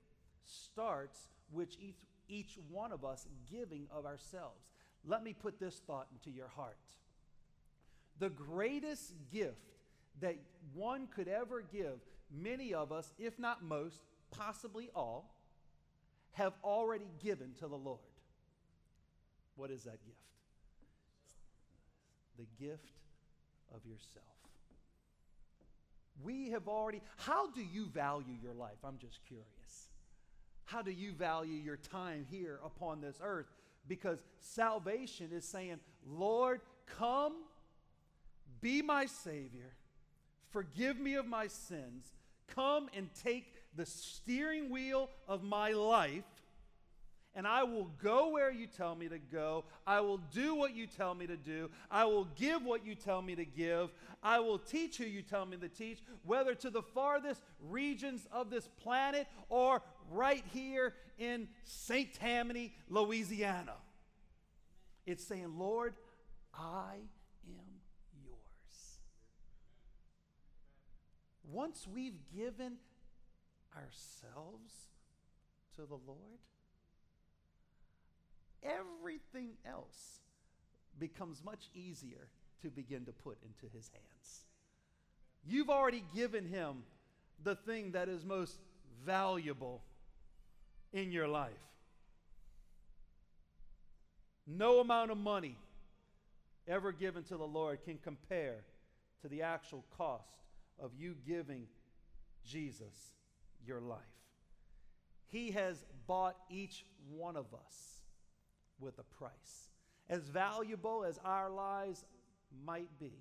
starts 0.47 1.18
with 1.53 1.68
each, 1.81 2.01
each 2.29 2.59
one 2.70 2.91
of 2.91 3.05
us 3.05 3.26
giving 3.51 3.87
of 3.93 4.07
ourselves. 4.07 4.64
Let 5.07 5.22
me 5.22 5.35
put 5.35 5.61
this 5.61 5.81
thought 5.87 6.09
into 6.12 6.35
your 6.35 6.49
heart. 6.49 6.76
The 8.18 8.31
greatest 8.31 9.12
gift 9.31 9.57
that 10.20 10.37
one 10.74 11.07
could 11.14 11.29
ever 11.29 11.62
give, 11.62 12.01
many 12.35 12.74
of 12.74 12.91
us, 12.91 13.12
if 13.18 13.39
not 13.39 13.62
most, 13.62 14.01
possibly 14.31 14.91
all, 14.95 15.35
have 16.33 16.53
already 16.62 17.11
given 17.22 17.55
to 17.59 17.68
the 17.68 17.76
Lord. 17.76 17.99
What 19.57 19.70
is 19.70 19.85
that 19.85 19.99
gift? 20.05 20.16
The 22.39 22.64
gift 22.64 22.93
of 23.74 23.85
yourself. 23.85 24.24
We 26.22 26.51
have 26.51 26.68
already, 26.68 27.01
how 27.16 27.51
do 27.51 27.62
you 27.62 27.87
value 27.87 28.35
your 28.43 28.55
life? 28.55 28.79
I'm 28.85 28.99
just 28.99 29.20
curious. 29.26 29.47
How 30.64 30.83
do 30.83 30.91
you 30.91 31.12
value 31.12 31.55
your 31.55 31.76
time 31.76 32.26
here 32.31 32.61
upon 32.64 33.01
this 33.01 33.18
earth? 33.22 33.47
Because 33.87 34.18
salvation 34.41 35.31
is 35.33 35.45
saying, 35.45 35.79
Lord, 36.07 36.61
come, 36.99 37.33
be 38.61 38.83
my 38.83 39.07
Savior, 39.07 39.72
forgive 40.51 40.99
me 40.99 41.14
of 41.14 41.26
my 41.26 41.47
sins, 41.47 42.12
come 42.55 42.88
and 42.96 43.09
take 43.22 43.55
the 43.76 43.86
steering 43.86 44.70
wheel 44.70 45.09
of 45.26 45.42
my 45.42 45.72
life 45.72 46.24
and 47.38 47.46
I 47.46 47.62
will 47.62 47.88
go 48.03 48.30
where 48.30 48.51
you 48.51 48.66
tell 48.66 48.96
me 48.96 49.09
to 49.09 49.18
go. 49.18 49.64
I 49.86 50.01
will 50.01 50.16
do 50.16 50.57
what 50.57 50.74
you 50.74 50.88
tell 50.88 51.14
me 51.14 51.28
to 51.28 51.36
do. 51.36 51.70
I 51.88 52.05
will 52.05 52.24
give 52.24 52.64
what 52.64 52.84
you 52.84 52.96
tell 52.96 53.22
me 53.22 53.36
to 53.36 53.44
give. 53.44 53.90
I 54.24 54.40
will 54.40 54.59
teach 54.59 54.96
who 54.96 55.05
you 55.05 55.22
tell 55.22 55.46
me 55.46 55.57
to 55.59 55.68
teach, 55.68 56.01
whether 56.24 56.53
to 56.57 56.68
the 56.68 56.82
farthest 56.82 57.40
regions 57.68 58.26
of 58.32 58.51
this 58.51 58.68
planet 58.82 59.28
or 59.49 59.82
right 60.11 60.42
here 60.53 60.94
in 61.16 61.46
St. 61.62 62.12
Tammany, 62.12 62.74
Louisiana. 62.88 63.74
It's 65.07 65.22
saying, 65.22 65.57
Lord, 65.57 65.94
I 66.53 66.96
am 67.46 67.80
yours. 68.24 68.99
Once 71.51 71.86
we've 71.92 72.18
given 72.36 72.74
ourselves 73.74 74.72
to 75.74 75.82
the 75.82 75.99
Lord, 76.07 76.40
everything 78.62 79.51
else 79.66 80.20
becomes 80.99 81.42
much 81.42 81.70
easier 81.74 82.28
to 82.61 82.70
begin 82.70 83.05
to 83.07 83.12
put 83.12 83.38
into 83.42 83.72
his 83.74 83.90
hands. 83.92 84.44
You've 85.46 85.70
already 85.70 86.05
given 86.14 86.44
him 86.44 86.82
the 87.42 87.55
thing 87.55 87.92
that 87.92 88.09
is 88.09 88.24
most 88.24 88.59
valuable 89.07 89.82
in 90.92 91.12
your 91.12 91.28
life. 91.28 91.53
No 94.46 94.80
amount 94.80 95.11
of 95.11 95.18
money 95.18 95.57
ever 96.66 96.92
given 96.92 97.22
to 97.24 97.36
the 97.36 97.46
Lord 97.46 97.82
can 97.84 97.99
compare 97.99 98.57
to 99.22 99.28
the 99.28 99.42
actual 99.42 99.84
cost 99.96 100.47
of 100.81 100.93
you 100.99 101.14
giving 101.26 101.66
Jesus 102.45 103.12
your 103.66 103.81
life. 103.81 103.99
He 105.26 105.51
has 105.53 105.85
bought 106.07 106.37
each 106.51 106.85
one 107.11 107.37
of 107.37 107.47
us 107.55 108.03
with 108.81 108.99
a 108.99 109.03
price. 109.03 109.70
As 110.09 110.26
valuable 110.29 111.05
as 111.05 111.18
our 111.24 111.51
lives 111.51 112.05
might 112.64 112.99
be, 112.99 113.12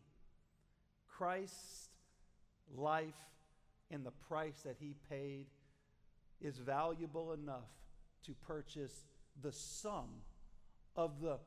Christ's 1.08 1.90
life 2.76 3.16
and 3.92 4.06
the 4.06 4.12
price 4.12 4.62
that 4.64 4.78
he 4.80 4.96
paid 5.10 5.48
is 6.40 6.58
valuable 6.58 7.34
enough 7.34 7.70
to 8.26 8.34
purchase 8.34 9.06
the 9.42 9.52
sum 9.52 10.06
of 10.96 11.22
the 11.22 11.40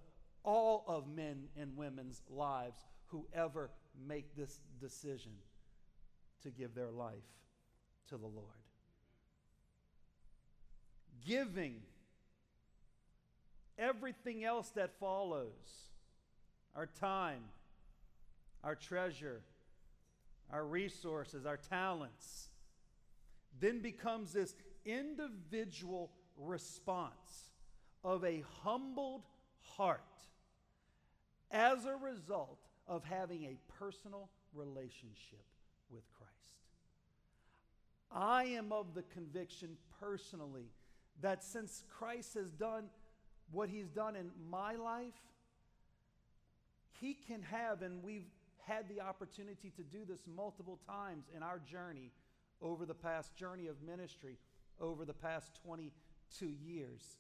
all 0.43 0.85
of 0.87 1.07
men 1.07 1.45
and 1.57 1.77
women's 1.77 2.23
lives 2.31 2.81
who 3.07 3.27
ever 3.35 3.71
make 4.07 4.35
this 4.37 4.61
decision 4.81 5.33
to 6.43 6.51
give 6.51 6.75
their 6.75 6.91
life 6.91 7.15
to 8.09 8.17
the 8.17 8.27
Lord. 8.27 8.47
Giving 11.27 11.77
everything 13.79 14.45
else 14.45 14.71
that 14.71 14.99
follows 14.99 15.89
our 16.75 16.87
time, 16.87 17.43
our 18.63 18.75
treasure, 18.75 19.43
our 20.53 20.65
resources, 20.65 21.47
our 21.47 21.57
talents 21.57 22.49
then 23.59 23.81
becomes 23.81 24.33
this 24.33 24.55
individual 24.85 26.11
response 26.37 27.51
of 28.03 28.25
a 28.25 28.43
humbled 28.63 29.23
heart 29.77 30.01
as 31.51 31.85
a 31.85 31.95
result 31.97 32.59
of 32.87 33.05
having 33.05 33.45
a 33.45 33.57
personal 33.79 34.31
relationship 34.55 35.45
with 35.91 36.03
Christ. 36.17 36.30
I 38.13 38.45
am 38.45 38.73
of 38.73 38.95
the 38.95 39.03
conviction 39.03 39.77
personally 40.01 40.71
that 41.21 41.45
since 41.45 41.85
Christ 41.89 42.35
has 42.35 42.51
done 42.51 42.85
what 43.53 43.69
He's 43.69 43.89
done 43.89 44.17
in 44.17 44.31
my 44.51 44.75
life, 44.77 45.15
He 47.01 47.15
can 47.15 47.43
have, 47.43 47.83
and 47.83 48.03
we've 48.03 48.29
had 48.67 48.89
the 48.89 49.01
opportunity 49.01 49.73
to 49.77 49.83
do 49.83 50.05
this 50.09 50.21
multiple 50.27 50.79
times 50.87 51.27
in 51.37 51.43
our 51.43 51.59
journey 51.59 52.11
over 52.63 52.85
the 52.85 52.95
past 52.95 53.35
journey 53.35 53.67
of 53.67 53.77
ministry 53.83 54.37
over 54.81 55.05
the 55.05 55.15
past 55.15 55.59
22 55.65 56.47
years, 56.47 57.19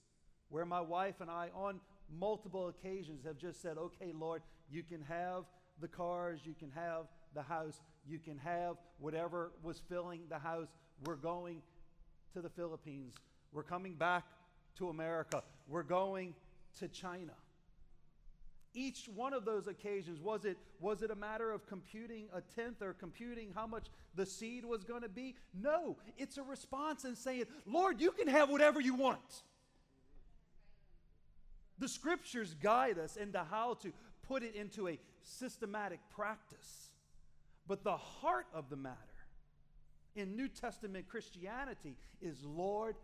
where 0.48 0.64
my 0.64 0.80
wife 0.80 1.20
and 1.20 1.30
I, 1.30 1.50
on 1.54 1.80
multiple 2.18 2.68
occasions 2.68 3.24
have 3.24 3.38
just 3.38 3.60
said, 3.62 3.76
okay, 3.78 4.12
Lord, 4.12 4.42
you 4.70 4.82
can 4.82 5.02
have 5.02 5.44
the 5.80 5.88
cars, 5.88 6.40
you 6.44 6.54
can 6.54 6.70
have 6.70 7.06
the 7.34 7.42
house, 7.42 7.80
you 8.06 8.18
can 8.18 8.38
have 8.38 8.76
whatever 8.98 9.52
was 9.62 9.80
filling 9.88 10.22
the 10.28 10.38
house. 10.38 10.68
We're 11.04 11.16
going 11.16 11.62
to 12.34 12.40
the 12.40 12.50
Philippines. 12.50 13.14
We're 13.52 13.62
coming 13.62 13.94
back 13.94 14.24
to 14.78 14.88
America. 14.88 15.42
We're 15.68 15.82
going 15.82 16.34
to 16.78 16.88
China. 16.88 17.32
Each 18.72 19.08
one 19.12 19.32
of 19.32 19.44
those 19.44 19.66
occasions, 19.66 20.20
was 20.20 20.44
it, 20.44 20.56
was 20.78 21.02
it 21.02 21.10
a 21.10 21.16
matter 21.16 21.50
of 21.50 21.66
computing 21.66 22.26
a 22.32 22.40
tenth 22.40 22.80
or 22.82 22.92
computing 22.92 23.50
how 23.52 23.66
much 23.66 23.88
the 24.14 24.24
seed 24.24 24.64
was 24.64 24.84
going 24.84 25.02
to 25.02 25.08
be? 25.08 25.34
No, 25.52 25.96
it's 26.16 26.38
a 26.38 26.42
response 26.42 27.04
and 27.04 27.18
saying, 27.18 27.44
Lord, 27.66 28.00
you 28.00 28.12
can 28.12 28.28
have 28.28 28.48
whatever 28.48 28.80
you 28.80 28.94
want. 28.94 29.42
The 31.80 31.88
scriptures 31.88 32.54
guide 32.54 32.98
us 32.98 33.16
into 33.16 33.42
how 33.50 33.74
to 33.82 33.92
put 34.22 34.44
it 34.44 34.54
into 34.54 34.86
a 34.86 34.98
systematic 35.22 35.98
practice. 36.14 36.89
But 37.66 37.84
the 37.84 37.96
heart 37.96 38.46
of 38.52 38.68
the 38.68 38.76
matter 38.76 38.96
in 40.14 40.36
New 40.36 40.48
Testament 40.48 41.08
Christianity 41.08 41.96
is 42.20 42.44
Lord, 42.44 42.96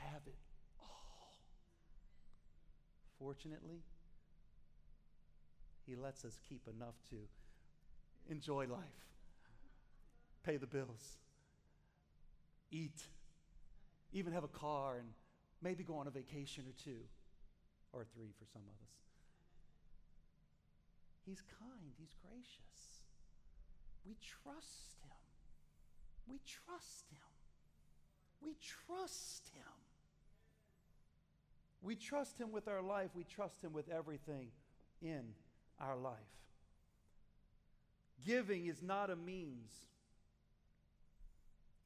have 0.00 0.22
it 0.26 0.38
all. 0.80 1.34
Fortunately, 3.18 3.82
He 5.86 5.96
lets 5.96 6.24
us 6.24 6.38
keep 6.48 6.68
enough 6.68 6.94
to 7.10 7.16
enjoy 8.30 8.66
life, 8.66 8.80
pay 10.44 10.56
the 10.56 10.66
bills, 10.66 11.18
eat, 12.70 13.02
even 14.12 14.32
have 14.32 14.44
a 14.44 14.48
car, 14.48 14.96
and 14.98 15.08
maybe 15.60 15.82
go 15.82 15.96
on 15.96 16.06
a 16.06 16.10
vacation 16.10 16.64
or 16.66 16.72
two, 16.82 17.00
or 17.92 18.04
three 18.14 18.32
for 18.38 18.46
some 18.46 18.62
of 18.62 18.74
us. 18.82 18.94
He's 21.26 21.42
kind, 21.58 21.92
He's 21.98 22.14
gracious. 22.22 22.91
We 24.06 24.16
trust 24.20 24.96
Him. 25.04 25.16
We 26.28 26.40
trust 26.46 27.10
Him. 27.10 27.18
We 28.42 28.54
trust 28.60 29.48
Him. 29.54 29.62
We 31.82 31.96
trust 31.96 32.38
Him 32.38 32.52
with 32.52 32.68
our 32.68 32.82
life. 32.82 33.10
We 33.14 33.24
trust 33.24 33.62
Him 33.62 33.72
with 33.72 33.88
everything 33.88 34.48
in 35.00 35.22
our 35.80 35.96
life. 35.96 36.16
Giving 38.24 38.66
is 38.66 38.82
not 38.82 39.10
a 39.10 39.16
means 39.16 39.72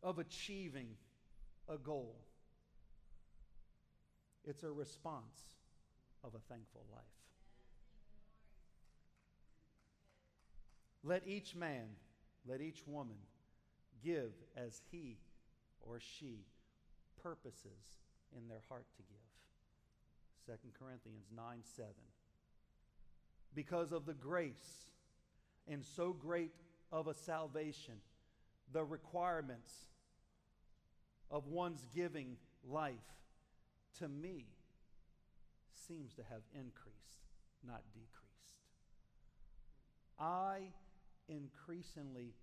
of 0.03 0.19
achieving 0.19 0.89
a 1.69 1.77
goal, 1.77 2.15
it's 4.45 4.63
a 4.63 4.71
response 4.71 5.41
of 6.23 6.35
a 6.35 6.39
thankful 6.49 6.85
life. 6.93 7.03
Let 11.03 11.27
each 11.27 11.55
man, 11.55 11.87
let 12.49 12.61
each 12.61 12.83
woman 12.87 13.17
give 14.05 14.33
as 14.57 14.81
he 14.91 15.19
or 15.81 16.01
she 16.01 16.45
purposes 17.23 17.99
in 18.37 18.49
their 18.49 18.63
heart 18.69 18.87
to 18.97 19.03
give. 19.03 20.57
2 20.63 20.69
Corinthians 20.79 21.27
9 21.35 21.59
7. 21.77 21.91
Because 23.55 23.93
of 23.93 24.07
the 24.07 24.15
grace 24.15 24.91
and 25.67 25.85
so 25.85 26.13
great 26.13 26.53
of 26.93 27.09
a 27.09 27.15
salvation, 27.15 27.95
the 28.73 28.85
requirements 28.85 29.73
of 31.31 31.47
one's 31.47 31.85
giving 31.95 32.37
life 32.69 32.95
to 33.99 34.09
me 34.09 34.47
seems 35.89 36.15
to 36.15 36.23
have 36.23 36.43
increased, 36.55 37.27
not 37.67 37.83
decreased. 37.93 38.17
I 40.19 40.69
increasingly 41.29 42.35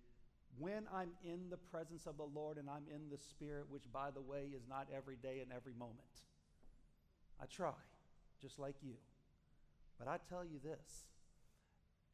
when 0.58 0.86
I'm 0.92 1.10
in 1.24 1.50
the 1.50 1.56
presence 1.56 2.06
of 2.06 2.16
the 2.16 2.28
Lord 2.34 2.58
and 2.58 2.68
I'm 2.70 2.86
in 2.88 3.10
the 3.10 3.18
Spirit, 3.18 3.66
which, 3.68 3.82
by 3.92 4.10
the 4.10 4.20
way, 4.20 4.50
is 4.54 4.62
not 4.68 4.86
every 4.94 5.16
day 5.16 5.40
and 5.40 5.52
every 5.52 5.74
moment. 5.74 6.22
I 7.40 7.46
try, 7.46 7.74
just 8.40 8.58
like 8.58 8.76
you. 8.82 8.94
But 9.98 10.08
I 10.08 10.18
tell 10.28 10.44
you 10.44 10.58
this 10.62 11.06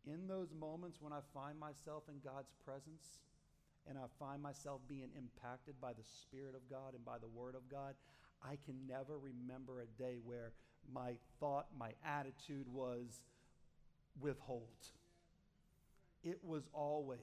in 0.07 0.27
those 0.27 0.49
moments 0.59 0.99
when 1.01 1.13
I 1.13 1.21
find 1.35 1.59
myself 1.59 2.05
in 2.09 2.21
God's 2.25 2.53
presence 2.65 3.21
and 3.89 3.99
I 3.99 4.07
find 4.19 4.43
myself 4.43 4.81
being 4.89 5.09
impacted 5.17 5.75
by 5.81 5.93
the 5.93 6.05
Spirit 6.23 6.55
of 6.55 6.69
God 6.71 6.95
and 6.95 7.05
by 7.05 7.19
the 7.19 7.29
Word 7.29 7.55
of 7.55 7.69
God, 7.71 7.95
I 8.43 8.57
can 8.65 8.77
never 8.87 9.19
remember 9.19 9.81
a 9.81 10.03
day 10.03 10.17
where 10.23 10.53
my 10.93 11.13
thought, 11.39 11.67
my 11.79 11.93
attitude 12.05 12.67
was 12.73 13.21
withhold. 14.21 14.69
It 16.23 16.39
was 16.43 16.69
always 16.73 17.19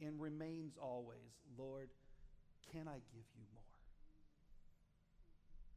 and 0.00 0.20
remains 0.20 0.76
always 0.80 1.38
Lord, 1.58 1.88
can 2.72 2.88
I 2.88 2.94
give 3.12 3.26
you 3.36 3.44
more? 3.52 3.62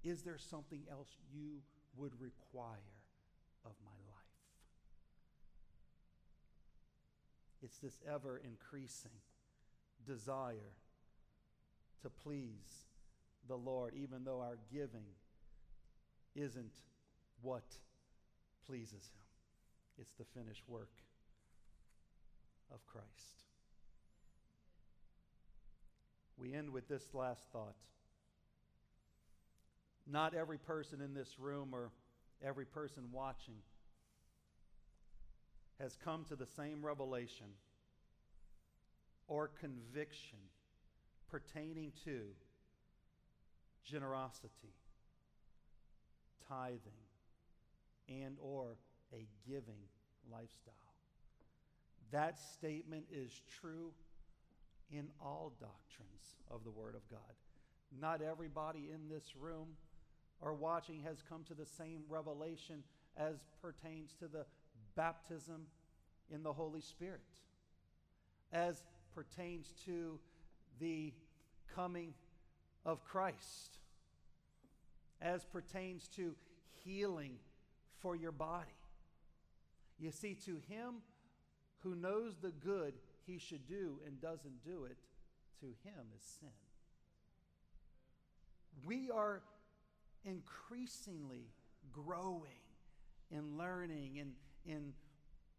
Is 0.04 0.22
there 0.24 0.38
something 0.38 0.84
else 0.92 1.10
you 1.32 1.62
would 1.98 2.14
require 2.20 3.02
of 3.66 3.74
my 3.86 3.92
life? 4.08 4.24
It's 7.62 7.78
this 7.78 8.00
ever 8.12 8.42
increasing 8.44 9.12
desire 10.06 10.74
to 12.02 12.10
please 12.10 12.88
the 13.48 13.56
Lord, 13.56 13.94
even 13.96 14.24
though 14.26 14.42
our 14.42 14.58
giving 14.72 15.06
isn't 16.36 16.74
what 17.42 17.64
pleases 18.66 19.10
Him. 19.14 19.24
It's 19.98 20.12
the 20.14 20.26
finished 20.26 20.64
work 20.68 20.92
of 22.72 22.86
Christ. 22.86 23.08
We 26.38 26.54
end 26.54 26.72
with 26.72 26.88
this 26.88 27.14
last 27.14 27.42
thought. 27.52 27.76
Not 30.06 30.34
every 30.34 30.58
person 30.58 31.02
in 31.02 31.14
this 31.14 31.40
room 31.40 31.70
or 31.74 31.92
every 32.46 32.66
person 32.66 33.04
watching 33.12 33.56
has 35.80 35.98
come 36.04 36.26
to 36.26 36.36
the 36.36 36.46
same 36.46 36.86
revelation 36.86 37.48
or 39.28 39.50
conviction 39.60 40.40
pertaining 41.30 41.92
to 42.04 42.22
generosity, 43.84 44.76
tithing, 46.48 46.80
and 48.10 48.38
or 48.42 48.78
a 49.14 49.26
giving 49.48 49.80
lifestyle. 50.32 50.83
That 52.14 52.40
statement 52.40 53.06
is 53.12 53.42
true 53.60 53.92
in 54.92 55.08
all 55.20 55.52
doctrines 55.60 56.36
of 56.52 56.64
the 56.64 56.70
Word 56.70 56.94
of 56.94 57.02
God. 57.10 57.20
Not 58.00 58.22
everybody 58.22 58.92
in 58.94 59.10
this 59.10 59.36
room 59.36 59.70
or 60.40 60.54
watching 60.54 61.02
has 61.02 61.24
come 61.28 61.44
to 61.46 61.56
the 61.56 61.66
same 61.66 62.04
revelation 62.08 62.84
as 63.18 63.38
pertains 63.64 64.14
to 64.20 64.28
the 64.28 64.46
baptism 64.96 65.66
in 66.30 66.44
the 66.44 66.54
Holy 66.54 66.82
Spirit, 66.82 67.22
as 68.52 68.84
pertains 69.16 69.74
to 69.86 70.20
the 70.80 71.14
coming 71.76 72.14
of 72.86 73.04
Christ, 73.04 73.80
as 75.20 75.46
pertains 75.46 76.08
to 76.10 76.36
healing 76.84 77.38
for 77.98 78.16
your 78.16 78.32
body. 78.32 78.70
You 79.98 80.12
see, 80.12 80.36
to 80.46 80.60
him 80.68 81.02
who 81.84 81.96
knows 81.96 82.36
the 82.42 82.52
good 82.52 82.94
he 83.26 83.38
should 83.38 83.68
do 83.68 84.00
and 84.06 84.20
doesn't 84.22 84.64
do 84.64 84.86
it, 84.86 84.98
to 85.60 85.68
him 85.88 86.06
is 86.16 86.24
sin. 86.40 86.50
We 88.86 89.12
are 89.12 89.42
increasingly 90.26 91.52
growing 91.92 92.52
in 93.32 93.58
learning 93.58 94.20
and 94.20 94.34
in 94.66 94.94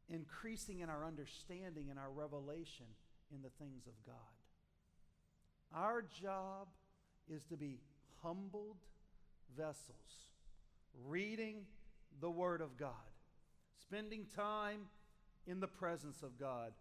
increasing 0.08 0.80
in 0.80 0.90
our 0.90 1.04
understanding 1.06 1.88
and 1.90 1.98
our 1.98 2.10
revelation 2.10 2.86
in 3.34 3.42
the 3.42 3.48
things 3.58 3.86
of 3.86 3.92
God. 4.06 4.14
Our 5.74 6.02
job 6.02 6.68
is 7.28 7.44
to 7.46 7.56
be 7.56 7.80
humbled 8.22 8.76
vessels, 9.56 10.28
reading 11.06 11.64
the 12.20 12.30
Word 12.30 12.60
of 12.60 12.76
God, 12.76 12.90
spending 13.80 14.26
time 14.36 14.80
in 15.47 15.61
the 15.61 15.68
presence 15.68 16.22
of 16.22 16.38
God, 16.38 16.72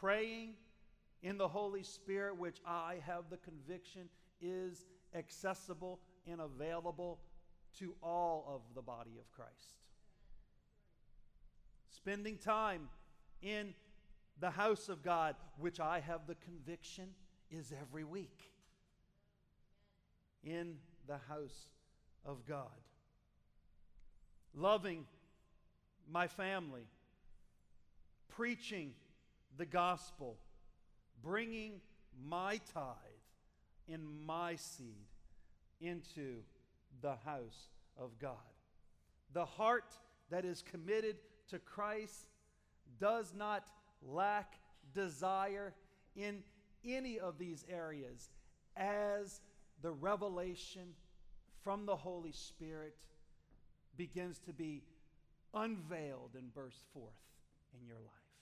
praying 0.00 0.54
in 1.22 1.38
the 1.38 1.48
Holy 1.48 1.82
Spirit, 1.82 2.36
which 2.36 2.58
I 2.66 2.96
have 3.06 3.24
the 3.30 3.38
conviction 3.38 4.08
is 4.40 4.84
accessible 5.14 6.00
and 6.26 6.40
available 6.40 7.20
to 7.78 7.94
all 8.02 8.44
of 8.48 8.74
the 8.74 8.82
body 8.82 9.18
of 9.18 9.30
Christ. 9.30 9.80
Spending 11.90 12.36
time 12.36 12.88
in 13.42 13.74
the 14.40 14.50
house 14.50 14.88
of 14.88 15.02
God, 15.02 15.34
which 15.58 15.80
I 15.80 16.00
have 16.00 16.26
the 16.26 16.34
conviction 16.36 17.08
is 17.50 17.72
every 17.80 18.04
week. 18.04 18.52
In 20.44 20.76
the 21.06 21.18
house 21.28 21.68
of 22.24 22.44
God. 22.46 22.70
loving 24.54 25.04
my 26.10 26.26
family, 26.26 26.86
preaching 28.28 28.92
the 29.56 29.66
gospel, 29.66 30.36
bringing 31.22 31.80
my 32.24 32.60
tithe 32.72 32.84
in 33.88 34.00
my 34.24 34.56
seed 34.56 35.06
into 35.80 36.42
the 37.02 37.16
house 37.24 37.70
of 37.98 38.18
God. 38.18 38.36
The 39.32 39.44
heart 39.44 39.94
that 40.30 40.44
is 40.44 40.62
committed 40.62 41.16
to 41.50 41.58
Christ 41.58 42.26
does 42.98 43.32
not 43.36 43.68
lack 44.02 44.54
desire 44.94 45.74
in 46.14 46.42
any 46.84 47.18
of 47.18 47.38
these 47.38 47.64
areas 47.68 48.30
as 48.76 49.40
the 49.82 49.92
revelation 49.92 50.94
from 51.62 51.86
the 51.86 51.96
Holy 51.96 52.32
Spirit 52.32 52.96
begins 53.96 54.38
to 54.40 54.52
be 54.52 54.82
unveiled 55.54 56.30
and 56.34 56.52
burst 56.54 56.84
forth 56.92 57.12
in 57.80 57.86
your 57.86 58.00
life. 58.00 58.32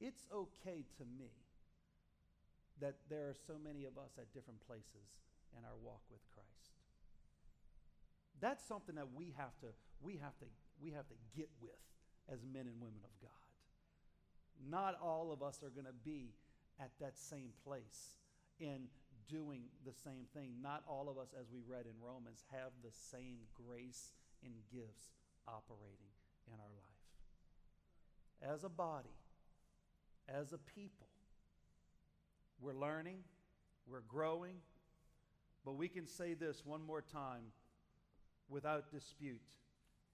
It's 0.00 0.26
okay 0.32 0.84
to 0.98 1.04
me 1.04 1.32
that 2.80 2.96
there 3.08 3.28
are 3.28 3.38
so 3.46 3.56
many 3.56 3.84
of 3.84 3.96
us 3.96 4.12
at 4.18 4.32
different 4.34 4.60
places 4.66 5.08
in 5.56 5.64
our 5.64 5.76
walk 5.80 6.02
with 6.10 6.20
Christ. 6.34 6.76
That's 8.40 8.66
something 8.66 8.96
that 8.96 9.08
we 9.14 9.32
have 9.38 9.56
to 9.64 9.72
we 10.02 10.20
have 10.20 10.36
to 10.44 10.46
we 10.80 10.90
have 10.92 11.08
to 11.08 11.16
get 11.34 11.48
with 11.60 11.80
as 12.28 12.44
men 12.44 12.68
and 12.68 12.76
women 12.80 13.00
of 13.04 13.14
God. 13.22 13.30
Not 14.60 14.98
all 15.00 15.32
of 15.32 15.42
us 15.42 15.62
are 15.62 15.70
going 15.70 15.88
to 15.88 16.00
be 16.04 16.34
at 16.80 16.90
that 17.00 17.16
same 17.16 17.52
place 17.64 18.16
in 18.60 18.88
doing 19.28 19.64
the 19.84 19.92
same 19.92 20.26
thing. 20.34 20.60
Not 20.62 20.82
all 20.88 21.08
of 21.08 21.18
us, 21.18 21.34
as 21.38 21.46
we 21.52 21.60
read 21.66 21.86
in 21.86 21.96
Romans, 22.00 22.44
have 22.52 22.72
the 22.82 22.92
same 22.92 23.38
grace 23.54 24.12
and 24.44 24.52
gifts 24.72 25.16
operating 25.48 26.12
in 26.46 26.54
our 26.54 26.74
life. 26.76 26.95
As 28.42 28.64
a 28.64 28.68
body, 28.68 29.16
as 30.28 30.52
a 30.52 30.58
people, 30.58 31.06
we're 32.60 32.74
learning, 32.74 33.18
we're 33.86 34.00
growing, 34.00 34.56
but 35.64 35.74
we 35.74 35.88
can 35.88 36.06
say 36.06 36.34
this 36.34 36.64
one 36.64 36.84
more 36.84 37.02
time 37.02 37.52
without 38.48 38.90
dispute 38.90 39.40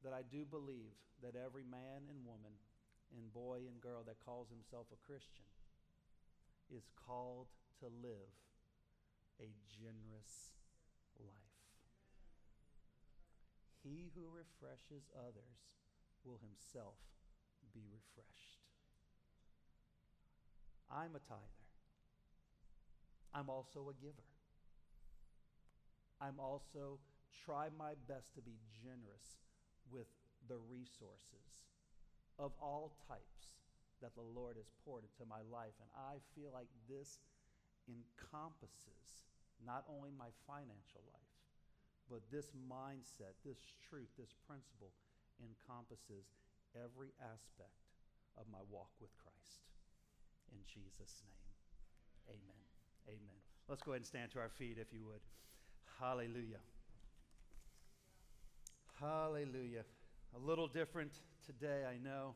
that 0.04 0.12
I 0.12 0.22
do 0.30 0.44
believe 0.44 0.92
that 1.22 1.34
every 1.36 1.64
man 1.64 2.08
and 2.10 2.24
woman 2.24 2.52
and 3.16 3.32
boy 3.32 3.60
and 3.68 3.80
girl 3.80 4.02
that 4.06 4.24
calls 4.24 4.48
himself 4.48 4.86
a 4.92 5.06
Christian 5.06 5.44
is 6.74 6.88
called 7.06 7.46
to 7.80 7.86
live 7.86 8.32
a 9.40 9.48
generous 9.68 10.56
life. 11.20 11.58
He 13.82 14.10
who 14.14 14.22
refreshes 14.30 15.10
others 15.14 15.58
will 16.24 16.38
himself 16.40 16.96
be 17.74 17.84
refreshed. 17.88 18.60
I'm 20.92 21.16
a 21.16 21.22
tither. 21.24 21.68
I'm 23.34 23.48
also 23.48 23.88
a 23.88 23.96
giver. 23.96 24.28
I'm 26.20 26.38
also 26.38 27.00
try 27.44 27.72
my 27.74 27.96
best 28.06 28.34
to 28.36 28.42
be 28.44 28.60
generous 28.84 29.40
with 29.90 30.06
the 30.48 30.60
resources 30.68 31.72
of 32.38 32.52
all 32.60 32.92
types 33.08 33.56
that 34.04 34.14
the 34.14 34.28
Lord 34.34 34.60
has 34.60 34.68
poured 34.84 35.02
into 35.08 35.24
my 35.24 35.40
life. 35.48 35.74
And 35.80 35.88
I 35.96 36.20
feel 36.36 36.52
like 36.52 36.68
this 36.90 37.22
encompasses 37.88 39.24
not 39.64 39.86
only 39.88 40.10
my 40.12 40.28
financial 40.46 41.02
life, 41.08 41.34
but 42.10 42.20
this 42.28 42.50
mindset, 42.68 43.38
this 43.46 43.62
truth, 43.88 44.10
this 44.18 44.34
principle 44.44 44.92
encompasses 45.40 46.28
every 46.76 47.12
aspect 47.20 47.82
of 48.36 48.44
my 48.50 48.60
walk 48.70 48.90
with 49.00 49.10
Christ. 49.18 49.66
In 50.52 50.58
Jesus' 50.66 51.22
name, 51.24 52.36
amen. 52.36 52.62
Amen. 53.08 53.40
Let's 53.68 53.82
go 53.82 53.92
ahead 53.92 54.00
and 54.00 54.06
stand 54.06 54.30
to 54.32 54.38
our 54.38 54.50
feet 54.50 54.78
if 54.80 54.92
you 54.92 55.04
would. 55.06 55.20
Hallelujah. 56.00 56.60
Hallelujah. 59.00 59.84
A 60.36 60.38
little 60.38 60.68
different 60.68 61.12
today, 61.44 61.82
I 61.88 61.98
know. 62.02 62.34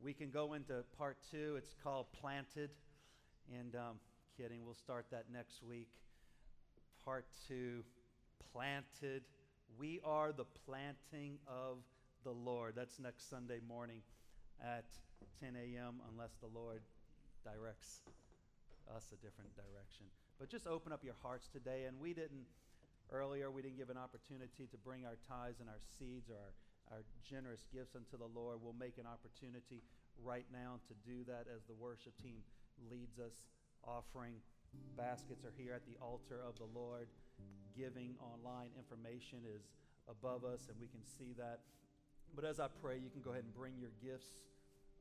We 0.00 0.12
can 0.12 0.30
go 0.30 0.54
into 0.54 0.84
part 0.96 1.18
two. 1.30 1.56
It's 1.56 1.74
called 1.82 2.06
Planted. 2.20 2.70
And 3.58 3.74
um, 3.74 3.98
kidding, 4.36 4.64
we'll 4.64 4.74
start 4.74 5.06
that 5.10 5.24
next 5.32 5.62
week. 5.62 5.88
Part 7.04 7.26
two 7.48 7.82
Planted. 8.52 9.22
We 9.78 10.00
are 10.04 10.32
the 10.32 10.46
planting 10.64 11.38
of 11.46 11.78
the 12.28 12.36
Lord. 12.36 12.76
That's 12.76 13.00
next 13.00 13.32
Sunday 13.32 13.56
morning 13.64 14.04
at 14.60 14.84
10 15.40 15.56
a.m., 15.56 16.04
unless 16.12 16.36
the 16.44 16.52
Lord 16.52 16.84
directs 17.40 18.04
us 18.92 19.08
a 19.16 19.18
different 19.24 19.48
direction. 19.56 20.04
But 20.36 20.52
just 20.52 20.68
open 20.68 20.92
up 20.92 21.00
your 21.00 21.16
hearts 21.24 21.48
today. 21.48 21.88
And 21.88 21.96
we 21.96 22.12
didn't, 22.12 22.44
earlier, 23.08 23.48
we 23.48 23.64
didn't 23.64 23.80
give 23.80 23.88
an 23.88 23.96
opportunity 23.96 24.68
to 24.68 24.76
bring 24.76 25.08
our 25.08 25.16
tithes 25.24 25.64
and 25.64 25.72
our 25.72 25.80
seeds 25.96 26.28
or 26.28 26.36
our, 26.36 27.00
our 27.00 27.02
generous 27.24 27.64
gifts 27.72 27.96
unto 27.96 28.20
the 28.20 28.28
Lord. 28.28 28.60
We'll 28.60 28.76
make 28.76 29.00
an 29.00 29.08
opportunity 29.08 29.80
right 30.20 30.44
now 30.52 30.84
to 30.84 30.94
do 31.08 31.24
that 31.32 31.48
as 31.48 31.64
the 31.64 31.80
worship 31.80 32.12
team 32.20 32.44
leads 32.92 33.16
us. 33.16 33.40
Offering 33.88 34.36
baskets 35.00 35.48
are 35.48 35.54
here 35.56 35.72
at 35.72 35.88
the 35.88 35.96
altar 36.04 36.44
of 36.44 36.60
the 36.60 36.68
Lord. 36.76 37.08
Giving 37.72 38.20
online 38.20 38.68
information 38.76 39.48
is 39.48 39.64
above 40.12 40.44
us, 40.44 40.68
and 40.68 40.76
we 40.76 40.92
can 40.92 41.00
see 41.00 41.32
that. 41.40 41.64
But 42.34 42.44
as 42.44 42.60
I 42.60 42.66
pray, 42.82 42.98
you 42.98 43.10
can 43.10 43.20
go 43.20 43.30
ahead 43.30 43.44
and 43.44 43.54
bring 43.54 43.74
your 43.78 43.90
gifts 44.02 44.30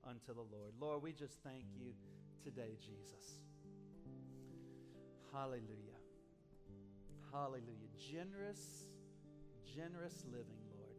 unto 0.07 0.34
the 0.34 0.41
Lord. 0.41 0.73
Lord, 0.80 1.03
we 1.03 1.11
just 1.11 1.38
thank 1.43 1.65
you 1.78 1.93
today, 2.43 2.78
Jesus. 2.80 3.41
Hallelujah. 5.34 5.99
Hallelujah. 7.32 7.91
Generous, 8.11 8.88
generous 9.75 10.23
living, 10.32 10.61
Lord. 10.71 10.95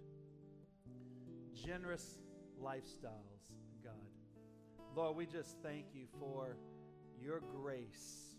Generous 1.55 2.19
lifestyles, 2.63 3.49
God. 3.83 3.95
Lord, 4.95 5.17
we 5.17 5.27
just 5.27 5.57
thank 5.63 5.87
you 5.95 6.07
for 6.21 6.57
your 7.21 7.41
grace. 7.41 8.37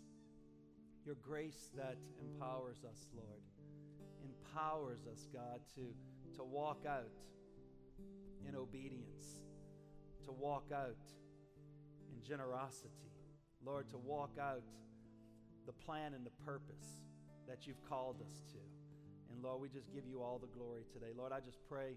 Your 1.04 1.16
grace 1.16 1.70
that 1.76 1.96
empowers 2.20 2.84
us, 2.88 3.08
Lord. 3.14 3.42
Empowers 4.22 5.06
us, 5.10 5.26
God, 5.32 5.60
to, 5.74 5.94
to 6.36 6.44
walk 6.44 6.84
out 6.88 7.10
in 8.50 8.56
obedience, 8.58 9.46
to 10.24 10.32
walk 10.32 10.64
out 10.74 11.06
in 12.10 12.22
generosity. 12.26 12.90
Lord, 13.64 13.88
to 13.90 13.98
walk 13.98 14.30
out 14.40 14.62
the 15.66 15.72
plan 15.72 16.14
and 16.14 16.26
the 16.26 16.34
purpose 16.44 17.06
that 17.46 17.66
you've 17.66 17.82
called 17.88 18.16
us 18.20 18.42
to. 18.52 18.58
And 19.30 19.42
Lord, 19.42 19.60
we 19.60 19.68
just 19.68 19.92
give 19.92 20.04
you 20.06 20.20
all 20.22 20.38
the 20.38 20.50
glory 20.58 20.82
today. 20.92 21.12
Lord, 21.16 21.32
I 21.32 21.40
just 21.40 21.58
pray, 21.68 21.94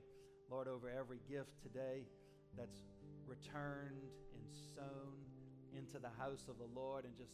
Lord, 0.51 0.67
over 0.67 0.89
every 0.89 1.19
gift 1.27 1.61
today 1.63 2.05
that's 2.55 2.83
returned 3.25 4.03
and 4.35 4.43
sown 4.75 5.17
into 5.75 5.97
the 5.97 6.11
house 6.19 6.45
of 6.49 6.57
the 6.59 6.69
Lord 6.79 7.05
and 7.05 7.17
just 7.17 7.33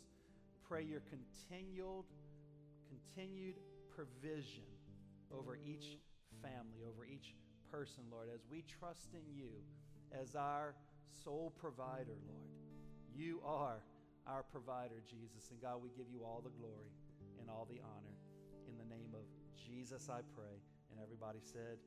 pray 0.68 0.84
your 0.84 1.02
continued 1.10 2.06
continued 2.90 3.56
provision 3.94 4.64
over 5.32 5.58
each 5.58 6.00
family, 6.42 6.82
over 6.88 7.06
each 7.06 7.36
person, 7.72 8.04
Lord, 8.12 8.28
as 8.34 8.42
we 8.50 8.64
trust 8.68 9.14
in 9.14 9.26
you 9.34 9.50
as 10.12 10.36
our 10.36 10.76
sole 11.24 11.54
provider, 11.58 12.18
Lord. 12.28 12.50
You 13.16 13.42
are 13.46 13.82
our 14.28 14.44
provider, 14.44 15.02
Jesus. 15.10 15.50
And 15.52 15.62
God, 15.62 15.82
we 15.82 15.90
give 15.98 16.08
you 16.12 16.24
all 16.24 16.42
the 16.44 16.54
glory 16.62 16.94
and 17.40 17.50
all 17.50 17.68
the 17.70 17.82
honor. 17.82 18.16
In 18.68 18.78
the 18.78 18.86
name 18.86 19.14
of 19.14 19.26
Jesus, 19.58 20.10
I 20.10 20.22
pray. 20.36 20.62
And 20.92 21.00
everybody 21.02 21.40
said, 21.42 21.78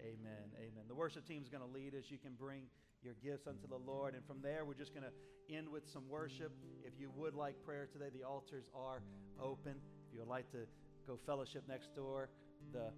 Amen. 0.00 0.54
Amen. 0.56 0.84
The 0.86 0.94
worship 0.94 1.26
team 1.26 1.42
is 1.42 1.48
going 1.48 1.62
to 1.62 1.70
lead 1.70 1.94
us. 1.94 2.04
You 2.08 2.18
can 2.18 2.34
bring 2.38 2.62
your 3.02 3.14
gifts 3.22 3.46
unto 3.46 3.66
the 3.66 3.78
Lord. 3.78 4.14
And 4.14 4.24
from 4.24 4.40
there, 4.42 4.64
we're 4.64 4.78
just 4.78 4.94
going 4.94 5.06
to 5.06 5.54
end 5.54 5.68
with 5.68 5.88
some 5.88 6.08
worship. 6.08 6.52
If 6.84 7.00
you 7.00 7.10
would 7.16 7.34
like 7.34 7.54
prayer 7.64 7.88
today, 7.90 8.10
the 8.14 8.24
altars 8.24 8.70
are 8.74 9.02
open. 9.42 9.74
If 10.06 10.14
you 10.14 10.20
would 10.20 10.28
like 10.28 10.50
to 10.52 10.58
go 11.06 11.18
fellowship 11.26 11.64
next 11.68 11.94
door, 11.96 12.28
the 12.72 12.92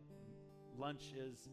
lunch 0.77 1.14
is 1.16 1.49